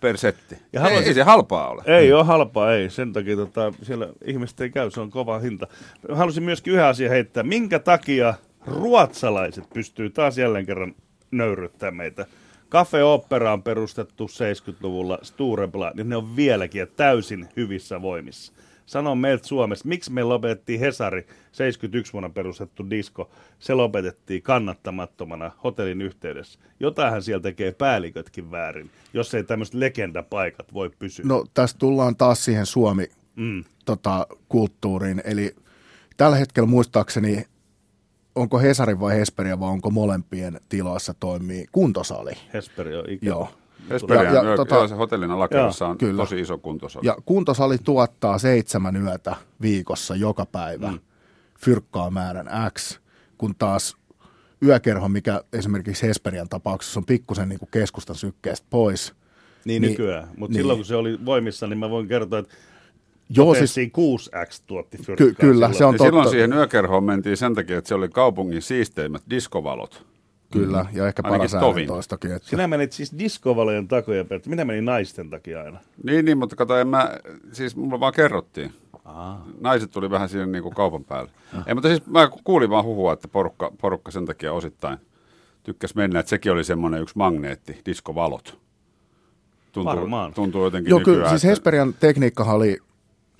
per 0.00 0.18
setti. 0.18 0.58
Ja 0.72 0.80
haluaisin- 0.80 1.02
ei, 1.04 1.08
ei 1.08 1.14
se 1.14 1.22
halpaa 1.22 1.68
ole. 1.68 1.82
Ei 1.86 2.12
ole 2.12 2.24
halpaa, 2.24 2.72
ei. 2.72 2.90
Sen 2.90 3.12
takia 3.12 3.36
tota, 3.36 3.72
siellä 3.82 4.08
ihmiset 4.24 4.60
ei 4.60 4.70
käy, 4.70 4.90
se 4.90 5.00
on 5.00 5.10
kova 5.10 5.38
hinta. 5.38 5.66
Haluaisin 6.12 6.42
myöskin 6.42 6.72
yhden 6.72 6.84
asian 6.86 7.10
heittää. 7.10 7.42
Minkä 7.42 7.78
takia 7.78 8.34
ruotsalaiset 8.66 9.64
pystyy 9.74 10.10
taas 10.10 10.38
jälleen 10.38 10.66
kerran 10.66 10.94
nöyryttämään 11.30 11.96
meitä? 11.96 12.26
Cafe 12.70 13.04
Opera 13.04 13.52
on 13.52 13.62
perustettu 13.62 14.26
70-luvulla, 14.26 15.18
Sturebla, 15.22 15.92
niin 15.94 16.08
ne 16.08 16.16
on 16.16 16.36
vieläkin 16.36 16.88
täysin 16.96 17.48
hyvissä 17.56 18.02
voimissa. 18.02 18.52
Sano 18.86 19.14
meiltä 19.14 19.46
Suomessa, 19.46 19.88
miksi 19.88 20.12
me 20.12 20.22
lopetettiin 20.22 20.80
Hesari, 20.80 21.26
71 21.52 22.12
vuonna 22.12 22.28
perustettu 22.30 22.90
disko, 22.90 23.30
se 23.58 23.74
lopetettiin 23.74 24.42
kannattamattomana 24.42 25.50
hotellin 25.64 26.02
yhteydessä. 26.02 26.58
Jotainhan 26.80 27.22
siellä 27.22 27.42
tekee 27.42 27.72
päällikötkin 27.72 28.50
väärin, 28.50 28.90
jos 29.12 29.34
ei 29.34 29.44
tämmöiset 29.44 29.74
legendapaikat 29.74 30.74
voi 30.74 30.90
pysyä. 30.98 31.24
No 31.28 31.44
tässä 31.54 31.78
tullaan 31.78 32.16
taas 32.16 32.44
siihen 32.44 32.66
Suomi 32.66 33.08
Mm. 33.36 33.64
tota, 33.84 34.26
kulttuuriin. 34.48 35.22
Eli 35.24 35.56
tällä 36.16 36.36
hetkellä 36.36 36.66
muistaakseni, 36.66 37.44
onko 38.36 38.58
Hesarin 38.58 39.00
vai 39.00 39.16
Hesperia 39.16 39.60
vai 39.60 39.68
onko 39.68 39.90
molempien 39.90 40.60
tiloissa 40.68 41.14
toimii 41.20 41.66
kuntosali. 41.72 42.32
Hesperi 42.54 42.96
on 42.96 43.04
ikävä. 43.10 43.28
Joo. 43.30 43.48
Esperian 43.90 44.24
Ja- 44.34 44.44
ja 44.44 44.56
tota- 44.56 44.74
joo, 44.74 44.88
se 44.88 44.94
hotellin 44.94 45.30
alakerrassa 45.30 45.86
on 45.86 45.98
Kyllä. 45.98 46.22
tosi 46.22 46.40
iso 46.40 46.58
kuntosali. 46.58 47.06
Ja 47.06 47.16
kuntosali 47.26 47.78
tuottaa 47.78 48.38
seitsemän 48.38 48.96
yötä 48.96 49.36
viikossa 49.60 50.16
joka 50.16 50.46
päivä 50.46 50.90
mm. 50.90 50.98
fyrkkaa 51.60 52.10
määrän 52.10 52.48
X, 52.78 52.98
kun 53.38 53.54
taas 53.58 53.96
yökerho, 54.62 55.08
mikä 55.08 55.40
esimerkiksi 55.52 56.06
Hesperian 56.06 56.48
tapauksessa 56.48 57.00
on 57.00 57.04
pikkusen 57.06 57.48
niin 57.48 57.58
kuin 57.58 57.68
keskustan 57.72 58.16
sykkeestä 58.16 58.66
pois. 58.70 59.12
Niin, 59.64 59.82
Niin, 59.82 59.90
nykyään. 59.90 60.28
Mutta 60.36 60.52
niin. 60.52 60.60
silloin 60.60 60.78
kun 60.78 60.84
se 60.86 60.96
oli 60.96 61.18
voimissa, 61.24 61.66
niin 61.66 61.78
mä 61.78 61.90
voin 61.90 62.08
kertoa, 62.08 62.38
että 62.38 62.54
Joo, 63.28 63.54
siis... 63.54 63.74
siis 63.74 63.88
6X 63.88 64.62
tuotti 64.66 64.98
ky- 65.16 65.34
kyllä, 65.34 65.34
silloin. 65.54 65.74
se 65.74 65.84
on 65.84 65.94
ja 65.94 65.98
totta. 65.98 66.08
silloin 66.10 66.28
siihen 66.30 66.52
yökerhoon 66.52 67.04
mentiin 67.04 67.36
sen 67.36 67.54
takia, 67.54 67.78
että 67.78 67.88
se 67.88 67.94
oli 67.94 68.08
kaupungin 68.08 68.62
siisteimmät 68.62 69.22
diskovalot. 69.30 70.06
Kyllä, 70.52 70.86
ja 70.92 71.08
ehkä 71.08 71.22
paras 71.22 71.50
tovin. 71.50 71.64
äänentoistakin. 71.64 72.32
Että... 72.32 72.48
Sinä 72.48 72.66
menit 72.68 72.92
siis 72.92 73.18
diskovalojen 73.18 73.88
takoja 73.88 74.24
perään. 74.24 74.42
Minä 74.46 74.64
menin 74.64 74.84
naisten 74.84 75.30
takia 75.30 75.62
aina. 75.62 75.78
Niin, 76.02 76.24
niin, 76.24 76.38
mutta 76.38 76.56
kato, 76.56 76.78
en 76.78 76.88
mä, 76.88 77.10
siis 77.52 77.76
mulla 77.76 78.00
vaan 78.00 78.12
kerrottiin. 78.12 78.72
Aa. 79.04 79.46
Naiset 79.60 79.90
tuli 79.90 80.10
vähän 80.10 80.28
siihen 80.28 80.52
niin 80.52 80.62
kuin 80.62 80.74
kaupan 80.74 81.04
päälle. 81.04 81.30
Ei, 81.66 81.74
mutta 81.74 81.88
siis 81.88 82.06
mä 82.06 82.28
kuulin 82.44 82.70
vaan 82.70 82.84
huhua, 82.84 83.12
että 83.12 83.28
porukka, 83.28 83.72
porukka 83.80 84.10
sen 84.10 84.26
takia 84.26 84.52
osittain 84.52 84.98
tykkäs 85.62 85.94
mennä, 85.94 86.20
että 86.20 86.30
sekin 86.30 86.52
oli 86.52 86.64
semmoinen 86.64 87.02
yksi 87.02 87.16
magneetti, 87.18 87.80
diskovalot. 87.86 88.58
Tuntuu, 89.72 89.96
Varmaan. 89.96 90.34
tuntuu 90.34 90.64
jotenkin 90.64 90.90
Joo, 90.90 90.98
nykyään, 90.98 91.16
kyllä, 91.18 91.28
siis 91.28 91.44
että- 91.44 91.48
Hesperian 91.48 91.94
tekniikkahan 92.00 92.56
oli 92.56 92.78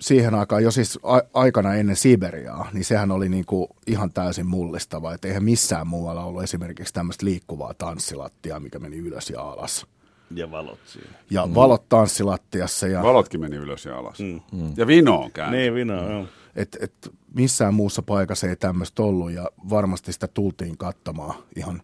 siihen 0.01 0.35
aikaan, 0.35 0.63
jo 0.63 0.71
siis 0.71 0.99
a- 1.03 1.21
aikana 1.33 1.75
ennen 1.75 1.95
Siberiaa, 1.95 2.69
niin 2.73 2.85
sehän 2.85 3.11
oli 3.11 3.29
niinku 3.29 3.69
ihan 3.87 4.13
täysin 4.13 4.47
mullistava. 4.47 5.13
Että 5.13 5.27
eihän 5.27 5.43
missään 5.43 5.87
muualla 5.87 6.23
ollut 6.23 6.43
esimerkiksi 6.43 6.93
tämmöistä 6.93 7.25
liikkuvaa 7.25 7.73
tanssilattiaa, 7.73 8.59
mikä 8.59 8.79
meni 8.79 8.97
ylös 8.97 9.29
ja 9.29 9.41
alas. 9.41 9.87
Ja 10.31 10.51
valot 10.51 10.79
siinä. 10.85 11.09
Ja 11.29 11.45
mm. 11.45 11.55
valot 11.55 11.89
tanssilattiassa 11.89 12.87
ja 12.87 13.03
Valotkin 13.03 13.41
meni 13.41 13.55
ylös 13.55 13.85
ja 13.85 13.97
alas. 13.97 14.19
Mm. 14.19 14.73
Ja 14.77 14.87
vinoon 14.87 15.31
käänti. 15.31 15.57
Niin, 15.57 15.73
vino, 15.73 16.11
joo. 16.11 16.25
et, 16.55 16.77
et 16.81 16.93
missään 17.33 17.73
muussa 17.73 18.01
paikassa 18.01 18.47
ei 18.47 18.55
tämmöistä 18.55 19.03
ollut 19.03 19.31
ja 19.31 19.49
varmasti 19.69 20.13
sitä 20.13 20.27
tultiin 20.27 20.77
katsomaan 20.77 21.35
ihan 21.55 21.81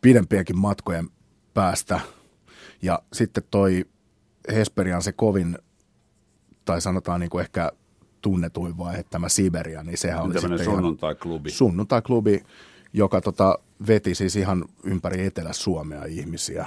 pidempiäkin 0.00 0.58
matkojen 0.58 1.08
päästä. 1.54 2.00
Ja 2.82 3.02
sitten 3.12 3.44
toi 3.50 3.84
Hesperian 4.54 5.02
se 5.02 5.12
kovin, 5.12 5.58
tai 6.64 6.80
sanotaan 6.80 7.20
niin 7.20 7.30
kuin 7.30 7.42
ehkä 7.42 7.72
tunnetuin 8.20 8.78
vaihe, 8.78 9.02
tämä 9.02 9.28
Siberia, 9.28 9.82
niin 9.82 9.98
sehän 9.98 10.22
oli 10.22 10.34
sitten 10.34 10.52
ihan 10.52 10.64
sunnuntai-klubi. 10.64 11.50
sunnuntai-klubi, 11.50 12.42
joka 12.92 13.20
tota, 13.20 13.58
veti 13.86 14.14
siis 14.14 14.36
ihan 14.36 14.64
ympäri 14.84 15.26
Etelä-Suomea 15.26 16.04
ihmisiä 16.04 16.66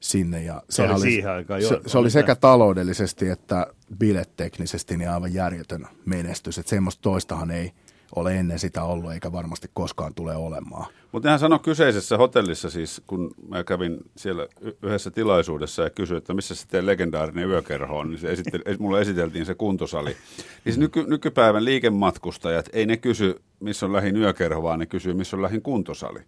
sinne. 0.00 0.42
Ja 0.42 0.62
Se 0.70 0.82
oli 0.82 1.00
siihen 1.00 1.30
aikaan 1.30 1.62
jo, 1.62 1.68
Se, 1.68 1.80
se 1.86 1.98
oli 1.98 2.04
oli 2.04 2.10
sekä 2.10 2.34
taloudellisesti 2.34 3.28
että 3.28 3.66
biletteknisesti 3.98 4.96
niin 4.96 5.10
aivan 5.10 5.34
järjetön 5.34 5.86
menestys. 6.04 6.58
Että 6.58 6.70
semmoista 6.70 7.02
toistahan 7.02 7.50
ei 7.50 7.72
ole 8.16 8.38
ennen 8.38 8.58
sitä 8.58 8.84
ollut, 8.84 9.12
eikä 9.12 9.32
varmasti 9.32 9.68
koskaan 9.74 10.14
tule 10.14 10.36
olemaan. 10.36 10.86
Mutta 11.12 11.30
hän 11.30 11.38
sanoi 11.38 11.58
kyseisessä 11.58 12.16
hotellissa 12.16 12.70
siis, 12.70 13.02
kun 13.06 13.30
mä 13.48 13.64
kävin 13.64 13.98
siellä 14.16 14.46
yhdessä 14.82 15.10
tilaisuudessa 15.10 15.82
ja 15.82 15.90
kysyin, 15.90 16.18
että 16.18 16.34
missä 16.34 16.54
se 16.54 16.66
teidän 16.68 16.86
legendaarinen 16.86 17.48
yökerho 17.48 17.98
on, 17.98 18.10
niin 18.10 18.18
se 18.18 18.28
esitteli, 18.32 18.62
es- 18.68 18.78
mulle 18.78 19.00
esiteltiin 19.00 19.46
se 19.46 19.54
kuntosali. 19.54 20.16
Niin 20.64 20.72
se 20.74 20.80
nyky, 20.80 21.04
nykypäivän 21.08 21.64
liikematkustajat, 21.64 22.68
ei 22.72 22.86
ne 22.86 22.96
kysy, 22.96 23.42
missä 23.60 23.86
on 23.86 23.92
lähin 23.92 24.16
yökerho, 24.16 24.62
vaan 24.62 24.78
ne 24.78 24.86
kysyy, 24.86 25.14
missä 25.14 25.36
on 25.36 25.42
lähin 25.42 25.62
kuntosali. 25.62 26.18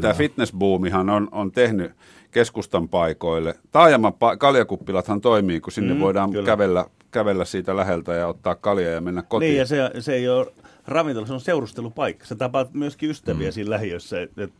Tämä 0.00 0.14
fitnessboomihan 0.14 1.10
on, 1.10 1.28
on 1.32 1.52
tehnyt 1.52 1.92
keskustan 2.30 2.88
paikoille. 2.88 3.54
Taajaman 3.70 4.12
pa- 4.12 4.36
kaljakuppilathan 4.36 5.20
toimii, 5.20 5.60
kun 5.60 5.72
sinne 5.72 5.94
mm, 5.94 6.00
voidaan 6.00 6.30
kyllä. 6.30 6.46
kävellä, 6.46 6.86
kävellä 7.12 7.44
siitä 7.44 7.76
läheltä 7.76 8.14
ja 8.14 8.26
ottaa 8.26 8.54
kaljaa 8.54 8.92
ja 8.92 9.00
mennä 9.00 9.22
kotiin. 9.22 9.48
Niin, 9.48 9.58
ja 9.58 9.66
se, 9.66 9.90
se 10.00 10.14
ei 10.14 10.28
ole 10.28 10.52
ravintola, 10.86 11.26
se 11.26 11.32
on 11.32 11.40
seurustelupaikka. 11.40 12.26
Sä 12.26 12.34
tapaat 12.34 12.74
myöskin 12.74 13.10
ystäviä 13.10 13.48
mm. 13.48 13.52
siinä 13.52 13.70
lähiössä, 13.70 14.22
että 14.22 14.44
et 14.44 14.52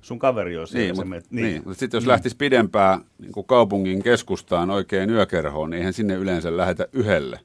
sun 0.00 0.18
kaveri 0.18 0.58
on 0.58 0.68
siellä. 0.68 1.02
Niin, 1.02 1.08
menet- 1.08 1.26
niin. 1.30 1.62
niin. 1.64 1.74
sitten 1.74 1.98
jos 1.98 2.06
lähtisi 2.06 2.36
pidempään 2.36 3.04
niin 3.18 3.32
kuin 3.32 3.46
kaupungin 3.46 4.02
keskustaan 4.02 4.70
oikein 4.70 5.10
yökerhoon, 5.10 5.70
niin 5.70 5.78
eihän 5.78 5.92
sinne 5.92 6.14
yleensä 6.14 6.56
lähetä 6.56 6.88
yhdelle. 6.92 7.40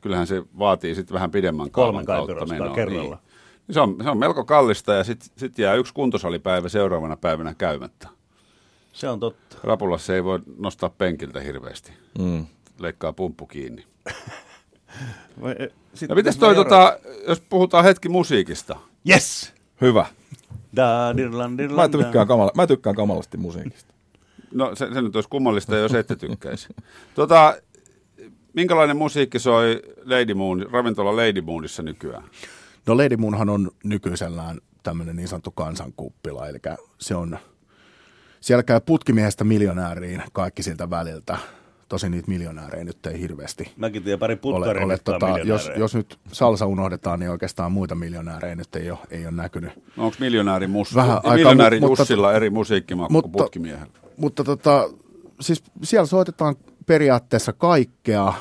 Kyllähän 0.00 0.26
se 0.26 0.42
vaatii 0.58 0.94
sitten 0.94 1.14
vähän 1.14 1.30
pidemmän 1.30 1.70
kaavan 1.70 2.04
kautta 2.04 2.46
menoa. 2.46 2.74
kerralla. 2.74 3.16
Niin. 3.16 3.74
Se 3.74 3.80
on, 3.80 3.96
se 4.02 4.10
on 4.10 4.18
melko 4.18 4.44
kallista 4.44 4.94
ja 4.94 5.04
sitten 5.04 5.28
sit 5.36 5.58
jää 5.58 5.74
yksi 5.74 5.94
kuntosalipäivä 5.94 6.68
seuraavana 6.68 7.16
päivänä 7.16 7.54
käymättä. 7.58 8.08
Se 8.92 9.08
on 9.08 9.20
totta. 9.20 9.56
Rapulassa 9.62 10.14
ei 10.14 10.24
voi 10.24 10.38
nostaa 10.58 10.90
penkiltä 10.90 11.40
hirveästi. 11.40 11.92
Mm. 12.18 12.46
Leikkaa 12.78 13.12
pumppu 13.12 13.46
kiinni. 13.46 13.84
Vai, 15.42 15.54
eh, 15.58 15.68
sit, 15.94 16.08
No 16.08 16.14
mites 16.14 16.34
jos 16.34 16.36
toi, 16.36 16.54
tota, 16.54 16.98
jos 17.28 17.40
puhutaan 17.40 17.84
hetki 17.84 18.08
musiikista. 18.08 18.76
Yes! 19.08 19.54
Hyvä. 19.80 20.06
Da, 20.76 21.16
dirlan, 21.16 21.58
dirlan, 21.58 21.90
Mä 21.90 21.98
tykkään, 21.98 22.26
kamala, 22.26 22.50
mä 22.54 22.66
tykkään 22.66 22.96
kamalasti 22.96 23.36
musiikista. 23.36 23.94
No 24.52 24.74
se, 24.74 24.88
se 24.94 25.02
nyt 25.02 25.16
olisi 25.16 25.28
kummallista, 25.28 25.76
jos 25.76 25.94
ette 25.94 26.16
tykkäisi. 26.16 26.68
Tota, 27.14 27.56
minkälainen 28.52 28.96
musiikki 28.96 29.38
soi 29.38 29.82
Lady 30.04 30.34
Moon, 30.34 30.66
ravintola 30.72 31.16
Lady 31.16 31.40
Moonissa 31.40 31.82
nykyään? 31.82 32.24
No 32.86 32.96
Lady 32.96 33.16
Moonhan 33.16 33.48
on 33.48 33.70
nykyisellään 33.84 34.60
tämmöinen 34.82 35.16
niin 35.16 35.28
sanottu 35.28 35.50
kansankuppila, 35.50 36.48
eli 36.48 36.58
se 37.00 37.14
on, 37.14 37.38
siellä 38.40 38.62
käy 38.62 38.80
putkimiehestä 38.80 39.44
miljonääriin 39.44 40.22
kaikki 40.32 40.62
siltä 40.62 40.90
väliltä. 40.90 41.38
Tosin 41.88 42.10
niitä 42.12 42.28
miljonäärejä 42.28 42.84
nyt 42.84 43.06
ei 43.06 43.20
hirveästi 43.20 43.72
Mäkin 43.76 44.02
tiedän 44.02 44.18
pari 44.18 44.38
ole. 44.42 44.84
ole 44.84 44.98
tota, 45.04 45.26
jos, 45.44 45.70
jos 45.76 45.94
nyt 45.94 46.18
salsa 46.32 46.66
unohdetaan, 46.66 47.20
niin 47.20 47.30
oikeastaan 47.30 47.72
muita 47.72 47.94
miljonäärejä 47.94 48.54
nyt 48.54 48.76
ei 48.76 48.90
ole, 48.90 48.98
ei 49.10 49.26
ole 49.26 49.34
näkynyt. 49.34 49.72
No 49.96 50.04
onko 50.04 50.16
miljonääri, 50.20 50.66
mus, 50.66 50.94
Vähän 50.94 51.16
aikaa, 51.16 51.34
miljonääri 51.34 51.80
mutta- 51.80 52.02
Jussilla 52.02 52.32
eri 52.32 52.50
musiikkimakku 52.50 53.12
kuin 53.12 53.24
mutta- 53.30 53.44
putkimiehellä? 53.44 53.92
Mutta 54.16 54.44
tota, 54.44 54.88
siis 55.40 55.62
siellä 55.82 56.06
soitetaan 56.06 56.56
periaatteessa 56.86 57.52
kaikkea 57.52 58.32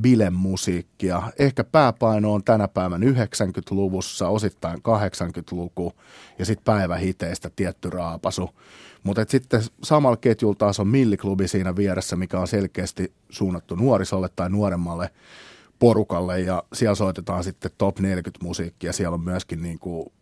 bilemusiikkia. 0.00 1.22
Ehkä 1.38 1.64
pääpaino 1.64 2.32
on 2.32 2.44
tänä 2.44 2.68
päivänä 2.68 3.06
90-luvussa, 3.06 4.28
osittain 4.28 4.78
80-luku 4.78 5.92
ja 6.38 6.44
sitten 6.44 6.64
päivähiteistä 6.64 7.50
tietty 7.56 7.90
raapasu. 7.90 8.50
Mutta 9.06 9.24
sitten 9.28 9.62
samalla 9.82 10.16
ketjulla 10.16 10.54
taas 10.58 10.80
on 10.80 10.88
Milliklubi 10.88 11.48
siinä 11.48 11.76
vieressä, 11.76 12.16
mikä 12.16 12.40
on 12.40 12.48
selkeästi 12.48 13.12
suunnattu 13.30 13.74
nuorisolle 13.74 14.28
tai 14.36 14.50
nuoremmalle 14.50 15.10
porukalle 15.78 16.40
ja 16.40 16.62
siellä 16.72 16.94
soitetaan 16.94 17.44
sitten 17.44 17.70
top 17.78 17.98
40 17.98 18.44
musiikkia. 18.44 18.92
Siellä 18.92 19.14
on 19.14 19.20
myöskin 19.20 19.62
niin 19.62 19.78
kuin 19.78 20.12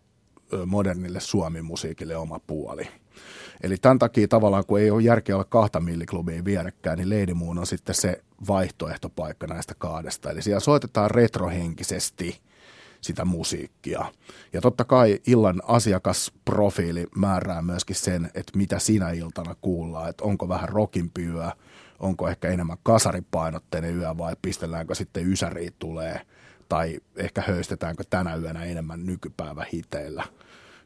modernille 0.66 1.20
suomi-musiikille 1.20 2.16
oma 2.16 2.40
puoli. 2.46 2.88
Eli 3.62 3.76
tämän 3.76 3.98
takia 3.98 4.28
tavallaan, 4.28 4.66
kun 4.66 4.80
ei 4.80 4.90
ole 4.90 5.02
järkeä 5.02 5.34
olla 5.34 5.44
kahta 5.44 5.80
milliklubia 5.80 6.44
vierekkäin, 6.44 6.98
niin 6.98 7.10
Lady 7.10 7.34
Moon 7.34 7.58
on 7.58 7.66
sitten 7.66 7.94
se 7.94 8.22
vaihtoehtopaikka 8.48 9.46
näistä 9.46 9.74
kahdesta. 9.78 10.30
Eli 10.30 10.42
siellä 10.42 10.60
soitetaan 10.60 11.10
retrohenkisesti 11.10 12.40
sitä 13.04 13.24
musiikkia. 13.24 14.12
Ja 14.52 14.60
totta 14.60 14.84
kai 14.84 15.20
illan 15.26 15.62
asiakasprofiili 15.66 17.06
määrää 17.16 17.62
myöskin 17.62 17.96
sen, 17.96 18.30
että 18.34 18.58
mitä 18.58 18.78
sinä 18.78 19.10
iltana 19.10 19.54
kuullaan, 19.60 20.10
että 20.10 20.24
onko 20.24 20.48
vähän 20.48 20.68
rockin 20.68 21.10
yö, 21.18 21.50
onko 21.98 22.28
ehkä 22.28 22.48
enemmän 22.48 22.78
kasaripainotteinen 22.82 23.96
yö 23.96 24.18
vai 24.18 24.36
pistelläänkö 24.42 24.94
sitten 24.94 25.32
ysäriä 25.32 25.70
tulee, 25.78 26.20
tai 26.68 27.00
ehkä 27.16 27.42
höystetäänkö 27.46 28.04
tänä 28.10 28.36
yönä 28.36 28.64
enemmän 28.64 29.06
nykypäivä 29.06 29.66
hiteillä 29.72 30.24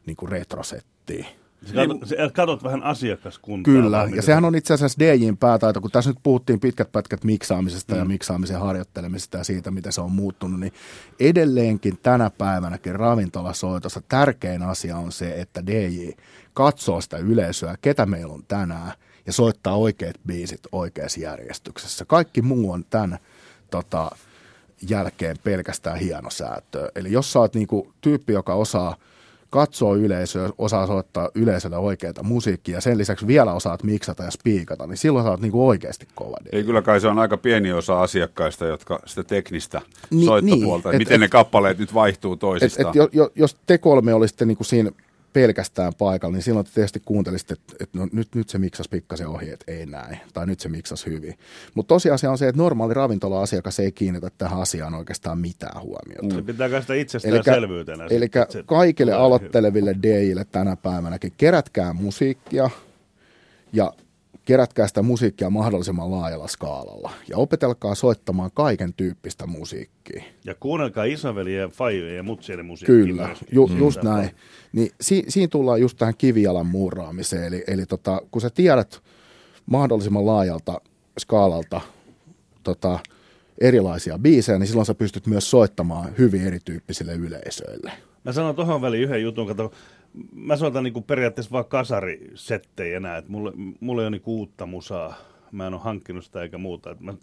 niin 0.05 0.15
kuin 0.17 0.29
retrosettiin. 0.29 1.25
Sä 1.65 1.73
katot, 1.75 2.09
sä 2.09 2.15
katot 2.33 2.63
vähän 2.63 2.83
asiakaskuntaa. 2.83 3.73
Kyllä, 3.73 3.97
ja 3.97 4.05
miten 4.05 4.23
sehän 4.23 4.43
se- 4.43 4.47
on 4.47 4.55
itse 4.55 4.73
asiassa 4.73 4.99
DJin 4.99 5.37
päätaito, 5.37 5.81
kun 5.81 5.91
tässä 5.91 6.09
nyt 6.09 6.19
puhuttiin 6.23 6.59
pitkät 6.59 6.91
pätkät 6.91 7.23
miksaamisesta 7.23 7.93
mm. 7.93 7.99
ja 7.99 8.05
miksaamisen 8.05 8.59
harjoittelemisesta 8.59 9.37
ja 9.37 9.43
siitä, 9.43 9.71
miten 9.71 9.91
se 9.91 10.01
on 10.01 10.11
muuttunut, 10.11 10.59
niin 10.59 10.73
edelleenkin 11.19 11.97
tänä 12.03 12.29
päivänäkin 12.29 12.95
ravintolasoitossa 12.95 14.01
tärkein 14.09 14.61
asia 14.61 14.97
on 14.97 15.11
se, 15.11 15.41
että 15.41 15.65
DJ 15.65 16.09
katsoo 16.53 17.01
sitä 17.01 17.17
yleisöä, 17.17 17.75
ketä 17.81 18.05
meillä 18.05 18.33
on 18.33 18.43
tänään, 18.47 18.91
ja 19.25 19.33
soittaa 19.33 19.75
oikeat 19.75 20.15
biisit 20.27 20.61
oikeassa 20.71 21.19
järjestyksessä. 21.19 22.05
Kaikki 22.05 22.41
muu 22.41 22.71
on 22.71 22.85
tämän 22.89 23.19
tota, 23.71 24.11
jälkeen 24.89 25.35
pelkästään 25.43 25.97
hienosäätöä. 25.97 26.89
Eli 26.95 27.11
jos 27.11 27.33
sä 27.33 27.39
oot 27.39 27.55
niinku 27.55 27.93
tyyppi, 28.01 28.33
joka 28.33 28.53
osaa 28.53 28.95
katsoo 29.49 29.95
yleisöä, 29.95 30.49
osaa 30.57 30.87
soittaa 30.87 31.29
yleisölle 31.35 31.77
oikeita 31.77 32.23
musiikkia 32.23 32.77
ja 32.77 32.81
sen 32.81 32.97
lisäksi 32.97 33.27
vielä 33.27 33.53
osaat 33.53 33.83
miksata 33.83 34.23
ja 34.23 34.31
spiikata, 34.31 34.87
niin 34.87 34.97
silloin 34.97 35.25
sä 35.25 35.31
oot 35.31 35.39
niinku 35.41 35.67
oikeasti 35.67 36.07
kova 36.15 36.37
DJ. 36.45 36.57
Ei 36.57 36.63
kyllä 36.63 36.81
kai 36.81 37.01
se 37.01 37.07
on 37.07 37.19
aika 37.19 37.37
pieni 37.37 37.73
osa 37.73 38.01
asiakkaista, 38.01 38.65
jotka 38.65 38.99
sitä 39.05 39.23
teknistä 39.23 39.81
Ni- 40.09 40.25
soittopuolta, 40.25 40.89
niin, 40.89 40.95
et- 40.95 40.99
miten 40.99 41.13
et- 41.15 41.19
ne 41.21 41.27
kappaleet 41.27 41.77
nyt 41.77 41.93
vaihtuu 41.93 42.33
Et, 42.33 42.39
toisistaan. 42.39 42.87
et 42.97 43.13
jo, 43.13 43.31
jos 43.35 43.57
te 43.65 43.77
kolme 43.77 44.13
olisitte 44.13 44.45
niinku 44.45 44.63
siinä 44.63 44.91
pelkästään 45.33 45.93
paikalla, 45.97 46.33
niin 46.33 46.43
silloin 46.43 46.65
te 46.65 46.71
tietysti 46.73 47.01
kuuntelisitte, 47.05 47.53
että 47.53 47.73
et 47.79 47.89
no, 47.93 48.07
nyt, 48.11 48.35
nyt 48.35 48.49
se 48.49 48.57
miksas 48.57 48.87
pikkasen 48.87 49.27
ohi, 49.27 49.49
että 49.49 49.71
ei 49.71 49.85
näin, 49.85 50.17
tai 50.33 50.45
nyt 50.45 50.59
se 50.59 50.69
miksas 50.69 51.05
hyvin. 51.05 51.37
Mutta 51.75 51.87
tosiasia 51.87 52.31
on 52.31 52.37
se, 52.37 52.47
että 52.47 52.61
normaali 52.61 52.93
ravintola-asiakas 52.93 53.79
ei 53.79 53.91
kiinnitä 53.91 54.29
tähän 54.37 54.61
asiaan 54.61 54.95
oikeastaan 54.95 55.37
mitään 55.37 55.81
huomiota. 55.81 56.35
Se 56.35 56.41
pitää 56.41 56.81
sitä 56.81 56.93
itsestäänselvyytenä. 56.93 58.07
Eli 58.09 58.25
että 58.25 58.63
kaikille 58.65 59.13
aloitteleville 59.13 59.95
DJille 60.03 60.45
tänä 60.45 60.75
päivänäkin 60.75 61.33
kerätkää 61.37 61.93
musiikkia 61.93 62.69
ja 63.73 63.93
kerätkää 64.49 64.87
sitä 64.87 65.01
musiikkia 65.01 65.49
mahdollisimman 65.49 66.11
laajalla 66.11 66.47
skaalalla 66.47 67.11
ja 67.29 67.37
opetelkaa 67.37 67.95
soittamaan 67.95 68.51
kaiken 68.53 68.93
tyyppistä 68.93 69.47
musiikkia. 69.47 70.23
Ja 70.45 70.55
kuunnelkaa 70.59 71.03
isoveljen 71.03 71.61
ja 71.61 71.69
faijojen 71.69 72.15
ja 72.15 72.23
mutsien 72.23 72.65
musiikkia. 72.65 72.95
Kyllä, 73.05 73.27
myöskin. 73.27 73.47
ju, 73.51 73.67
Mm. 73.67 73.77
just 73.77 74.03
näin. 74.03 74.29
Niin 74.71 74.91
si, 75.01 75.23
siinä 75.27 75.47
tullaan 75.47 75.81
just 75.81 75.97
tähän 75.97 76.13
kivijalan 76.17 76.65
murraamiseen. 76.65 77.43
Eli, 77.43 77.63
eli 77.67 77.85
tota, 77.85 78.21
kun 78.31 78.41
sä 78.41 78.49
tiedät 78.49 79.01
mahdollisimman 79.65 80.25
laajalta 80.25 80.81
skaalalta 81.19 81.81
tota, 82.63 82.99
erilaisia 83.61 84.19
biisejä, 84.19 84.59
niin 84.59 84.67
silloin 84.67 84.85
sä 84.85 84.95
pystyt 84.95 85.27
myös 85.27 85.49
soittamaan 85.51 86.09
hyvin 86.17 86.41
erityyppisille 86.47 87.13
yleisöille. 87.13 87.91
Mä 88.25 88.31
sanon 88.31 88.55
tuohon 88.55 88.81
väliin 88.81 89.03
yhden 89.03 89.21
jutun, 89.23 89.47
kato, 89.47 89.71
mä 90.31 90.57
soitan 90.57 90.83
niinku 90.83 91.01
periaatteessa 91.01 91.51
vaan 91.51 91.65
kasarisettejä 91.65 92.97
enää, 92.97 93.17
että 93.17 93.31
mulle, 93.31 93.51
mulle 93.79 94.01
ei 94.01 94.05
ole 94.05 94.09
niinku 94.09 94.37
uutta 94.37 94.65
musaa, 94.65 95.13
mä 95.51 95.67
en 95.67 95.73
ole 95.73 95.81
hankkinut 95.81 96.25
sitä 96.25 96.41
eikä 96.41 96.57
muuta, 96.57 96.91
että 96.91 97.03
mä 97.03 97.13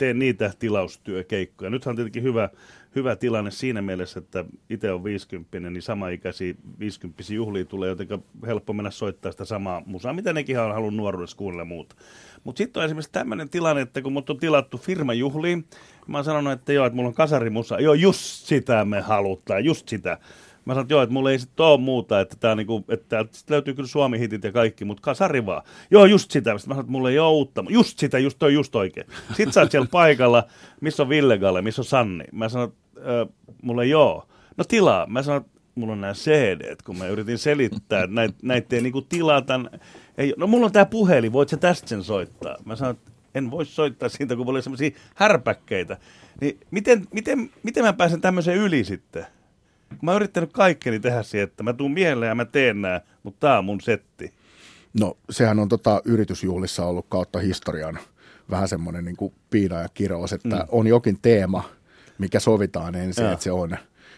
teen 0.00 0.18
niitä 0.18 0.52
tilaustyökeikkoja. 0.58 1.70
Nythän 1.70 1.92
on 1.92 1.96
tietenkin 1.96 2.22
hyvä, 2.22 2.48
hyvä 2.94 3.16
tilanne 3.16 3.50
siinä 3.50 3.82
mielessä, 3.82 4.18
että 4.18 4.44
itse 4.70 4.92
on 4.92 5.04
50 5.04 5.60
niin 5.60 5.82
samaikäisiä 5.82 6.54
50 6.78 7.34
juhlia 7.34 7.64
tulee, 7.64 7.88
joten 7.88 8.08
helppo 8.46 8.72
mennä 8.72 8.90
soittaa 8.90 9.32
sitä 9.32 9.44
samaa 9.44 9.82
musaa, 9.86 10.12
mitä 10.12 10.32
nekin 10.32 10.60
on 10.60 10.74
halunnut 10.74 10.96
nuoruudessa 10.96 11.36
kuunnella 11.36 11.64
muuta. 11.64 11.96
Mutta 12.44 12.58
sitten 12.58 12.80
on 12.80 12.84
esimerkiksi 12.84 13.12
tämmöinen 13.12 13.50
tilanne, 13.50 13.82
että 13.82 14.02
kun 14.02 14.12
mut 14.12 14.30
on 14.30 14.38
tilattu 14.38 14.78
firmajuhliin, 14.78 15.64
mä 16.06 16.18
oon 16.18 16.24
sanonut, 16.24 16.52
että 16.52 16.72
joo, 16.72 16.86
että 16.86 16.96
mulla 16.96 17.08
on 17.08 17.14
kasarimusa, 17.14 17.80
joo, 17.80 17.94
just 17.94 18.20
sitä 18.20 18.84
me 18.84 19.00
halutaan, 19.00 19.64
just 19.64 19.88
sitä. 19.88 20.18
Mä 20.64 20.72
sanoin, 20.72 20.84
että 20.84 20.94
joo, 20.94 21.02
että 21.02 21.12
mulla 21.12 21.30
ei 21.30 21.38
sitten 21.38 21.66
ole 21.66 21.80
muuta, 21.80 22.20
että 22.20 22.36
tää 22.40 22.54
niinku, 22.54 22.84
että 22.88 23.06
täältä 23.08 23.36
sit 23.36 23.50
löytyy 23.50 23.74
kyllä 23.74 23.88
Suomi-hitit 23.88 24.44
ja 24.44 24.52
kaikki, 24.52 24.84
mutta 24.84 25.02
kasari 25.02 25.46
vaan. 25.46 25.62
Joo, 25.90 26.04
just 26.04 26.30
sitä. 26.30 26.50
Sitten 26.50 26.54
mä 26.54 26.74
sanoin, 26.74 26.80
että 26.80 26.92
mulla 26.92 27.10
ei 27.10 27.18
ole 27.18 27.30
uutta. 27.30 27.64
Just 27.68 27.98
sitä, 27.98 28.18
just 28.18 28.38
toi, 28.38 28.54
just 28.54 28.76
oikein. 28.76 29.06
Sitten 29.28 29.52
sä 29.52 29.60
oot 29.60 29.70
siellä 29.70 29.88
paikalla, 30.00 30.44
missä 30.80 31.02
on 31.02 31.08
Ville 31.08 31.38
Galle, 31.38 31.62
missä 31.62 31.80
on 31.80 31.84
Sanni. 31.84 32.24
Mä 32.32 32.48
sanoin, 32.48 32.72
että 32.96 33.26
mulla 33.62 33.82
ei 33.82 33.94
oo. 33.94 34.28
No 34.56 34.64
tilaa. 34.64 35.06
Mä 35.06 35.22
sanoin, 35.22 35.40
että 35.40 35.60
mulla 35.74 35.92
on 35.92 36.00
nämä 36.00 36.12
cd 36.12 36.76
kun 36.84 36.98
mä 36.98 37.06
yritin 37.06 37.38
selittää, 37.38 38.02
että 38.02 38.14
näitä, 38.14 38.34
näitä 38.42 38.76
ei 38.76 38.82
niinku 38.82 39.02
tilata. 39.02 39.60
Ei, 40.18 40.34
no 40.36 40.46
mulla 40.46 40.66
on 40.66 40.72
tää 40.72 40.86
puhelin, 40.86 41.32
voit 41.32 41.48
sä 41.48 41.56
tästä 41.56 41.88
sen 41.88 42.04
soittaa? 42.04 42.56
Mä 42.64 42.76
sanoin, 42.76 42.96
että 42.96 43.10
en 43.34 43.50
voi 43.50 43.66
soittaa 43.66 44.08
siitä, 44.08 44.36
kun 44.36 44.46
mulla 44.46 44.56
oli 44.56 44.62
semmoisia 44.62 44.90
härpäkkeitä. 45.14 45.98
Niin 46.40 46.60
miten, 46.70 47.06
miten, 47.14 47.50
miten 47.62 47.84
mä 47.84 47.92
pääsen 47.92 48.20
tämmöiseen 48.20 48.58
yli 48.58 48.84
sitten? 48.84 49.26
Mä 50.02 50.10
oon 50.10 50.16
yrittänyt 50.16 50.52
kaikkeni 50.52 51.00
tehdä 51.00 51.22
siihen, 51.22 51.48
että 51.48 51.62
mä 51.62 51.72
tuun 51.72 51.92
mieleen 51.92 52.28
ja 52.28 52.34
mä 52.34 52.44
teen 52.44 52.82
nää, 52.82 53.00
mutta 53.22 53.46
tää 53.46 53.58
on 53.58 53.64
mun 53.64 53.80
setti. 53.80 54.32
No 55.00 55.16
sehän 55.30 55.58
on 55.58 55.68
tota 55.68 56.02
yritysjuhlissa 56.04 56.86
ollut 56.86 57.06
kautta 57.08 57.38
historian 57.38 57.98
vähän 58.50 58.68
semmoinen 58.68 59.04
niin 59.04 59.16
kuin 59.16 59.34
piina 59.50 59.80
ja 59.80 59.88
kirous, 59.94 60.32
että 60.32 60.56
mm. 60.56 60.62
on 60.68 60.86
jokin 60.86 61.18
teema, 61.22 61.64
mikä 62.18 62.40
sovitaan 62.40 62.94
ensin, 62.94 63.24
Joo. 63.24 63.32
että 63.32 63.44
se 63.44 63.52
on. 63.52 63.76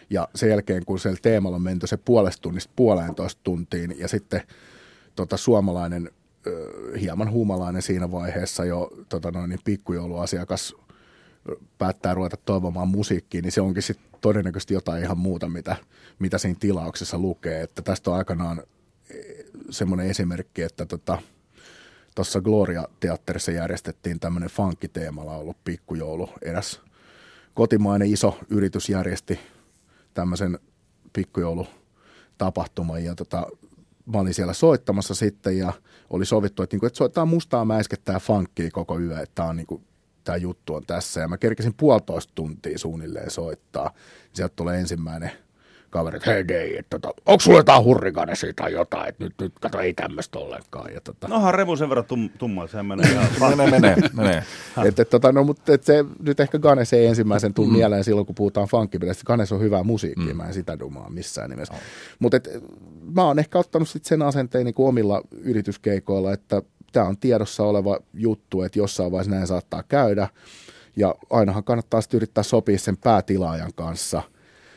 Ja 0.09 0.27
sen 0.35 0.49
jälkeen, 0.49 0.85
kun 0.85 0.99
siellä 0.99 1.19
teemalla 1.21 1.55
on 1.55 1.61
menty 1.61 1.87
se 1.87 1.97
puolesta 1.97 2.41
tunnista 2.41 2.73
puolentoista 2.75 3.41
tuntiin 3.43 3.95
ja 3.99 4.07
sitten 4.07 4.41
tota, 5.15 5.37
suomalainen 5.37 6.09
hieman 6.99 7.31
huumalainen 7.31 7.81
siinä 7.81 8.11
vaiheessa 8.11 8.65
jo 8.65 8.91
tota 9.09 9.31
noin, 9.31 9.49
niin 9.49 9.59
pikkujouluasiakas 9.65 10.75
päättää 11.77 12.13
ruveta 12.13 12.37
toivomaan 12.37 12.87
musiikkiin, 12.87 13.41
niin 13.41 13.51
se 13.51 13.61
onkin 13.61 13.83
sitten 13.83 14.19
todennäköisesti 14.21 14.73
jotain 14.73 15.03
ihan 15.03 15.17
muuta, 15.17 15.49
mitä, 15.49 15.75
mitä 16.19 16.37
siinä 16.37 16.57
tilauksessa 16.59 17.19
lukee. 17.19 17.61
Että 17.61 17.81
tästä 17.81 18.11
on 18.11 18.17
aikanaan 18.17 18.63
semmoinen 19.69 20.07
esimerkki, 20.07 20.61
että 20.61 20.85
tota, 20.85 21.21
Gloria-teatterissa 22.43 23.51
järjestettiin 23.51 24.19
tämmöinen 24.19 24.49
funkkiteemalla 24.49 25.37
ollut 25.37 25.57
pikkujoulu. 25.63 26.29
Eräs 26.41 26.81
kotimainen 27.53 28.13
iso 28.13 28.37
yritys 28.49 28.89
järjesti 28.89 29.39
tämmöisen 30.13 30.59
pikkujoulutapahtuma 31.13 32.99
ja 32.99 33.15
tota, 33.15 33.47
mä 34.05 34.19
olin 34.19 34.33
siellä 34.33 34.53
soittamassa 34.53 35.15
sitten 35.15 35.57
ja 35.57 35.73
oli 36.09 36.25
sovittu, 36.25 36.63
että, 36.63 36.73
niinku, 36.73 36.85
että 36.85 36.97
soittaa 36.97 37.25
mustaa 37.25 37.65
mäiskettä 37.65 38.11
ja 38.11 38.19
funkkia 38.19 38.71
koko 38.71 38.99
yö, 38.99 39.19
että 39.19 39.35
tämä 39.35 39.49
on 39.49 39.55
niinku, 39.55 39.81
tämä 40.23 40.35
juttu 40.35 40.75
on 40.75 40.83
tässä. 40.87 41.19
Ja 41.21 41.27
mä 41.27 41.37
kerkesin 41.37 41.73
puolitoista 41.73 42.31
tuntia 42.35 42.77
suunnilleen 42.77 43.31
soittaa. 43.31 43.93
Sieltä 44.33 44.53
tulee 44.55 44.79
ensimmäinen 44.79 45.31
kaveri, 45.93 46.17
että 46.17 46.31
hei 46.31 46.43
gei, 46.43 46.77
että 46.77 46.99
tota, 46.99 47.21
onko 47.25 47.39
sulla 47.39 47.59
jotain 47.59 47.83
hurrikanesi 47.83 48.53
tai 48.53 48.73
jotain, 48.73 49.09
että 49.09 49.23
nyt, 49.23 49.33
nyt 49.41 49.53
kato, 49.61 49.79
ei 49.79 49.93
tämmöistä 49.93 50.39
ollenkaan. 50.39 50.93
Ja, 50.93 51.01
tota, 51.01 51.27
Nohan 51.27 51.53
revu 51.53 51.75
sen 51.75 51.89
verran 51.89 52.05
tum, 52.05 52.29
tumma, 52.29 52.63
että 52.63 52.71
sehän 52.71 52.85
menee 52.85 53.11
ihan 53.11 53.27
menee, 53.57 53.71
menee, 53.71 53.95
menee. 54.13 54.43
et, 54.87 54.99
et, 54.99 55.09
tota, 55.09 55.31
no, 55.31 55.43
mutta 55.43 55.73
et 55.73 55.83
se, 55.83 56.05
nyt 56.19 56.39
ehkä 56.39 56.59
Ganes 56.59 56.93
ei 56.93 57.05
ensimmäisen 57.05 57.53
tuu 57.53 57.65
mm. 57.65 57.73
mieleen 57.73 58.03
silloin, 58.03 58.25
kun 58.25 58.35
puhutaan 58.35 58.67
funkkipileistä. 58.67 59.23
Ganes 59.25 59.51
on 59.51 59.61
hyvää 59.61 59.83
musiikkia, 59.83 60.33
mm. 60.33 60.37
mä 60.37 60.47
en 60.47 60.53
sitä 60.53 60.79
dumaa 60.79 61.09
missään 61.09 61.49
nimessä. 61.49 61.73
Oh. 61.73 61.79
Mutta 62.19 62.37
mä 63.15 63.23
oon 63.23 63.39
ehkä 63.39 63.59
ottanut 63.59 63.89
sit 63.89 64.05
sen 64.05 64.21
asenteen 64.21 64.65
niin 64.65 64.75
kuin 64.75 64.87
omilla 64.87 65.21
yrityskeikoilla, 65.31 66.33
että 66.33 66.61
tämä 66.93 67.07
on 67.07 67.17
tiedossa 67.17 67.63
oleva 67.63 67.99
juttu, 68.13 68.61
että 68.61 68.79
jossain 68.79 69.11
vaiheessa 69.11 69.35
näin 69.35 69.47
saattaa 69.47 69.83
käydä. 69.83 70.27
Ja 70.95 71.15
ainahan 71.29 71.63
kannattaa 71.63 72.01
sitten 72.01 72.17
yrittää 72.17 72.43
sopia 72.43 72.79
sen 72.79 72.97
päätilaajan 72.97 73.71
kanssa– 73.75 74.21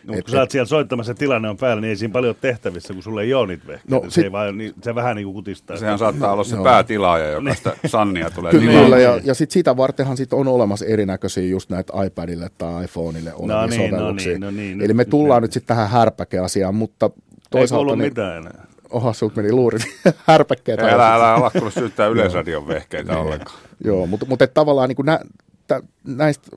No, 0.07 0.13
kun 0.13 0.19
et, 0.19 0.27
sä 0.27 0.41
oot 0.41 0.51
siellä 0.51 0.67
soittamassa 0.67 1.15
tilanne 1.15 1.49
on 1.49 1.57
päällä, 1.57 1.81
niin 1.81 1.89
ei 1.89 1.97
siinä 1.97 2.13
paljon 2.13 2.35
tehtävissä, 2.41 2.95
kun 2.95 3.03
sulle 3.03 3.23
ei 3.23 3.35
ole 3.35 3.47
niitä 3.47 3.67
vehkeitä. 3.67 3.95
No, 3.95 4.11
se, 4.11 4.21
ei 4.23 4.33
vaan, 4.33 4.59
niin, 4.59 4.75
se 4.83 4.95
vähän 4.95 5.17
niin 5.17 5.25
kuin 5.25 5.35
kutistaa. 5.35 5.77
Sehän 5.77 5.99
saattaa 5.99 6.33
olla 6.33 6.45
se 6.45 6.57
no. 6.57 6.63
päätilaaja, 6.63 7.31
joka 7.31 7.55
sitä 7.55 7.77
sannia 7.87 8.31
tulee. 8.31 8.53
Kyllä, 8.53 8.99
ja, 8.99 9.21
ja 9.25 9.35
sit 9.35 9.51
sitä 9.51 9.77
vartenhan 9.77 10.17
sit 10.17 10.33
on 10.33 10.49
olemassa 10.49 10.87
erinäköisiä 10.87 11.45
just 11.45 11.71
näitä 11.71 12.05
iPadille 12.05 12.51
tai 12.59 12.85
iPhoneille 12.85 13.35
olevia 13.35 13.57
no 13.57 13.67
niin, 13.67 13.91
sovelluksia. 13.91 14.39
No 14.39 14.51
niin, 14.51 14.57
no 14.57 14.77
niin, 14.77 14.81
Eli 14.81 14.95
me 14.95 15.05
tullaan 15.05 15.43
nyt, 15.43 15.49
nyt 15.49 15.53
sitten 15.53 15.77
tähän 15.77 15.91
härpäkeasiaan, 15.91 16.75
mutta 16.75 17.11
toisaalta... 17.51 17.91
Ei 17.91 17.97
niin, 17.97 18.09
mitään 18.09 18.37
enää. 18.37 18.67
Oha, 18.91 19.13
sulta 19.13 19.37
meni 19.37 19.53
luurit 19.53 19.83
härpäkkeet. 20.27 20.81
Älä, 20.81 20.93
älä, 20.93 21.15
älä 21.15 21.35
ala 21.35 21.51
kuule 21.51 21.71
syyttää 21.71 22.07
Yleisradion 22.15 22.69
vehkeitä 22.69 23.13
niin. 23.13 23.23
ollenkaan. 23.23 23.59
Joo, 23.85 24.07
mutta, 24.07 24.27
mutta 24.27 24.47
tavallaan 24.47 24.89
niin 24.89 24.97
kuin 24.97 25.07
nä, 25.07 25.21
tä, 25.67 25.83
näistä, 26.05 26.49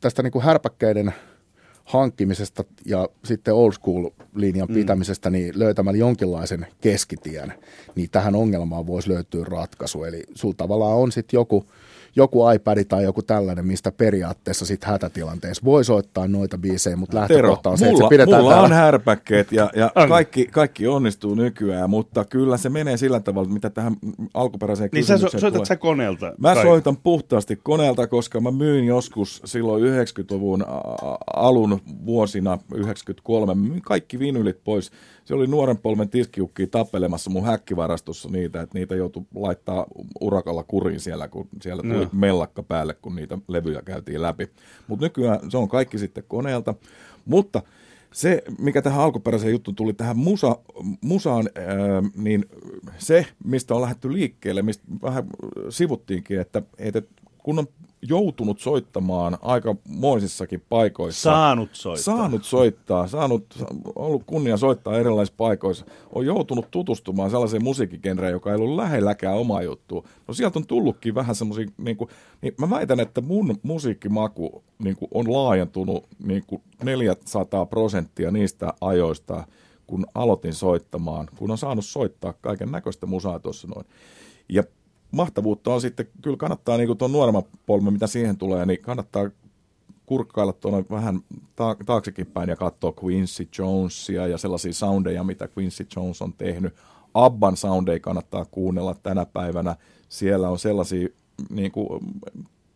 tästä 0.00 0.22
niin 0.22 0.32
kuin 0.32 0.44
härpäkkeiden 0.44 1.14
hankkimisesta 1.84 2.64
ja 2.86 3.08
sitten 3.24 3.54
old 3.54 3.72
school 3.72 4.10
linjan 4.34 4.68
mm. 4.68 4.74
pitämisestä 4.74 5.30
niin 5.30 5.58
löytämällä 5.58 5.98
jonkinlaisen 5.98 6.66
keskitien, 6.80 7.52
niin 7.94 8.10
tähän 8.10 8.34
ongelmaan 8.34 8.86
voisi 8.86 9.08
löytyä 9.08 9.44
ratkaisu. 9.44 10.04
Eli 10.04 10.24
sulla 10.34 10.54
tavallaan 10.56 10.96
on 10.96 11.12
sitten 11.12 11.38
joku 11.38 11.64
joku 12.16 12.50
iPad 12.50 12.84
tai 12.84 13.02
joku 13.04 13.22
tällainen, 13.22 13.66
mistä 13.66 13.92
periaatteessa 13.92 14.66
sitten 14.66 14.90
hätätilanteessa 14.90 15.64
voi 15.64 15.84
soittaa 15.84 16.28
noita 16.28 16.58
biisejä, 16.58 16.96
mutta 16.96 17.16
lähtökohta 17.16 17.70
on 17.70 17.78
se, 17.78 17.84
mulla, 17.84 17.96
että 17.96 18.04
se 18.04 18.08
pidetään 18.08 18.40
mulla 18.42 18.50
täällä. 18.50 18.66
on 18.66 18.72
härpäkkeet 18.72 19.52
ja, 19.52 19.70
ja 19.76 19.92
kaikki, 20.08 20.46
kaikki 20.46 20.86
onnistuu 20.86 21.34
nykyään, 21.34 21.90
mutta 21.90 22.24
kyllä 22.24 22.56
se 22.56 22.68
menee 22.68 22.96
sillä 22.96 23.20
tavalla, 23.20 23.48
mitä 23.48 23.70
tähän 23.70 23.96
alkuperäiseen 24.34 24.90
niin 24.92 25.02
kysymykseen 25.02 25.30
sä 25.30 25.38
so, 25.38 25.40
soitat 25.40 25.58
tulee. 25.58 25.66
sä 25.66 25.76
koneelta? 25.76 26.32
Mä 26.38 26.54
tai? 26.54 26.62
soitan 26.62 26.96
puhtaasti 26.96 27.56
koneelta, 27.62 28.06
koska 28.06 28.40
mä 28.40 28.50
myin 28.50 28.84
joskus 28.84 29.42
silloin 29.44 29.82
90-luvun 29.82 30.64
alun 31.36 31.80
vuosina, 32.06 32.58
93, 32.74 33.54
myin 33.54 33.82
kaikki 33.82 34.18
vinylit 34.18 34.64
pois 34.64 34.90
se 35.24 35.34
oli 35.34 35.46
nuoren 35.46 35.78
polven 35.78 36.08
tiskiukki 36.08 36.66
tappelemassa 36.66 37.30
mun 37.30 37.44
häkkivarastossa 37.44 38.28
niitä, 38.28 38.60
että 38.60 38.78
niitä 38.78 38.94
joutui 38.94 39.22
laittaa 39.34 39.86
urakalla 40.20 40.64
kuriin 40.64 41.00
siellä, 41.00 41.28
kun 41.28 41.48
siellä 41.62 41.82
tuli 41.82 42.04
no. 42.04 42.10
mellakka 42.12 42.62
päälle, 42.62 42.94
kun 42.94 43.16
niitä 43.16 43.38
levyjä 43.48 43.82
käytiin 43.82 44.22
läpi. 44.22 44.50
Mutta 44.86 45.04
nykyään 45.06 45.50
se 45.50 45.56
on 45.58 45.68
kaikki 45.68 45.98
sitten 45.98 46.24
koneelta. 46.28 46.74
Mutta 47.24 47.62
se, 48.12 48.42
mikä 48.58 48.82
tähän 48.82 49.00
alkuperäiseen 49.00 49.52
juttuun 49.52 49.74
tuli 49.74 49.92
tähän 49.92 50.16
musa, 50.16 50.58
musaan, 51.00 51.48
ää, 51.54 52.02
niin 52.16 52.44
se, 52.98 53.26
mistä 53.44 53.74
on 53.74 53.82
lähdetty 53.82 54.12
liikkeelle, 54.12 54.62
mistä 54.62 54.84
vähän 55.02 55.24
sivuttiinkin, 55.68 56.40
että, 56.40 56.62
että 56.78 57.02
kun 57.38 57.58
on 57.58 57.66
joutunut 58.08 58.60
soittamaan 58.60 59.38
aika 59.42 59.76
moisissakin 59.88 60.62
paikoissa. 60.68 61.30
Saanut 61.30 61.70
soittaa. 61.72 62.16
Saanut 62.16 62.44
soittaa, 62.44 63.06
saanut, 63.06 63.64
ollut 63.94 64.22
kunnia 64.26 64.56
soittaa 64.56 64.96
erilaisissa 64.96 65.36
paikoissa. 65.36 65.86
On 66.12 66.26
joutunut 66.26 66.70
tutustumaan 66.70 67.30
sellaiseen 67.30 67.64
musiikkigenreen, 67.64 68.32
joka 68.32 68.50
ei 68.50 68.56
ollut 68.56 68.76
lähelläkään 68.76 69.36
oma 69.36 69.62
juttu. 69.62 70.06
No 70.28 70.34
sieltä 70.34 70.58
on 70.58 70.66
tullutkin 70.66 71.14
vähän 71.14 71.34
semmoisia, 71.34 71.66
niin 71.78 71.96
kuin, 71.96 72.10
niin 72.42 72.54
mä 72.58 72.70
väitän, 72.70 73.00
että 73.00 73.20
mun 73.20 73.58
musiikkimaku 73.62 74.62
niin 74.78 74.96
kuin 74.96 75.08
on 75.14 75.32
laajentunut 75.32 76.06
niin 76.26 76.44
kuin 76.46 76.62
400 76.84 77.66
prosenttia 77.66 78.30
niistä 78.30 78.72
ajoista, 78.80 79.46
kun 79.86 80.06
aloitin 80.14 80.54
soittamaan, 80.54 81.28
kun 81.36 81.50
on 81.50 81.58
saanut 81.58 81.84
soittaa 81.84 82.32
kaiken 82.32 82.72
näköistä 82.72 83.06
musaa 83.06 83.38
tuossa 83.38 83.68
noin. 83.68 83.86
Ja 84.48 84.62
mahtavuutta 85.14 85.74
on 85.74 85.80
sitten, 85.80 86.06
kyllä 86.22 86.36
kannattaa 86.36 86.76
niin 86.76 86.98
tuon 86.98 87.12
nuoremman 87.12 87.42
polven, 87.66 87.92
mitä 87.92 88.06
siihen 88.06 88.36
tulee, 88.36 88.66
niin 88.66 88.82
kannattaa 88.82 89.30
kurkkailla 90.06 90.52
tuonne 90.52 90.84
vähän 90.90 91.20
taaksekin 91.86 92.26
päin 92.26 92.48
ja 92.48 92.56
katsoa 92.56 92.92
Quincy 93.04 93.48
Jonesia 93.58 94.26
ja 94.26 94.38
sellaisia 94.38 94.72
soundeja, 94.72 95.24
mitä 95.24 95.48
Quincy 95.58 95.86
Jones 95.96 96.22
on 96.22 96.32
tehnyt. 96.32 96.74
Abban 97.14 97.56
soundeja 97.56 98.00
kannattaa 98.00 98.44
kuunnella 98.44 98.96
tänä 99.02 99.26
päivänä. 99.26 99.76
Siellä 100.08 100.48
on 100.48 100.58
sellaisia 100.58 101.08
niin 101.50 101.72
kuin, 101.72 102.00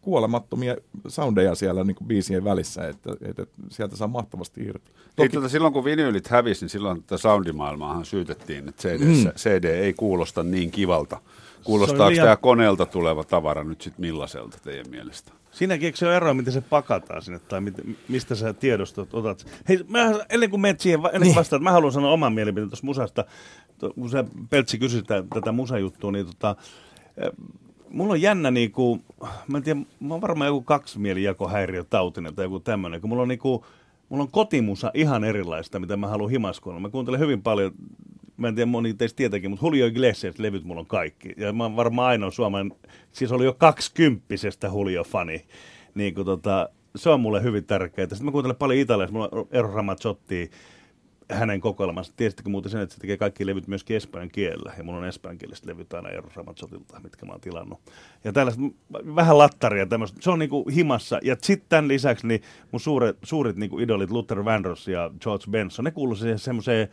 kuolemattomia 0.00 0.76
soundeja 1.08 1.54
siellä 1.54 1.84
niin 1.84 1.94
kuin 1.94 2.08
biisien 2.08 2.44
välissä, 2.44 2.88
että, 2.88 3.10
että 3.22 3.46
sieltä 3.68 3.96
saa 3.96 4.08
mahtavasti 4.08 4.60
irti. 4.60 4.90
Toki... 5.16 5.22
Ei, 5.22 5.28
tuota, 5.28 5.48
silloin 5.48 5.72
kun 5.72 5.84
vinyylit 5.84 6.28
hävisi, 6.28 6.64
niin 6.64 6.70
silloin 6.70 7.02
tätä 7.02 7.16
soundimaailmaahan 7.16 8.04
syytettiin, 8.04 8.68
että 8.68 8.88
CD, 8.88 9.04
mm. 9.04 9.32
CD 9.36 9.64
ei 9.64 9.94
kuulosta 9.94 10.42
niin 10.42 10.70
kivalta 10.70 11.20
Kuulostaako 11.64 12.10
liian... 12.10 12.24
tämä 12.24 12.36
koneelta 12.36 12.86
tuleva 12.86 13.24
tavara 13.24 13.64
nyt 13.64 13.80
sitten 13.80 14.00
millaiselta 14.00 14.58
teidän 14.62 14.90
mielestä? 14.90 15.32
Siinäkin 15.50 15.86
eikö 15.86 15.98
se 15.98 16.06
ole 16.06 16.16
eroa, 16.16 16.34
miten 16.34 16.52
se 16.52 16.60
pakataan 16.60 17.22
sinne 17.22 17.38
tai 17.38 17.60
mit, 17.60 17.74
mistä 18.08 18.34
sä 18.34 18.52
tiedostot 18.52 19.14
otat? 19.14 19.46
Hei, 19.68 19.84
mä, 19.88 20.14
ennen 20.30 20.50
kuin 20.50 20.60
menet 20.60 20.80
siihen, 20.80 20.98
ennen 20.98 21.12
kuin 21.12 21.22
niin. 21.22 21.34
vastaat, 21.34 21.62
mä 21.62 21.72
haluan 21.72 21.92
sanoa 21.92 22.12
oman 22.12 22.32
mielipiteen 22.32 22.70
tuossa 22.70 22.86
musasta. 22.86 23.24
Kun 23.94 24.10
sä 24.10 24.24
Peltsi 24.50 24.78
kysyt 24.78 25.06
tätä 25.34 25.52
musajuttua, 25.52 26.12
niin 26.12 26.26
tota, 26.26 26.56
eh, 27.16 27.30
mulla 27.90 28.12
on 28.12 28.22
jännä 28.22 28.50
niinku, 28.50 29.00
mä 29.48 29.58
en 29.58 29.64
tiedä, 29.64 29.80
mä 30.00 30.14
oon 30.14 30.20
varmaan 30.20 30.48
joku 30.48 30.62
kaksimielijakohäiriötautinen 30.62 32.34
tai 32.34 32.44
joku 32.44 32.60
tämmöinen, 32.60 33.00
kun 33.00 33.10
mulla 33.10 33.22
on 33.22 33.28
niinku, 33.28 33.64
mulla 34.08 34.22
on 34.22 34.30
kotimusa 34.30 34.90
ihan 34.94 35.24
erilaista, 35.24 35.78
mitä 35.78 35.96
mä 35.96 36.06
haluan 36.06 36.30
himaskuolla. 36.30 36.80
Mä 36.80 36.88
kuuntelen 36.88 37.20
hyvin 37.20 37.42
paljon 37.42 37.72
mä 38.38 38.48
en 38.48 38.54
tiedä 38.54 38.66
moni 38.66 38.94
teistä 38.94 39.16
tietäkin, 39.16 39.50
mutta 39.50 39.66
Julio 39.66 39.86
Iglesias 39.86 40.38
levyt 40.38 40.64
mulla 40.64 40.80
on 40.80 40.86
kaikki. 40.86 41.32
Ja 41.36 41.52
mä 41.52 41.64
oon 41.64 41.76
varmaan 41.76 42.08
ainoa 42.08 42.30
suomalainen, 42.30 42.78
siis 43.12 43.32
oli 43.32 43.44
jo 43.44 43.54
kaksikymppisestä 43.54 44.66
Julio-fani. 44.66 45.44
Niin 45.94 46.14
kuin 46.14 46.24
tota, 46.24 46.68
se 46.96 47.10
on 47.10 47.20
mulle 47.20 47.42
hyvin 47.42 47.64
tärkeää. 47.64 48.08
Sitten 48.08 48.24
mä 48.24 48.30
kuuntelen 48.30 48.56
paljon 48.56 48.80
italialaisia, 48.80 49.12
mulla 49.12 49.28
on 49.32 49.48
Eero 49.50 49.72
Ramazzotti, 49.72 50.50
hänen 51.30 51.60
kokoelmansa. 51.60 52.12
Tiesittekö 52.16 52.48
muuten 52.48 52.70
sen, 52.70 52.80
että 52.80 52.94
se 52.94 53.00
tekee 53.00 53.16
kaikki 53.16 53.46
levyt 53.46 53.68
myös 53.68 53.84
espanjan 53.90 54.30
kielellä. 54.30 54.72
Ja 54.78 54.84
mulla 54.84 54.98
on 54.98 55.04
espanjankieliset 55.04 55.66
levyt 55.66 55.94
aina 55.94 56.08
Eero 56.08 56.28
Ramazzotilta, 56.34 57.00
mitkä 57.00 57.26
mä 57.26 57.32
oon 57.32 57.40
tilannut. 57.40 57.80
Ja 58.24 58.32
tällaista 58.32 58.62
vähän 59.14 59.38
lattaria 59.38 59.86
tämmöistä. 59.86 60.18
Se 60.22 60.30
on 60.30 60.38
niinku 60.38 60.68
himassa. 60.74 61.18
Ja 61.22 61.36
sitten 61.42 61.68
tämän 61.68 61.88
lisäksi 61.88 62.26
niin 62.26 62.42
mun 62.72 62.80
suuret, 62.80 63.18
suurit 63.22 63.56
niinku 63.56 63.78
idolit 63.78 64.10
Luther 64.10 64.44
Vandross 64.44 64.88
ja 64.88 65.10
George 65.20 65.44
Benson, 65.50 65.84
ne 65.84 65.90
kuuluu 65.90 66.16
siihen 66.16 66.38
semmoiseen 66.38 66.88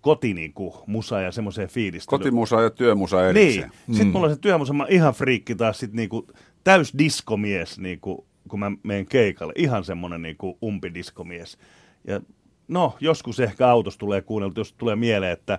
koti 0.00 0.34
niinku, 0.34 0.82
musa 0.86 1.20
ja 1.20 1.32
semmoiseen 1.32 1.68
fiilistelyyn. 1.68 2.20
Kotimusa 2.20 2.62
ja 2.62 2.70
työmusa 2.70 3.28
erikseen. 3.28 3.68
Niin. 3.68 3.72
Sitten 3.86 4.06
mm. 4.06 4.12
mulla 4.12 4.26
on 4.26 4.34
se 4.34 4.40
työmusa, 4.40 4.72
mä 4.72 4.86
ihan 4.88 5.14
friikki 5.14 5.54
taas 5.54 5.78
sit 5.78 5.92
niinku, 5.92 6.26
täys 6.64 6.94
diskomies, 6.98 7.78
niinku, 7.78 8.26
kun 8.48 8.60
mä 8.60 8.72
menen 8.82 9.06
keikalle. 9.06 9.52
Ihan 9.56 9.84
semmoinen 9.84 10.22
niinku 10.22 10.58
umpidiskomies. 10.62 11.58
Ja 12.06 12.20
no, 12.68 12.96
joskus 13.00 13.40
ehkä 13.40 13.68
autossa 13.68 13.98
tulee 13.98 14.22
kuunneltu, 14.22 14.60
jos 14.60 14.72
tulee 14.72 14.96
mieleen, 14.96 15.32
että 15.32 15.58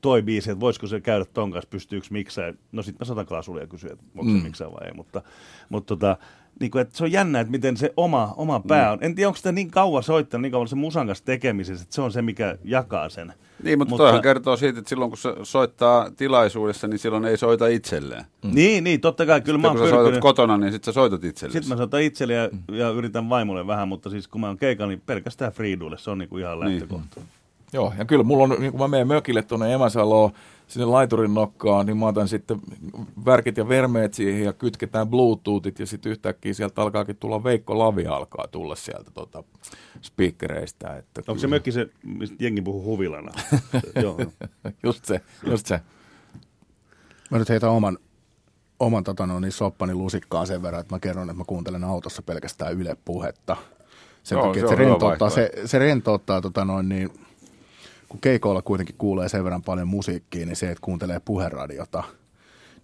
toi 0.00 0.22
biisi, 0.22 0.50
että 0.50 0.60
voisiko 0.60 0.86
se 0.86 1.00
käydä 1.00 1.24
ton 1.24 1.50
kanssa, 1.50 1.70
pystyykö 1.70 2.06
miksää. 2.10 2.54
No 2.72 2.82
sitten 2.82 2.98
mä 3.00 3.06
saatan 3.06 3.26
kaasulia 3.26 3.66
kysyä, 3.66 3.90
että 3.92 4.04
onko 4.16 4.32
mm. 4.32 4.38
se 4.38 4.44
miksää 4.44 4.72
vai 4.72 4.86
ei, 4.86 4.94
mutta, 4.94 5.22
mutta 5.68 5.96
tota, 5.96 6.16
niin 6.60 6.70
kuin, 6.70 6.82
että 6.82 6.96
se 6.96 7.04
on 7.04 7.12
jännä, 7.12 7.40
että 7.40 7.50
miten 7.50 7.76
se 7.76 7.92
oma, 7.96 8.34
oma 8.36 8.60
pää 8.60 8.92
on. 8.92 8.98
Mm. 8.98 9.04
En 9.04 9.14
tiedä, 9.14 9.28
onko 9.28 9.36
sitä 9.36 9.52
niin 9.52 9.70
kauan 9.70 10.02
soittanut, 10.02 10.42
niin 10.42 10.52
kauan 10.52 10.68
se 10.68 10.76
musan 10.76 11.06
kanssa 11.06 11.24
tekemisessä, 11.24 11.82
että 11.82 11.94
se 11.94 12.02
on 12.02 12.12
se, 12.12 12.22
mikä 12.22 12.58
jakaa 12.64 13.08
sen. 13.08 13.32
Niin, 13.62 13.78
mutta, 13.78 13.90
mutta 13.90 14.02
toihan 14.02 14.22
kertoo 14.22 14.56
siitä, 14.56 14.78
että 14.78 14.88
silloin 14.88 15.10
kun 15.10 15.18
se 15.18 15.34
soittaa 15.42 16.10
tilaisuudessa, 16.10 16.88
niin 16.88 16.98
silloin 16.98 17.24
ei 17.24 17.36
soita 17.36 17.66
itselleen. 17.66 18.24
Mm. 18.44 18.50
Niin, 18.54 18.84
niin, 18.84 19.00
totta 19.00 19.26
kai. 19.26 19.40
Kyllä 19.40 19.56
sitten 19.56 19.72
mä 19.72 19.78
kun 19.78 19.88
sä 19.88 19.94
soitat 19.94 20.20
kotona, 20.20 20.56
niin 20.56 20.72
sitten 20.72 20.92
sä 20.92 20.94
soitat 20.94 21.24
itsellesi. 21.24 21.58
Sitten 21.58 21.68
mä 21.68 21.76
soitan 21.76 22.02
itselle 22.02 22.34
ja, 22.34 22.48
mm. 22.52 22.74
ja 22.74 22.90
yritän 22.90 23.28
vaimolle 23.28 23.66
vähän, 23.66 23.88
mutta 23.88 24.10
siis 24.10 24.28
kun 24.28 24.40
mä 24.40 24.46
oon 24.46 24.58
keikalla, 24.58 24.90
niin 24.90 25.02
pelkästään 25.06 25.52
Friidulle, 25.52 25.98
se 25.98 26.10
on 26.10 26.18
niin 26.18 26.28
kuin 26.28 26.42
ihan 26.42 26.60
niin. 26.60 26.72
lähtökohta. 26.72 27.20
Niin. 27.20 27.28
Joo, 27.72 27.92
ja 27.98 28.04
kyllä 28.04 28.24
mulla 28.24 28.44
on, 28.44 28.56
niin 28.58 28.72
kun 28.72 28.80
mä 28.80 28.88
menen 28.88 29.08
mökille 29.08 29.42
tuonne 29.42 29.74
Emäsaloon, 29.74 30.30
sinne 30.66 30.86
laiturin 30.86 31.34
nokkaan, 31.34 31.86
niin 31.86 31.96
mä 31.96 32.06
otan 32.06 32.28
sitten 32.28 32.60
värkit 33.24 33.56
ja 33.56 33.68
vermeet 33.68 34.14
siihen 34.14 34.44
ja 34.44 34.52
kytketään 34.52 35.08
bluetoothit 35.08 35.78
ja 35.78 35.86
sitten 35.86 36.12
yhtäkkiä 36.12 36.54
sieltä 36.54 36.82
alkaakin 36.82 37.16
tulla 37.16 37.44
Veikko 37.44 37.78
Lavi 37.78 38.06
alkaa 38.06 38.48
tulla 38.48 38.74
sieltä 38.74 39.10
tota, 39.10 39.44
speakereistä. 40.00 40.96
Että 40.96 41.22
Onko 41.28 41.40
se 41.40 41.46
mökki 41.46 41.72
se, 41.72 41.88
mistä 42.04 42.36
jengi 42.40 42.62
puhuu 42.62 42.84
huvilana? 42.84 43.32
Joo. 44.02 44.18
just 44.82 45.04
se, 45.04 45.20
just 45.46 45.66
se. 45.66 45.80
Mä 47.30 47.38
nyt 47.38 47.48
heitän 47.48 47.70
oman, 47.70 47.98
oman 48.80 49.04
tota, 49.04 49.26
no, 49.26 49.40
niin 49.40 49.52
soppani 49.52 49.94
lusikkaan 49.94 50.46
sen 50.46 50.62
verran, 50.62 50.80
että 50.80 50.94
mä 50.94 51.00
kerron, 51.00 51.30
että 51.30 51.38
mä 51.38 51.44
kuuntelen 51.46 51.84
autossa 51.84 52.22
pelkästään 52.22 52.72
Yle 52.72 52.96
puhetta. 53.04 53.56
Sen 54.22 54.36
Joo, 54.36 54.46
takia, 54.46 54.60
se 54.60 54.66
että 54.66 54.76
se 54.76 54.88
rentouttaa, 54.88 55.30
se, 55.30 55.50
se 55.64 55.78
rentouttaa 55.78 56.40
tota, 56.40 56.64
noin, 56.64 56.88
niin, 56.88 57.10
kun 58.08 58.20
keikoilla 58.20 58.62
kuitenkin 58.62 58.94
kuulee 58.98 59.28
sen 59.28 59.44
verran 59.44 59.62
paljon 59.62 59.88
musiikkia, 59.88 60.46
niin 60.46 60.56
se, 60.56 60.70
että 60.70 60.82
kuuntelee 60.84 61.20
puheradiota, 61.24 62.04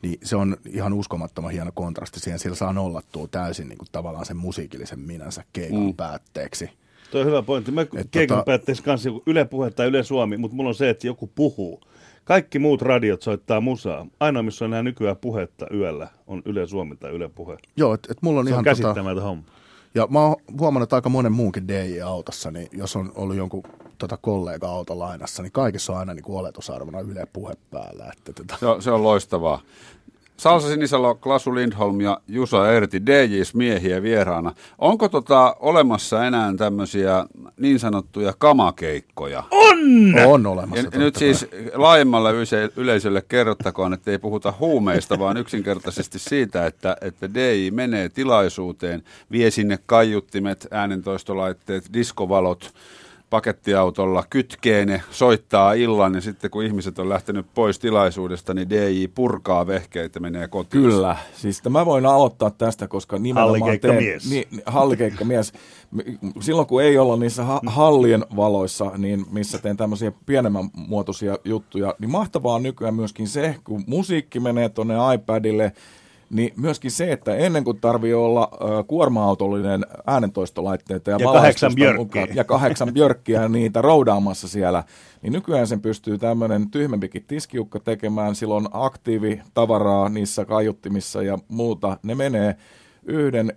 niin 0.02 0.18
se 0.22 0.36
on 0.36 0.56
ihan 0.66 0.92
uskomattoman 0.92 1.50
hieno 1.50 1.70
kontrasti 1.74 2.20
siihen. 2.20 2.38
Sillä 2.38 2.56
saa 2.56 2.72
nollattua 2.72 3.28
täysin 3.28 3.68
niin 3.68 3.78
kuin, 3.78 3.88
tavallaan 3.92 4.26
sen 4.26 4.36
musiikillisen 4.36 5.00
minänsä 5.00 5.44
keikan 5.52 5.80
mm. 5.80 5.94
päätteeksi. 5.94 6.70
Tuo 7.10 7.20
on 7.20 7.26
hyvä 7.26 7.42
pointti. 7.42 7.70
Mä 7.70 7.80
Et 7.80 8.08
keikan 8.10 8.38
tota- 8.38 8.44
päätteeksi 8.44 8.82
kanssa 8.82 9.08
joku 9.08 9.22
Yle 9.26 9.44
Puhe 9.44 9.70
tai 9.70 9.86
Yle 9.86 10.02
Suomi, 10.02 10.36
mutta 10.36 10.56
mulla 10.56 10.68
on 10.68 10.74
se, 10.74 10.90
että 10.90 11.06
joku 11.06 11.30
puhuu. 11.34 11.80
Kaikki 12.24 12.58
muut 12.58 12.82
radiot 12.82 13.22
soittaa 13.22 13.60
musaa. 13.60 14.06
Ainoa, 14.20 14.42
missä 14.42 14.64
on 14.64 14.70
enää 14.70 14.82
nykyään 14.82 15.16
puhetta 15.16 15.66
yöllä, 15.74 16.08
on 16.26 16.42
Yle 16.44 16.66
Suomi 16.66 16.96
tai 16.96 17.10
Yle 17.10 17.28
Puhe. 17.28 17.56
Joo, 17.76 17.94
että 17.94 18.08
et 18.12 18.22
mulla 18.22 18.40
on 18.40 18.46
Se 18.46 18.48
on 18.48 18.52
ihan 18.54 18.64
tota, 18.64 18.70
käsittämätön 18.70 19.22
homma. 19.22 19.44
Ja 19.95 20.07
mä 20.11 20.20
oon 20.20 20.36
huomannut, 20.59 20.86
että 20.86 20.97
aika 20.97 21.09
monen 21.09 21.32
muunkin 21.32 21.68
DJ-autossa, 21.68 22.51
niin 22.51 22.68
jos 22.72 22.97
on 22.97 23.12
ollut 23.14 23.36
jonkun 23.36 23.62
tota, 23.99 24.16
kollega 24.16 24.68
auto 24.68 24.99
lainassa, 24.99 25.43
niin 25.43 25.53
kaikissa 25.53 25.93
on 25.93 25.99
aina 25.99 26.14
niin 26.14 26.24
oletusarvona 26.28 27.01
Yle 27.01 27.26
puhe 27.32 27.55
päällä. 27.70 28.12
Että, 28.18 28.32
tota, 28.32 28.57
Se 28.61 28.66
on, 28.66 28.82
se 28.82 28.90
on 28.90 29.03
loistavaa. 29.03 29.61
Salsa 30.43 30.68
Sinisalo, 30.68 31.14
Klasu 31.14 31.55
Lindholm 31.55 32.01
ja 32.01 32.20
Jusa 32.28 32.72
Erti, 32.72 33.07
DJs 33.07 33.55
miehiä 33.55 34.03
vieraana. 34.03 34.55
Onko 34.78 35.09
tota 35.09 35.57
olemassa 35.61 36.26
enää 36.26 36.53
tämmöisiä 36.57 37.26
niin 37.61 37.78
sanottuja 37.78 38.34
kamakeikkoja? 38.38 39.45
on 40.26 40.47
olemassa. 40.47 40.88
Ja 40.93 40.99
nyt 40.99 41.16
siis 41.16 41.47
laajemmalle 41.74 42.30
yleisölle 42.76 43.22
kerrottakoon, 43.28 43.95
että 43.95 44.11
ei 44.11 44.18
puhuta 44.18 44.55
huumeista, 44.61 45.18
vaan 45.18 45.36
yksinkertaisesti 45.36 46.18
siitä, 46.18 46.66
että, 46.66 46.97
että 47.01 47.34
DJ 47.34 47.70
menee 47.70 48.09
tilaisuuteen, 48.09 49.03
vie 49.32 49.51
sinne 49.51 49.78
kaiuttimet, 49.86 50.68
äänentoistolaitteet, 50.70 51.84
diskovalot, 51.93 52.74
pakettiautolla, 53.32 54.24
kytkee 54.30 54.84
ne, 54.86 55.02
soittaa 55.10 55.72
illan 55.72 56.14
ja 56.14 56.20
sitten 56.20 56.50
kun 56.50 56.64
ihmiset 56.64 56.98
on 56.98 57.08
lähtenyt 57.08 57.46
pois 57.54 57.78
tilaisuudesta, 57.78 58.54
niin 58.54 58.70
DJ 58.70 59.06
purkaa 59.14 59.66
vehkeitä 59.66 60.16
ja 60.16 60.20
menee 60.20 60.48
kotiin. 60.48 60.82
Kyllä, 60.82 61.16
siis 61.34 61.64
mä 61.68 61.86
voin 61.86 62.06
aloittaa 62.06 62.50
tästä, 62.50 62.88
koska 62.88 63.18
nimenomaan 63.18 63.60
Hallikeikkamies. 63.60 64.30
Niin, 64.30 64.48
hallikeikkamies. 64.66 65.52
M- 65.90 66.00
Silloin 66.40 66.66
kun 66.68 66.82
ei 66.82 66.98
olla 66.98 67.16
niissä 67.16 67.44
ha- 67.44 67.60
hallien 67.66 68.24
valoissa, 68.36 68.92
niin 68.98 69.24
missä 69.30 69.58
teen 69.58 69.76
tämmöisiä 69.76 70.12
pienemmän 70.26 70.70
muotoisia 70.76 71.38
juttuja, 71.44 71.94
niin 71.98 72.10
mahtavaa 72.10 72.54
on 72.54 72.62
nykyään 72.62 72.94
myöskin 72.94 73.28
se, 73.28 73.56
kun 73.64 73.84
musiikki 73.86 74.40
menee 74.40 74.68
tuonne 74.68 74.94
iPadille, 75.14 75.72
niin 76.32 76.52
myöskin 76.56 76.90
se, 76.90 77.12
että 77.12 77.34
ennen 77.34 77.64
kuin 77.64 77.80
tarvii 77.80 78.14
olla 78.14 78.50
kuorma-autollinen 78.86 79.86
äänentoistolaitteita 80.06 81.10
ja, 81.10 81.16
Ja 81.20 81.32
kahdeksan 81.32 81.74
björkkiä. 81.74 82.26
ja 82.34 82.44
kahdeksan 82.44 82.92
björkkiä 82.94 83.48
niitä 83.48 83.82
roudaamassa 83.82 84.48
siellä, 84.48 84.84
niin 85.22 85.32
nykyään 85.32 85.66
sen 85.66 85.80
pystyy 85.80 86.18
tämmöinen 86.18 86.70
tyhmempikin 86.70 87.24
tiskiukko 87.26 87.78
tekemään. 87.78 88.34
Silloin 88.34 88.66
aktiivitavaraa 88.72 90.08
niissä 90.08 90.44
kaiuttimissa 90.44 91.22
ja 91.22 91.38
muuta. 91.48 91.98
Ne 92.02 92.14
menee 92.14 92.56
yhden 93.02 93.52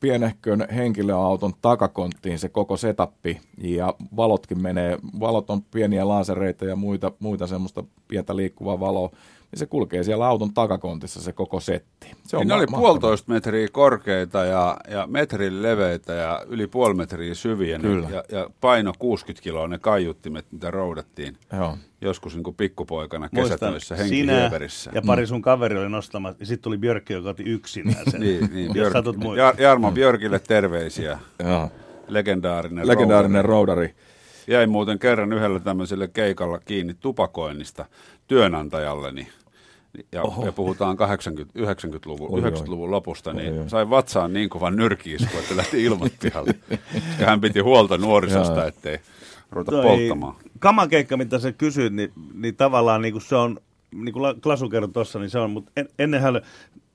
pienehkön 0.00 0.66
henkilöauton 0.74 1.52
takakonttiin 1.62 2.38
se 2.38 2.48
koko 2.48 2.76
setappi 2.76 3.40
ja 3.58 3.94
valotkin 4.16 4.62
menee, 4.62 4.98
valot 5.20 5.50
on 5.50 5.62
pieniä 5.62 6.08
lasereita 6.08 6.64
ja 6.64 6.76
muita, 6.76 7.12
muita 7.18 7.46
semmoista 7.46 7.84
pientä 8.08 8.36
liikkuvaa 8.36 8.80
valoa, 8.80 9.10
niin 9.52 9.58
se 9.58 9.66
kulkee 9.66 10.02
siellä 10.02 10.26
auton 10.26 10.54
takakontissa 10.54 11.20
se 11.22 11.32
koko 11.32 11.60
setti. 11.60 12.10
Se 12.26 12.36
Niin 12.36 12.48
ne 12.48 12.54
oli 12.54 12.66
puolitoista 12.66 13.32
metriä 13.32 13.68
korkeita 13.72 14.44
ja, 14.44 14.76
ja 14.90 15.06
metrin 15.06 15.62
leveitä 15.62 16.12
ja 16.12 16.42
yli 16.48 16.66
puoli 16.66 16.94
metriä 16.94 17.34
syviä. 17.34 17.78
ne- 17.78 17.82
Kyllä. 17.82 18.08
Ja, 18.10 18.24
ja 18.32 18.50
paino 18.60 18.92
60 18.98 19.42
kiloa 19.42 19.68
ne 19.68 19.78
kaiuttimet, 19.78 20.46
mitä 20.52 20.70
roudattiin. 20.70 21.36
Joo. 21.52 21.76
Joskus 22.00 22.34
niin 22.34 22.44
kuin 22.44 22.56
pikkupoikana 22.56 23.28
kesätöissä 23.28 23.96
sinä 23.96 24.02
henkihieverissä. 24.32 24.90
ja 24.94 25.02
pari 25.06 25.26
sun 25.26 25.42
kaveri 25.42 25.78
oli 25.78 25.88
nostamassa, 25.88 26.36
ja 26.40 26.46
sitten 26.46 26.62
tuli 26.64 26.78
Björkki, 26.78 27.12
joka 27.12 27.28
otti 27.28 27.42
yksinään 27.42 28.10
sen. 28.10 28.20
Niin, 28.24 28.50
niin 28.54 28.72
Björk, 28.72 28.94
Jar, 29.36 29.54
Jarmo 29.60 29.92
Björkille 29.92 30.38
terveisiä. 30.38 31.18
Joo. 31.44 31.70
Legendaarinen, 32.08 32.88
Legendaarinen 32.88 33.44
rouveri. 33.44 33.76
roudari. 33.84 33.94
Jäin 34.46 34.70
muuten 34.70 34.98
kerran 34.98 35.32
yhdellä 35.32 35.60
tämmöiselle 35.60 36.08
keikalla 36.08 36.58
kiinni 36.58 36.94
tupakoinnista 36.94 37.84
työnantajalleni. 38.28 39.28
Ja, 40.12 40.22
ja 40.44 40.52
puhutaan 40.52 40.96
80, 40.96 41.58
90-luvun, 41.58 42.34
Oi, 42.34 42.44
oi. 42.44 42.50
90-luvun 42.50 42.90
lopusta, 42.90 43.32
niin 43.32 43.52
Oi, 43.52 43.58
oi. 43.58 43.68
sain 43.68 43.90
vatsaan 43.90 44.32
niin 44.32 44.48
kovan 44.48 44.76
nyrkiisku, 44.76 45.38
että 45.38 45.56
lähti 45.56 45.84
ilmat 45.84 46.12
pihalle. 46.22 46.54
Koska 47.08 47.26
hän 47.30 47.40
piti 47.40 47.60
huolta 47.60 47.98
nuorisosta, 47.98 48.58
Joo. 48.58 48.66
ettei 48.66 48.98
ruveta 49.50 49.70
Toi 49.70 49.82
polttamaan. 49.82 50.34
Kamakeikka, 50.58 51.16
mitä 51.16 51.38
sä 51.38 51.52
kysyit, 51.52 51.92
niin, 51.92 52.12
niin 52.34 52.56
tavallaan 52.56 53.02
niin 53.02 53.12
kuin 53.12 53.22
se 53.22 53.36
on, 53.36 53.58
niin 53.94 54.12
kuin 54.12 54.22
La- 54.22 54.34
Klasu 54.42 54.68
kertoi 54.68 54.92
tuossa, 54.92 55.18
niin 55.18 55.30
se 55.30 55.38
on, 55.38 55.50
mutta 55.50 55.70
en, 55.76 55.88
ennenhän 55.98 56.40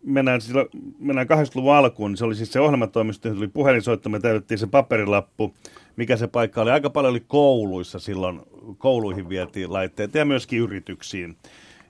mennään, 0.04 0.42
silloin, 0.42 0.68
mennään 1.00 1.28
80-luvun 1.28 1.76
alkuun, 1.76 2.12
niin 2.12 2.18
se 2.18 2.26
oli 2.26 2.36
siis 2.36 2.52
se 2.54 2.60
ohjelmatoimisto, 2.60 3.28
johon 3.28 3.38
tuli 3.38 3.48
puhelinsoitto, 3.48 4.10
me 4.10 4.20
täytettiin 4.20 4.58
se 4.58 4.68
paperilappu, 4.68 5.54
mikä 6.00 6.18
se 6.18 6.28
paikka 6.28 6.62
oli. 6.62 6.72
Aika 6.72 6.90
paljon 6.90 7.12
oli 7.12 7.24
kouluissa 7.28 8.00
silloin, 8.00 8.42
kouluihin 8.78 9.30
vietiin 9.30 9.74
laitteet 9.74 10.14
ja 10.14 10.26
myöskin 10.26 10.60
yrityksiin. 10.60 11.38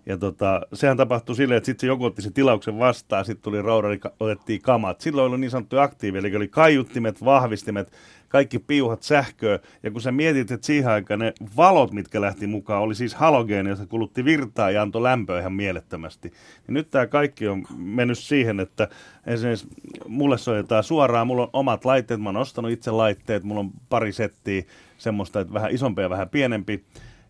Ja 0.09 0.17
tota, 0.17 0.61
sehän 0.73 0.97
tapahtui 0.97 1.35
silleen, 1.35 1.57
että 1.57 1.65
sitten 1.65 1.87
joku 1.87 2.05
otti 2.05 2.21
sen 2.21 2.33
tilauksen 2.33 2.79
vastaan, 2.79 3.25
sitten 3.25 3.43
tuli 3.43 3.61
roudari, 3.61 3.99
otettiin 4.19 4.61
kamat. 4.61 5.01
Silloin 5.01 5.31
oli 5.31 5.39
niin 5.39 5.51
sanottu 5.51 5.77
aktiivi, 5.77 6.17
eli 6.17 6.35
oli 6.35 6.47
kaiuttimet, 6.47 7.25
vahvistimet, 7.25 7.91
kaikki 8.29 8.59
piuhat 8.59 9.03
sähköä. 9.03 9.59
Ja 9.83 9.91
kun 9.91 10.01
sä 10.01 10.11
mietit, 10.11 10.51
että 10.51 10.67
siihen 10.67 10.91
aikaan 10.91 11.19
ne 11.19 11.33
valot, 11.57 11.91
mitkä 11.91 12.21
lähti 12.21 12.47
mukaan, 12.47 12.81
oli 12.81 12.95
siis 12.95 13.15
halogeeni, 13.15 13.69
jossa 13.69 13.85
kulutti 13.85 14.25
virtaa 14.25 14.71
ja 14.71 14.81
antoi 14.81 15.03
lämpöä 15.03 15.39
ihan 15.39 15.53
mielettömästi. 15.53 16.29
Niin 16.67 16.73
nyt 16.73 16.89
tämä 16.89 17.07
kaikki 17.07 17.47
on 17.47 17.65
mennyt 17.77 18.19
siihen, 18.19 18.59
että 18.59 18.87
esimerkiksi 19.25 19.67
mulle 20.07 20.37
soitetaan 20.37 20.83
suoraan, 20.83 21.27
mulla 21.27 21.43
on 21.43 21.49
omat 21.53 21.85
laitteet, 21.85 22.21
mä 22.21 22.29
oon 22.29 22.37
ostanut 22.37 22.71
itse 22.71 22.91
laitteet, 22.91 23.43
mulla 23.43 23.59
on 23.61 23.71
pari 23.89 24.11
settiä 24.11 24.63
semmoista, 24.97 25.39
että 25.39 25.53
vähän 25.53 25.71
isompi 25.71 26.01
ja 26.01 26.09
vähän 26.09 26.29
pienempi. 26.29 26.85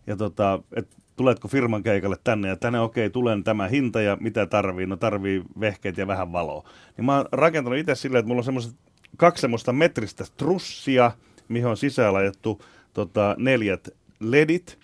Ja 0.06 0.16
tota, 0.16 0.62
että 0.76 0.96
tuletko 1.20 1.48
firman 1.48 1.82
keikalle 1.82 2.16
tänne 2.24 2.48
ja 2.48 2.56
tänne, 2.56 2.80
okei, 2.80 3.10
tulen 3.10 3.44
tämä 3.44 3.68
hinta 3.68 4.00
ja 4.00 4.16
mitä 4.20 4.46
tarvii, 4.46 4.86
no 4.86 4.96
tarvii 4.96 5.42
vehkeet 5.60 5.98
ja 5.98 6.06
vähän 6.06 6.32
valoa. 6.32 6.68
Niin 6.96 7.04
mä 7.04 7.16
oon 7.16 7.26
rakentanut 7.32 7.78
itse 7.78 7.94
silleen, 7.94 8.18
että 8.20 8.28
mulla 8.28 8.40
on 8.40 8.44
semmoiset 8.44 8.74
kaksi 9.16 9.40
semmoista 9.40 9.72
metristä 9.72 10.24
trussia, 10.36 11.12
mihin 11.48 11.66
on 11.66 11.76
sisään 11.76 12.12
laitettu 12.14 12.62
tota, 12.92 13.34
neljät 13.38 13.88
ledit. 14.20 14.78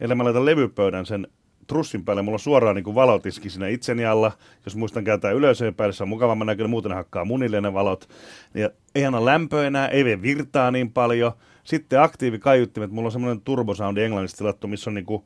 Eli 0.00 0.14
mä 0.14 0.24
laitan 0.24 0.44
levypöydän 0.44 1.06
sen 1.06 1.26
trussin 1.66 2.04
päälle, 2.04 2.22
mulla 2.22 2.36
on 2.36 2.40
suoraan 2.40 2.76
niin 2.76 2.84
kuin 2.84 2.94
valotiski 2.94 3.50
siinä 3.50 3.68
itseni 3.68 4.04
alla. 4.04 4.32
Jos 4.64 4.76
muistan 4.76 5.04
kääntää 5.04 5.30
ylöseen 5.30 5.74
päälle, 5.74 5.92
se 5.92 6.02
on 6.02 6.08
mukavamman 6.08 6.46
näköinen, 6.46 6.70
muuten 6.70 6.92
hakkaa 6.92 7.24
munille 7.24 7.60
ne 7.60 7.72
valot. 7.72 8.08
Ja 8.54 8.70
ei 8.94 9.04
anna 9.04 9.24
lämpöä 9.24 9.66
enää, 9.66 9.88
ei 9.88 10.04
vie 10.04 10.22
virtaa 10.22 10.70
niin 10.70 10.92
paljon. 10.92 11.32
Sitten 11.64 12.00
aktiivikaiuttimet, 12.00 12.90
mulla 12.90 13.06
on 13.08 13.12
semmoinen 13.12 13.40
turbosoundi 13.40 14.02
englannista 14.02 14.38
tilattu, 14.38 14.68
missä 14.68 14.90
on 14.90 14.94
niinku 14.94 15.24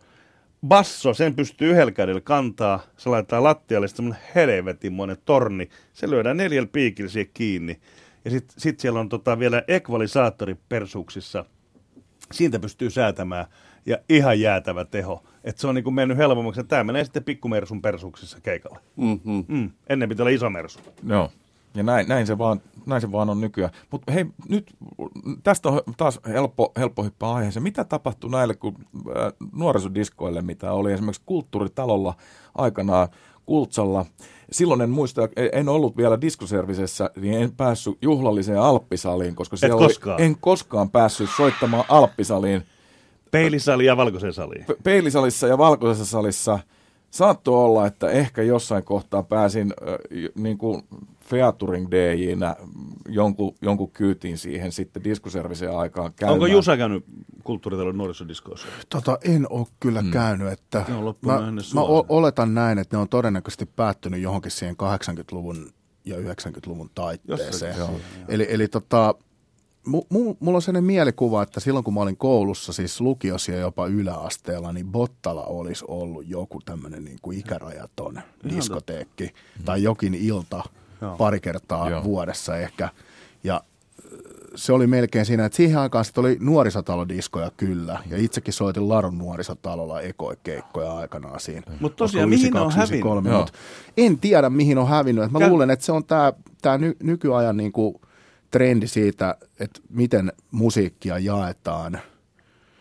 basso, 0.66 1.14
sen 1.14 1.34
pystyy 1.34 1.70
yhdellä 1.70 1.92
kädellä 1.92 2.20
kantaa, 2.20 2.80
se 2.96 3.08
laittaa 3.08 3.42
lattialle 3.42 3.88
semmoinen 3.88 4.22
helvetinmoinen 4.34 5.16
torni, 5.24 5.68
se 5.92 6.10
lyödään 6.10 6.36
neljällä 6.36 6.68
piikillä 6.72 7.10
siihen 7.10 7.30
kiinni. 7.34 7.80
Ja 8.24 8.30
sitten 8.30 8.60
sit 8.60 8.80
siellä 8.80 9.00
on 9.00 9.08
tota 9.08 9.38
vielä 9.38 9.62
ekvalisaattori 9.68 10.56
persuuksissa, 10.68 11.44
siitä 12.32 12.58
pystyy 12.58 12.90
säätämään 12.90 13.46
ja 13.86 13.98
ihan 14.08 14.40
jäätävä 14.40 14.84
teho. 14.84 15.24
Että 15.44 15.60
se 15.60 15.66
on 15.66 15.74
niinku 15.74 15.90
mennyt 15.90 16.18
helpommaksi. 16.18 16.64
Tämä 16.64 16.84
menee 16.84 17.04
sitten 17.04 17.24
pikkumersun 17.24 17.82
persuksissa 17.82 18.40
keikalle. 18.40 18.78
Mm-hmm. 18.96 19.44
Mm. 19.48 19.70
Ennen 19.88 20.08
pitää 20.08 20.24
olla 20.24 20.30
iso 20.30 20.50
mersu. 20.50 20.80
Joo. 21.08 21.30
Ja 21.76 21.82
näin, 21.82 22.08
näin, 22.08 22.26
se 22.26 22.38
vaan, 22.38 22.60
näin 22.86 23.00
se 23.00 23.12
vaan 23.12 23.30
on 23.30 23.40
nykyään. 23.40 23.72
Mutta 23.90 24.12
hei, 24.12 24.26
nyt 24.48 24.74
tästä 25.42 25.68
on 25.68 25.80
taas 25.96 26.20
helppo, 26.28 26.72
helppo 26.76 27.02
hyppää 27.04 27.32
aiheeseen. 27.32 27.62
Mitä 27.62 27.84
tapahtui 27.84 28.30
näille 28.30 28.54
kun, 28.54 28.74
äh, 28.96 29.32
nuorisodiskoille, 29.52 30.42
mitä 30.42 30.72
oli 30.72 30.92
esimerkiksi 30.92 31.22
kulttuuritalolla 31.26 32.14
aikanaan 32.54 33.08
Kultsalla? 33.46 34.06
Silloin 34.52 34.80
en 34.80 34.90
muista, 34.90 35.28
en 35.52 35.68
ollut 35.68 35.96
vielä 35.96 36.20
diskoservisessä, 36.20 37.10
niin 37.16 37.34
en 37.34 37.52
päässyt 37.52 37.98
juhlalliseen 38.02 38.60
Alppisaliin, 38.60 39.34
koska 39.34 39.56
siellä 39.56 39.78
koskaan? 39.78 40.16
Oli, 40.16 40.24
en 40.24 40.36
koskaan 40.40 40.90
päässyt 40.90 41.30
soittamaan 41.36 41.84
Alppisaliin 41.88 42.62
Peilisali 43.30 43.86
ja 43.86 43.96
valkoisen 43.96 44.32
sali. 44.32 44.64
pe- 44.66 44.76
peilisalissa 44.82 45.46
ja 45.46 45.58
valkoisessa 45.58 46.04
salissa 46.04 46.58
saattoi 47.10 47.64
olla, 47.64 47.86
että 47.86 48.10
ehkä 48.10 48.42
jossain 48.42 48.84
kohtaa 48.84 49.22
pääsin 49.22 49.74
äh, 49.82 49.94
niin 50.34 50.58
kuin 50.58 50.82
featuring 51.24 51.90
DJnä 51.90 52.56
jonkun, 53.08 53.54
jonkun 53.62 53.90
kyytiin 53.90 54.38
siihen 54.38 54.72
sitten 54.72 55.04
diskuservisen 55.04 55.76
aikaan 55.76 56.12
käymään. 56.16 56.34
Onko 56.34 56.46
Jusa 56.46 56.76
käynyt 56.76 57.04
kulttuuritalon 57.44 57.98
nuorisodiskoissa? 57.98 58.66
Tota, 58.88 59.18
en 59.22 59.46
ole 59.50 59.66
kyllä 59.80 60.00
hmm. 60.00 60.10
käynyt. 60.10 60.48
Että 60.48 60.84
Ne 60.88 60.94
on 60.94 61.14
mä, 61.20 61.40
mä 61.74 61.80
o- 61.80 62.06
oletan 62.08 62.54
näin, 62.54 62.78
että 62.78 62.96
ne 62.96 63.00
on 63.00 63.08
todennäköisesti 63.08 63.66
päättynyt 63.66 64.20
johonkin 64.20 64.50
siihen 64.50 64.76
80-luvun 64.76 65.70
ja 66.04 66.16
90-luvun 66.16 66.90
taitteeseen. 66.94 67.78
Jossain, 67.78 68.00
Eli, 68.28 68.46
eli 68.50 68.68
tota, 68.68 69.14
mulla 69.86 70.56
on 70.56 70.62
sellainen 70.62 70.84
mielikuva, 70.84 71.42
että 71.42 71.60
silloin 71.60 71.84
kun 71.84 71.94
mä 71.94 72.00
olin 72.00 72.16
koulussa, 72.16 72.72
siis 72.72 73.00
lukiossa 73.00 73.52
ja 73.52 73.58
jopa 73.58 73.86
yläasteella, 73.86 74.72
niin 74.72 74.86
Bottala 74.86 75.42
olisi 75.44 75.84
ollut 75.88 76.28
joku 76.28 76.60
tämmöinen 76.64 77.04
niin 77.04 77.18
kuin 77.22 77.38
ikärajaton 77.38 78.20
diskoteekki 78.48 79.30
tai 79.64 79.82
jokin 79.82 80.14
ilta 80.14 80.62
Joo. 81.00 81.16
pari 81.16 81.40
kertaa 81.40 81.90
Joo. 81.90 82.04
vuodessa 82.04 82.56
ehkä. 82.56 82.88
Ja 83.44 83.60
ö, 84.04 84.18
se 84.54 84.72
oli 84.72 84.86
melkein 84.86 85.26
siinä, 85.26 85.44
että 85.44 85.56
siihen 85.56 85.78
aikaan 85.78 86.04
sitten 86.04 86.20
oli 86.24 86.36
nuorisotalodiskoja 86.40 87.50
kyllä. 87.56 87.98
Ja 88.10 88.16
itsekin 88.18 88.54
soitin 88.54 88.88
Larun 88.88 89.18
nuorisotalolla 89.18 90.00
ekoikeikkoja 90.00 90.92
aikanaan 90.96 91.40
siinä. 91.40 91.62
Mut 91.80 91.96
tosiaan, 91.96 92.28
Olisiko 92.28 92.40
mihin 92.42 92.52
ne 92.54 92.60
on 92.60 92.66
92, 92.72 92.78
hävinnyt? 92.78 93.04
93, 93.06 93.30
Joo. 93.30 93.38
mut 93.40 93.52
En 93.96 94.18
tiedä, 94.18 94.50
mihin 94.50 94.78
on 94.78 94.88
hävinnyt. 94.88 95.24
Et 95.24 95.30
mä 95.30 95.38
Käy- 95.38 95.48
luulen, 95.48 95.70
että 95.70 95.84
se 95.84 95.92
on 95.92 96.04
tämä 96.04 96.32
tää 96.62 96.78
ny, 96.78 96.96
nykyajan 97.02 97.56
niinku 97.56 98.00
trendi 98.58 98.86
siitä, 98.86 99.36
että 99.60 99.80
miten 99.90 100.32
musiikkia 100.50 101.18
jaetaan. 101.18 101.98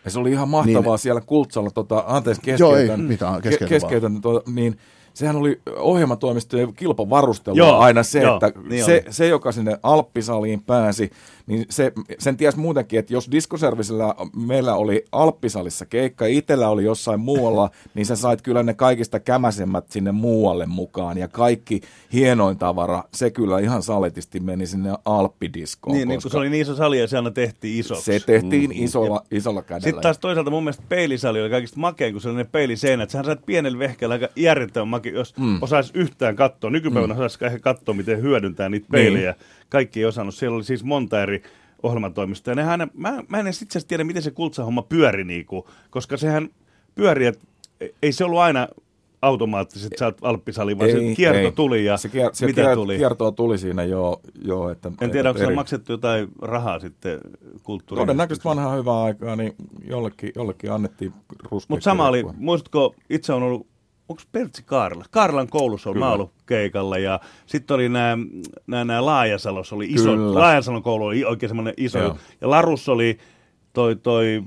Ja 0.04 0.10
se 0.10 0.18
oli 0.18 0.30
ihan 0.30 0.48
mahtavaa 0.48 0.92
Niin. 0.94 0.98
siellä 0.98 1.20
Kultsalla, 1.20 1.70
tota, 1.70 2.04
anteeksi 2.06 2.50
Joo, 2.58 2.76
ei 2.76 2.82
keskeytän, 2.82 3.00
mitään, 3.04 3.34
ke- 3.38 3.42
keskeytä 3.42 3.68
keskeytän 3.68 4.20
tota, 4.20 4.50
niin 4.50 4.78
sehän 5.14 5.36
oli 5.36 5.60
ohjelmatoimistojen 5.76 6.74
kilpavarustelua 6.74 7.58
Joo, 7.58 7.78
aina 7.78 8.02
se, 8.02 8.20
joo, 8.22 8.34
että 8.34 8.60
niin 8.68 8.84
se, 8.84 9.02
oli. 9.06 9.12
se, 9.12 9.26
joka 9.28 9.52
sinne 9.52 9.78
Alppisaliin 9.82 10.62
pääsi, 10.62 11.10
niin 11.46 11.66
se, 11.70 11.92
sen 12.18 12.36
ties 12.36 12.56
muutenkin, 12.56 12.98
että 12.98 13.12
jos 13.12 13.30
diskoservisellä 13.30 14.14
meillä 14.36 14.74
oli 14.74 15.04
Alppisalissa 15.12 15.86
keikka 15.86 16.28
ja 16.28 16.38
itsellä 16.38 16.68
oli 16.68 16.84
jossain 16.84 17.20
muualla, 17.20 17.70
niin 17.94 18.06
sä 18.06 18.16
sait 18.16 18.42
kyllä 18.42 18.62
ne 18.62 18.74
kaikista 18.74 19.20
kämäsemmät 19.20 19.90
sinne 19.90 20.12
muualle 20.12 20.66
mukaan 20.66 21.18
ja 21.18 21.28
kaikki 21.28 21.80
hienoin 22.12 22.58
tavara, 22.58 23.04
se 23.14 23.30
kyllä 23.30 23.58
ihan 23.58 23.82
saletisti 23.82 24.40
meni 24.40 24.66
sinne 24.66 24.94
Alppidiskoon. 25.04 25.96
Niin, 25.96 26.08
niin 26.08 26.16
kun 26.16 26.22
koska 26.22 26.30
se 26.30 26.38
oli 26.38 26.50
niin 26.50 26.62
iso 26.62 26.74
sali 26.74 27.00
ja 27.00 27.06
se 27.06 27.16
aina 27.16 27.30
tehtiin 27.30 27.80
isoksi. 27.80 28.04
se 28.04 28.26
tehtiin 28.26 28.72
isolla, 28.72 29.24
isolla 29.30 29.62
kädellä. 29.62 29.84
Sitten 29.84 30.02
taas 30.02 30.18
toisaalta 30.18 30.50
mun 30.50 30.64
mielestä 30.64 30.82
peilisali 30.88 31.40
oli 31.40 31.50
kaikista 31.50 31.80
makein, 31.80 32.12
kun 32.12 32.22
se 32.22 32.28
oli 32.28 32.36
ne 32.36 32.44
peiliseinät. 32.44 33.10
Sähän 33.10 33.24
saat 33.24 33.46
pienellä 33.46 33.78
vehkeellä 33.78 34.12
aika 34.12 34.28
järjettömän 34.36 34.88
make, 34.88 35.10
jos 35.10 35.36
mm. 35.36 35.58
osaisi 35.62 35.92
yhtään 35.94 36.36
katsoa. 36.36 36.70
Nykypäivänä 36.70 37.14
mm. 37.14 37.20
osaisi 37.20 37.44
ehkä 37.44 37.58
katsoa, 37.58 37.94
miten 37.94 38.22
hyödyntää 38.22 38.68
niitä 38.68 38.86
peilejä. 38.90 39.30
Niin. 39.30 39.65
Kaikki 39.68 40.00
ei 40.00 40.06
osannut. 40.06 40.34
Siellä 40.34 40.56
oli 40.56 40.64
siis 40.64 40.84
monta 40.84 41.22
eri 41.22 41.42
ohjelmatoimistoa. 41.82 42.52
Ja 42.52 42.56
nehän, 42.56 42.90
mä, 42.94 43.22
mä 43.28 43.38
en 43.38 43.46
edes 43.46 43.62
itse 43.62 43.78
asiassa 43.78 43.88
tiedä, 43.88 44.04
miten 44.04 44.22
se 44.22 44.30
kultsahomma 44.30 44.82
pyöri, 44.82 45.24
niinku, 45.24 45.68
koska 45.90 46.16
sehän 46.16 46.48
pyöri, 46.94 47.26
että 47.26 47.44
ei 48.02 48.12
se 48.12 48.24
ollut 48.24 48.40
aina 48.40 48.68
automaattisesti, 49.22 49.86
että 49.86 49.98
sä 49.98 50.04
oot 50.04 50.18
alppisali, 50.22 50.78
vaan 50.78 50.90
se 50.90 51.14
kierto 51.16 51.50
tuli 51.50 51.84
ja 51.84 51.96
se 51.96 52.08
kier, 52.08 52.30
se 52.32 52.46
mitä 52.46 52.62
kier, 52.62 52.74
tuli. 52.74 52.96
kiertoa 52.96 53.32
tuli 53.32 53.58
siinä 53.58 53.84
jo. 53.84 54.20
jo 54.44 54.70
että, 54.70 54.92
En 55.00 55.10
tiedä, 55.10 55.28
onko 55.28 55.40
eri- 55.40 55.48
se 55.48 55.54
maksettu 55.54 55.92
jotain 55.92 56.28
rahaa 56.42 56.78
sitten 56.78 57.20
kulttuuriin. 57.62 58.06
Todennäköisesti 58.06 58.44
vanhaa 58.48 58.76
hyvää 58.76 59.02
aikaa, 59.02 59.36
niin 59.36 59.54
jollekin, 59.84 60.32
jollekin 60.34 60.72
annettiin 60.72 61.12
ruskea 61.50 61.74
Mutta 61.74 61.84
sama 61.84 62.08
oli, 62.08 62.24
muistatko, 62.36 62.94
itse 63.10 63.32
on 63.32 63.42
ollut, 63.42 63.66
onko 64.08 64.22
Pertsi 64.32 64.62
Kaarla? 64.62 65.04
Kaarlan 65.10 65.48
koulussa 65.48 65.90
on 65.90 66.02
ollut 66.02 66.32
keikalla 66.46 66.98
ja 66.98 67.20
sitten 67.46 67.74
oli 67.74 67.88
nämä, 67.88 68.16
nämä, 68.66 68.84
nämä 68.84 69.06
Laajasalossa 69.06 69.76
oli 69.76 69.86
iso, 69.86 70.10
Kyllä. 70.10 70.40
Laajasalon 70.40 70.82
koulu 70.82 71.04
oli 71.04 71.24
oikein 71.24 71.50
semmoinen 71.50 71.74
iso. 71.76 71.98
Joo. 71.98 72.16
Ja 72.40 72.50
Larus 72.50 72.88
oli 72.88 73.18
toi, 73.72 73.96
toi 73.96 74.42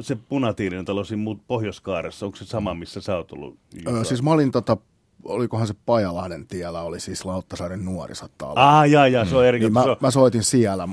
se 0.00 0.16
punatiilinen 0.28 0.84
talo 0.84 1.04
siinä 1.04 1.22
muut 1.22 1.40
Pohjois-Kaaressa, 1.46 2.26
onko 2.26 2.36
se 2.36 2.44
sama, 2.44 2.74
missä 2.74 3.00
sä 3.00 3.16
oot 3.16 3.32
ollut? 3.32 3.58
Öö, 3.86 4.04
siis 4.04 4.22
mä 4.22 4.30
olin 4.30 4.50
tota, 4.50 4.76
olikohan 5.24 5.66
se 5.66 5.74
Pajalahden 5.86 6.46
tiellä, 6.46 6.82
oli 6.82 7.00
siis 7.00 7.24
Lauttasaaren 7.24 7.84
nuorisotalo. 7.84 8.52
Ah, 8.56 8.88
jaa, 8.90 9.08
jaa, 9.08 9.24
se 9.24 9.36
on 9.36 9.46
eri. 9.46 9.58
niin 9.58 9.68
se 9.68 9.72
mä, 9.72 9.82
on, 9.82 9.96
mä 10.00 10.10
soitin 10.10 10.44
siellä. 10.44 10.88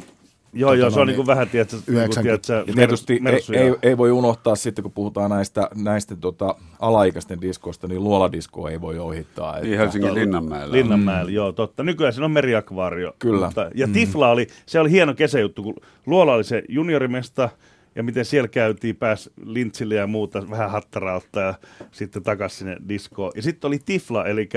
Joo, 0.54 0.74
joo, 0.74 0.86
tota 0.86 0.94
se 0.94 1.00
on 1.00 1.08
niin 1.08 1.16
kuin 1.16 1.28
vähän, 1.28 1.50
tiedätkö, 1.50 1.76
niin 1.76 1.86
kuin, 1.86 1.96
90 1.96 2.48
tiedätkö 2.48 2.72
Ja 2.72 2.76
tietysti 2.76 3.14
ei, 3.14 3.20
mersuja. 3.20 3.62
ei, 3.62 3.76
ei, 3.82 3.98
voi 3.98 4.12
unohtaa 4.12 4.56
sitten, 4.56 4.84
kun 4.84 4.92
puhutaan 4.92 5.30
näistä, 5.30 5.70
näistä 5.76 6.16
tota, 6.16 6.56
alaikäisten 6.80 7.42
diskoista, 7.42 7.88
niin 7.88 8.04
luoladiskoa 8.04 8.70
ei 8.70 8.82
voi 8.82 9.00
ohittaa. 9.00 9.60
Niin 9.60 9.78
Helsingin 9.78 10.14
Linnanmäellä. 10.14 10.72
Linnanmäellä, 10.72 11.30
mm. 11.30 11.36
joo, 11.36 11.52
totta. 11.52 11.84
Nykyään 11.84 12.14
siinä 12.14 12.26
on 12.26 12.32
meriakvaario. 12.32 13.14
Kyllä. 13.20 13.46
Mutta, 13.46 13.70
ja 13.76 13.88
mm. 13.88 13.94
Tifla 13.94 14.30
oli, 14.30 14.48
se 14.66 14.80
oli 14.80 14.92
hieno 14.92 15.14
kesäjuttu, 15.14 15.64
kun 15.64 15.76
Luola 16.06 16.34
oli 16.34 16.44
se 16.44 16.64
juniorimesta, 16.70 17.50
ja 17.96 18.04
miten 18.04 18.26
siellä 18.26 18.48
käytiin, 18.48 18.96
pääs 18.96 19.30
lintsille 19.46 19.96
ja 19.96 20.08
muuta, 20.08 20.50
vähän 20.50 20.72
hattarautta 20.72 21.40
ja 21.40 21.54
sitten 21.92 22.24
takaisin 22.24 22.58
sinne 22.58 22.78
diskoon. 22.90 23.32
Ja 23.36 23.42
sitten 23.42 23.68
oli 23.68 23.80
Tifla, 23.86 24.26
eli 24.26 24.50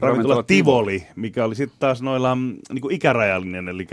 ravintola 0.00 0.42
Tivoli, 0.42 1.06
mikä 1.16 1.44
oli 1.44 1.54
sitten 1.54 1.80
taas 1.80 2.02
noilla 2.02 2.38
niinku 2.72 2.88
ikärajallinen. 2.90 3.68
Eli, 3.68 3.86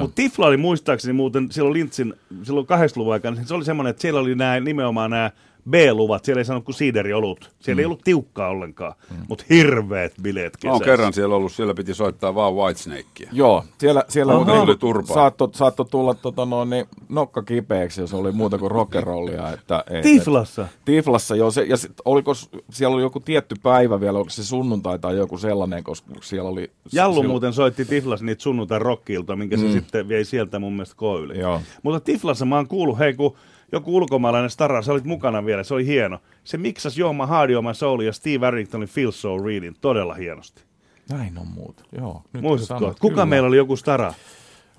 mutta 0.00 0.14
Tifla 0.14 0.46
oli 0.46 0.56
muistaakseni 0.56 1.12
muuten 1.12 1.52
silloin 1.52 1.74
Lintsin, 1.74 2.14
silloin 2.42 2.66
80-luvun 2.66 3.12
aikana, 3.12 3.36
niin 3.36 3.46
se 3.46 3.54
oli 3.54 3.64
semmoinen, 3.64 3.90
että 3.90 4.02
siellä 4.02 4.20
oli 4.20 4.34
nämä 4.34 4.60
nimenomaan 4.60 5.10
nämä 5.10 5.30
B-luvat, 5.70 6.24
siellä 6.24 6.40
ei 6.40 6.44
sanonut 6.44 6.64
kuin 6.64 6.74
siideriolut. 6.74 7.50
Siellä 7.60 7.76
mm. 7.76 7.80
ei 7.80 7.84
ollut 7.84 8.00
tiukkaa 8.04 8.48
ollenkaan, 8.48 8.92
mm. 9.10 9.16
mutta 9.28 9.44
hirveät 9.50 10.12
bileet 10.22 10.52
Mä 10.52 10.58
kesässä. 10.60 10.72
oon 10.72 10.80
kerran 10.82 11.12
siellä 11.12 11.36
ollut, 11.36 11.52
siellä 11.52 11.74
piti 11.74 11.94
soittaa 11.94 12.34
vaan 12.34 12.54
Whitesnakea. 12.54 13.28
Joo, 13.32 13.64
siellä, 13.78 14.04
siellä 14.08 14.34
Muuten 14.34 14.54
tuli 14.54 14.76
turpaa. 14.76 15.14
saatto, 15.14 15.50
saatto 15.54 15.84
tulla 15.84 16.14
tota, 16.14 16.46
noin, 16.46 16.70
niin, 16.70 16.86
nokka 17.08 17.42
kipeäksi, 17.42 18.00
jos 18.00 18.14
oli 18.14 18.32
muuta 18.32 18.58
kuin 18.58 18.70
rockerollia. 18.70 19.52
Että, 19.52 19.84
et, 19.90 20.02
Tiflassa? 20.02 20.62
Et, 20.62 20.70
tiflassa, 20.84 21.36
joo. 21.36 21.50
Se, 21.50 21.62
ja 21.62 21.76
sit, 21.76 21.92
oliko, 22.04 22.34
siellä 22.70 22.94
oli 22.94 23.02
joku 23.02 23.20
tietty 23.20 23.54
päivä 23.62 24.00
vielä, 24.00 24.18
onko 24.18 24.30
se 24.30 24.44
sunnuntai 24.44 24.98
tai 24.98 25.16
joku 25.16 25.38
sellainen, 25.38 25.84
koska 25.84 26.10
siellä 26.22 26.50
oli... 26.50 26.70
Jallu 26.92 27.14
siellä- 27.14 27.28
muuten 27.28 27.52
soitti 27.52 27.84
Tiflassa 27.84 28.26
niitä 28.26 28.42
sunnuntai 28.42 28.78
rockilta, 28.78 29.36
minkä 29.36 29.56
mm. 29.56 29.62
se 29.62 29.72
sitten 29.72 30.08
vei 30.08 30.24
sieltä 30.24 30.58
mun 30.58 30.72
mielestä. 30.72 30.96
Joo. 31.34 31.60
Mutta 31.82 32.00
Tiflassa 32.00 32.44
mä 32.44 32.56
oon 32.56 32.68
kuullut, 32.68 32.98
hei 32.98 33.14
kun 33.14 33.36
joku 33.72 33.96
ulkomaalainen 33.96 34.50
stara, 34.50 34.82
sä 34.82 34.92
olit 34.92 35.04
mukana 35.04 35.44
vielä, 35.46 35.62
se 35.62 35.74
oli 35.74 35.86
hieno. 35.86 36.18
Se 36.44 36.56
miksas 36.58 36.98
Jooma 36.98 37.26
Hardy 37.26 37.54
on 37.54 37.64
My 37.64 37.74
Soul 37.74 38.00
ja 38.00 38.12
Steve 38.12 38.46
Arringtonin 38.46 38.88
Feel 38.88 39.10
So 39.10 39.38
Reading 39.38 39.76
todella 39.80 40.14
hienosti. 40.14 40.62
Näin 41.10 41.38
on 41.38 41.46
muuta, 41.48 41.82
joo. 41.98 42.22
Nyt 42.32 42.42
Muistatko? 42.42 42.80
sanot, 42.80 43.00
Kuka 43.00 43.14
kyllä. 43.14 43.26
meillä 43.26 43.48
oli 43.48 43.56
joku 43.56 43.76
stara? 43.76 44.14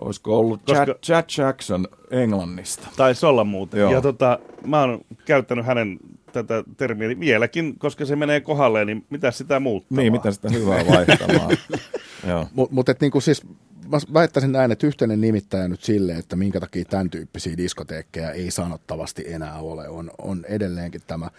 Olisiko 0.02 0.40
ollut 0.40 0.62
Koska-. 0.62 0.86
Chad, 0.86 0.98
Chad 1.04 1.26
Jackson 1.38 1.88
Englannista? 2.12 2.88
Taisi 2.98 3.26
olla 3.26 3.44
muuten. 3.44 3.80
Joo. 3.80 3.92
Ja 3.92 4.02
tota, 4.02 4.40
mä 4.66 4.80
oon 4.82 5.02
käyttänyt 5.26 5.66
hänen 5.66 6.00
tätä 6.32 6.64
termiä 6.78 7.20
vieläkin, 7.20 7.80
koska 7.80 8.06
se 8.06 8.16
menee 8.16 8.42
kohdalleen, 8.42 8.88
niin 8.88 9.06
mitä 9.10 9.32
sitä 9.32 9.60
muuttaa? 9.60 9.98
Niin, 9.98 10.12
mitä 10.12 10.32
sitä 10.32 10.50
hyvää 10.50 10.88
vaihtamaan. 10.88 11.58
joo. 12.28 12.48
Mutta 12.54 12.76
mut, 12.76 12.90
et 12.90 13.02
niinku 13.02 13.22
siis, 13.22 13.44
mä 13.92 14.14
väittäisin 14.14 14.52
näin, 14.52 14.72
että 14.72 14.88
yhteinen 14.88 15.22
nimittäjä 15.22 15.68
nyt 15.68 15.84
sille, 15.84 16.14
että 16.14 16.36
minkä 16.36 16.60
takia 16.60 16.86
tämän 16.86 17.10
tyyppisiä 17.10 17.58
diskoteekkeja 17.58 18.32
ei 18.32 18.52
sanottavasti 18.52 19.24
enää 19.28 19.60
ole, 19.60 19.90
on, 19.90 20.12
on 20.18 20.46
edelleenkin 20.48 21.02
tämä 21.08 21.30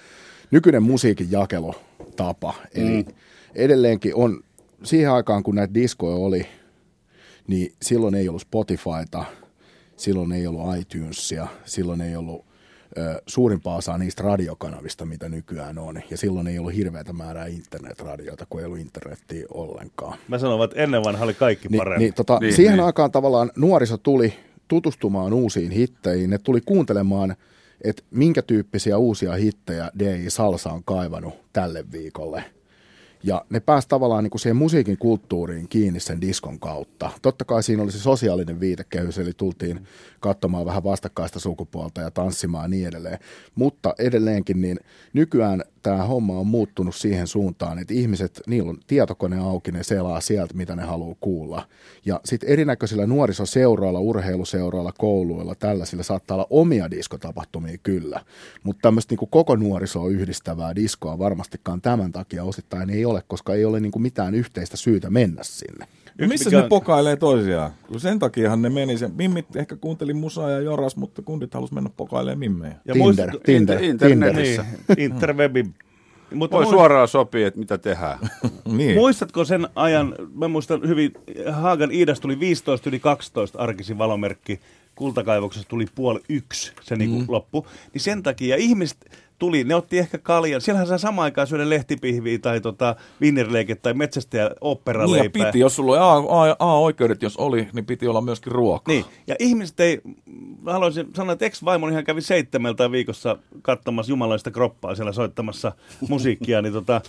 nykyinen 0.51 0.83
musiikin 0.83 1.31
jakelutapa. 1.31 2.55
Eli 2.75 3.07
edelleenkin 3.55 4.15
on, 4.15 4.45
siihen 4.83 5.13
aikaan 5.13 5.43
kun 5.43 5.55
näitä 5.55 5.75
diskoja 5.75 6.17
oli, 6.17 6.47
niin 7.47 7.73
silloin 7.83 8.15
ei 8.15 8.29
ollut 8.29 8.43
Spotifyta, 8.43 9.25
silloin 9.97 10.33
ei 10.33 10.47
ollut 10.47 10.77
iTunesia, 10.77 11.47
silloin 11.65 12.01
ei 12.01 12.17
ollut 12.17 12.52
suurimpaa 13.27 13.77
osaa 13.77 13.99
niistä 13.99 14.23
radiokanavista, 14.23 15.05
mitä 15.05 15.29
nykyään 15.29 15.79
on. 15.79 16.01
Ja 16.11 16.17
silloin 16.17 16.47
ei 16.47 16.59
ollut 16.59 16.75
hirveätä 16.75 17.13
määrää 17.13 17.47
internetradioita, 17.47 18.47
kun 18.51 18.61
ei 18.61 18.67
ollut 18.67 18.79
internettiä 18.79 19.47
ollenkaan. 19.51 20.19
Mä 20.29 20.39
sanon, 20.39 20.65
että 20.65 20.83
ennen 20.83 21.05
vanha 21.05 21.25
oli 21.25 21.35
kaikki 21.35 21.69
Ni, 21.69 21.79
parempi. 21.79 22.05
niin, 22.05 22.15
tota, 22.15 22.33
Niin, 22.35 22.41
niin, 22.41 22.57
siihen 22.57 22.73
niin. 22.73 22.77
niin. 22.79 22.87
aikaan 22.87 23.11
tavallaan 23.11 23.51
nuoriso 23.57 23.97
tuli 23.97 24.35
tutustumaan 24.69 25.33
uusiin 25.33 25.71
hitteihin. 25.71 26.31
Ne 26.31 26.39
tuli 26.39 26.61
kuuntelemaan, 26.67 27.37
että 27.85 28.03
minkä 28.11 28.43
tyyppisiä 28.43 28.99
uusia 28.99 29.33
hittejä 29.33 29.91
DJ 29.99 30.29
Salsa 30.29 30.71
on 30.73 30.85
kaivannut 30.85 31.35
tälle 31.53 31.85
viikolle. 31.93 32.45
Ja 33.25 33.45
ne 33.51 33.61
pääsi 33.61 33.89
tavallaan 33.89 34.25
niin 34.25 34.31
kuin 34.31 34.41
siihen 34.41 34.57
musiikin 34.57 34.99
kulttuuriin 34.99 35.69
kiinni 35.69 36.01
sen 36.01 36.21
diskon 36.21 36.59
kautta. 36.59 37.11
Totta 37.23 37.45
kai 37.45 37.63
siinä 37.63 37.83
oli 37.83 37.93
se 37.93 37.99
sosiaalinen 37.99 38.61
viitekehys, 38.61 39.19
eli 39.19 39.33
tultiin 39.37 39.87
katsomaan 40.21 40.67
vähän 40.67 40.85
vastakkaista 40.85 41.41
sukupuolta 41.41 42.01
ja 42.01 42.11
tanssimaan 42.11 42.65
ja 42.65 42.69
niin 42.69 42.89
edelleen. 42.89 43.19
Mutta 43.55 43.95
edelleenkin 43.99 44.61
niin 44.61 44.79
nykyään 45.13 45.63
tämä 45.83 46.05
homma 46.05 46.39
on 46.39 46.47
muuttunut 46.47 46.95
siihen 46.95 47.27
suuntaan, 47.27 47.79
että 47.79 47.95
ihmiset, 47.95 48.41
niillä 48.47 48.71
on 48.71 48.79
tietokone 48.87 49.39
auki, 49.39 49.73
ne 49.73 49.83
selaa 49.83 50.21
sieltä, 50.21 50.55
mitä 50.55 50.77
ne 50.77 50.83
haluaa 50.83 51.17
kuulla. 51.21 51.69
Ja 52.05 52.21
sitten 52.25 52.49
erinäköisillä 52.49 53.07
nuorisoseuroilla, 53.07 54.01
urheiluseuroilla, 54.01 54.93
kouluilla, 54.99 55.55
tällaisilla 55.55 56.03
saattaa 56.03 56.35
olla 56.35 56.47
omia 56.51 56.91
diskotapahtumia 56.91 57.79
kyllä. 57.83 58.21
Mutta 58.63 58.83
tämmöistä 58.83 59.13
niinku 59.13 59.27
koko 59.27 59.57
nuorisoa 59.57 60.09
yhdistävää 60.09 60.75
diskoa 60.75 61.19
varmastikaan 61.19 61.81
tämän 61.81 62.13
takia 62.13 62.45
osittain 62.45 62.91
ei 62.91 63.05
ole, 63.05 63.12
koska 63.21 63.55
ei 63.55 63.65
ole 63.65 63.81
niinku 63.81 63.99
mitään 63.99 64.35
yhteistä 64.35 64.77
syytä 64.77 65.11
mennä 65.11 65.43
sinne. 65.43 65.87
Yksi 66.19 66.29
missä 66.29 66.51
mikä... 66.51 66.63
ne 66.63 66.69
pokailee 66.69 67.17
toisiaan? 67.17 67.71
Kun 67.89 68.01
sen 68.01 68.19
takiahan 68.19 68.63
ne 68.63 68.71
meni, 68.71 68.99
sen, 68.99 69.13
mimmit 69.17 69.57
ehkä 69.57 69.77
kuunteli 69.77 70.15
musaa 70.15 70.51
ja 70.51 70.61
joras, 70.61 70.97
mutta 70.97 71.23
kundit 71.23 71.55
halus 71.55 71.73
mennä 71.73 71.91
pokailemaan 71.97 72.39
mimmejä. 72.39 72.75
Ja 72.85 72.95
Tinder, 72.95 73.31
muist... 73.31 73.45
Tinder, 73.45 73.85
internetissä. 73.85 74.65
Niin, 74.89 75.13
interwebin 75.13 75.75
mutta 76.35 76.57
Voi 76.57 76.65
muist... 76.65 76.77
suoraan 76.77 77.09
sopii, 77.09 77.45
että 77.45 77.61
mitä 77.61 77.79
tehdään. 77.79 78.19
niin. 78.77 78.95
Muistatko 78.95 79.45
sen 79.45 79.69
ajan, 79.75 80.15
mä 80.35 80.49
muistan 80.49 80.89
hyvin, 80.89 81.13
Haagan 81.53 81.93
Iidas 81.93 82.21
tuli 82.21 82.41
15 82.41 82.89
yli 82.89 83.01
12 83.01 83.59
arkisin 83.59 83.99
valomerkki, 83.99 84.61
kultakaivoksessa 84.95 85.69
tuli 85.69 85.87
puoli 85.95 86.21
yksi 86.29 86.73
se 86.83 86.97
niin 86.97 87.11
mm. 87.11 87.25
loppu. 87.29 87.67
Niin 87.95 88.03
sen 88.03 88.23
takia 88.23 88.57
ihmiset 88.57 89.11
tuli, 89.43 89.65
ne 89.65 89.75
otti 89.75 89.99
ehkä 89.99 90.19
kaljan. 90.19 90.61
Siellähän 90.61 90.87
saa 90.87 90.99
samaan 90.99 91.25
aikaan 91.25 91.47
syödä 91.47 91.69
lehtipihviä 91.69 92.39
tai 92.39 92.61
tota, 92.61 92.97
vinnerleike 93.21 93.75
tai 93.75 93.95
metsästäjä 93.95 94.51
operaleipää. 94.61 95.23
Niin 95.23 95.47
piti, 95.47 95.59
jos 95.59 95.77
sulla 95.77 96.15
oli 96.15 96.55
A-oikeudet, 96.59 97.23
jos 97.23 97.37
oli, 97.37 97.69
niin 97.73 97.87
piti 97.87 98.09
olla 98.09 98.21
myöskin 98.21 98.53
ruokaa. 98.53 98.93
Niin, 98.95 99.05
ja 99.27 99.37
ihmiset 99.39 99.81
ei, 99.81 100.01
haluaisin 100.67 101.07
sanoa, 101.17 101.33
että 101.33 101.45
ex-vaimoni 101.45 101.93
ihan 101.93 102.05
kävi 102.05 102.21
seitsemältä 102.21 102.91
viikossa 102.91 103.37
katsomassa 103.63 104.13
jumalaista 104.13 104.51
kroppaa 104.51 104.95
siellä 104.95 105.13
soittamassa 105.13 105.73
musiikkia, 106.09 106.63
niin 106.63 106.73
tota, 106.73 107.01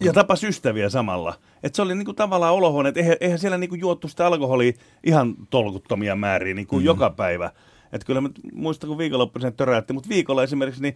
ja 0.00 0.12
tapas 0.12 0.44
ystäviä 0.44 0.88
samalla. 0.88 1.34
Et 1.62 1.74
se 1.74 1.82
oli 1.82 1.94
niinku 1.94 2.12
tavallaan 2.12 2.54
olohuone, 2.54 2.88
että 2.88 3.00
eihän, 3.00 3.16
eihän 3.20 3.38
siellä 3.38 3.58
niinku 3.58 3.74
juottu 3.74 4.08
sitä 4.08 4.26
alkoholia 4.26 4.72
ihan 5.04 5.34
tolkuttomia 5.50 6.16
määriä 6.16 6.54
niinku 6.54 6.78
mm. 6.78 6.84
joka 6.84 7.10
päivä. 7.10 7.50
Että 7.92 8.06
kyllä 8.06 8.20
mä 8.20 8.28
muistan, 8.52 8.88
kun 8.88 8.98
viikonloppuisen 8.98 9.52
töräytti, 9.52 9.92
mutta 9.92 10.08
viikolla 10.08 10.42
esimerkiksi 10.42 10.82
niin 10.82 10.94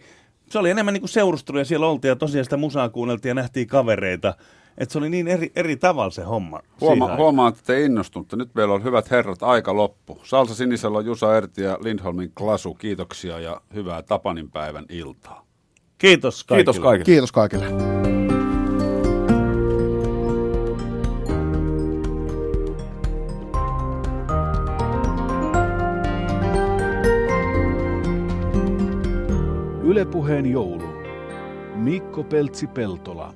se 0.49 0.59
oli 0.59 0.69
enemmän 0.69 0.93
niin 0.93 1.01
kuin 1.01 1.09
seurustelu 1.09 1.57
ja 1.57 1.65
siellä 1.65 1.87
oltiin 1.87 2.09
ja 2.09 2.15
tosiaan 2.15 2.45
sitä 2.45 2.57
musaa 2.57 2.89
kuunneltiin 2.89 3.29
ja 3.29 3.33
nähtiin 3.33 3.67
kavereita. 3.67 4.35
Että 4.77 4.93
se 4.93 4.97
oli 4.99 5.09
niin 5.09 5.27
eri, 5.27 5.51
eri 5.55 5.75
tavalla 5.75 6.11
se 6.11 6.23
homma. 6.23 6.59
Huoma, 6.81 7.15
huomaan, 7.15 7.53
että 7.53 7.63
te 7.65 7.85
innostutte. 7.85 8.35
Nyt 8.35 8.55
meillä 8.55 8.73
on 8.73 8.83
hyvät 8.83 9.11
herrat, 9.11 9.43
aika 9.43 9.75
loppu. 9.75 10.21
Salsa 10.23 10.55
Sinisellä 10.55 10.97
on 10.97 11.05
Jusa 11.05 11.37
Erti 11.37 11.61
ja 11.61 11.77
Lindholmin 11.81 12.31
Klasu. 12.37 12.73
Kiitoksia 12.73 13.39
ja 13.39 13.61
hyvää 13.73 14.03
Tapanin 14.03 14.51
päivän 14.51 14.85
iltaa. 14.89 15.45
Kiitos 15.97 16.43
kaikille. 16.43 16.73
Kiitos 16.73 16.79
kaikille. 16.79 17.05
Kiitos 17.05 17.31
kaikille. 17.31 18.14
Ylepuheen 29.95 30.51
joulu. 30.51 30.89
Mikko 31.75 32.23
Peltsi-Peltola. 32.23 33.34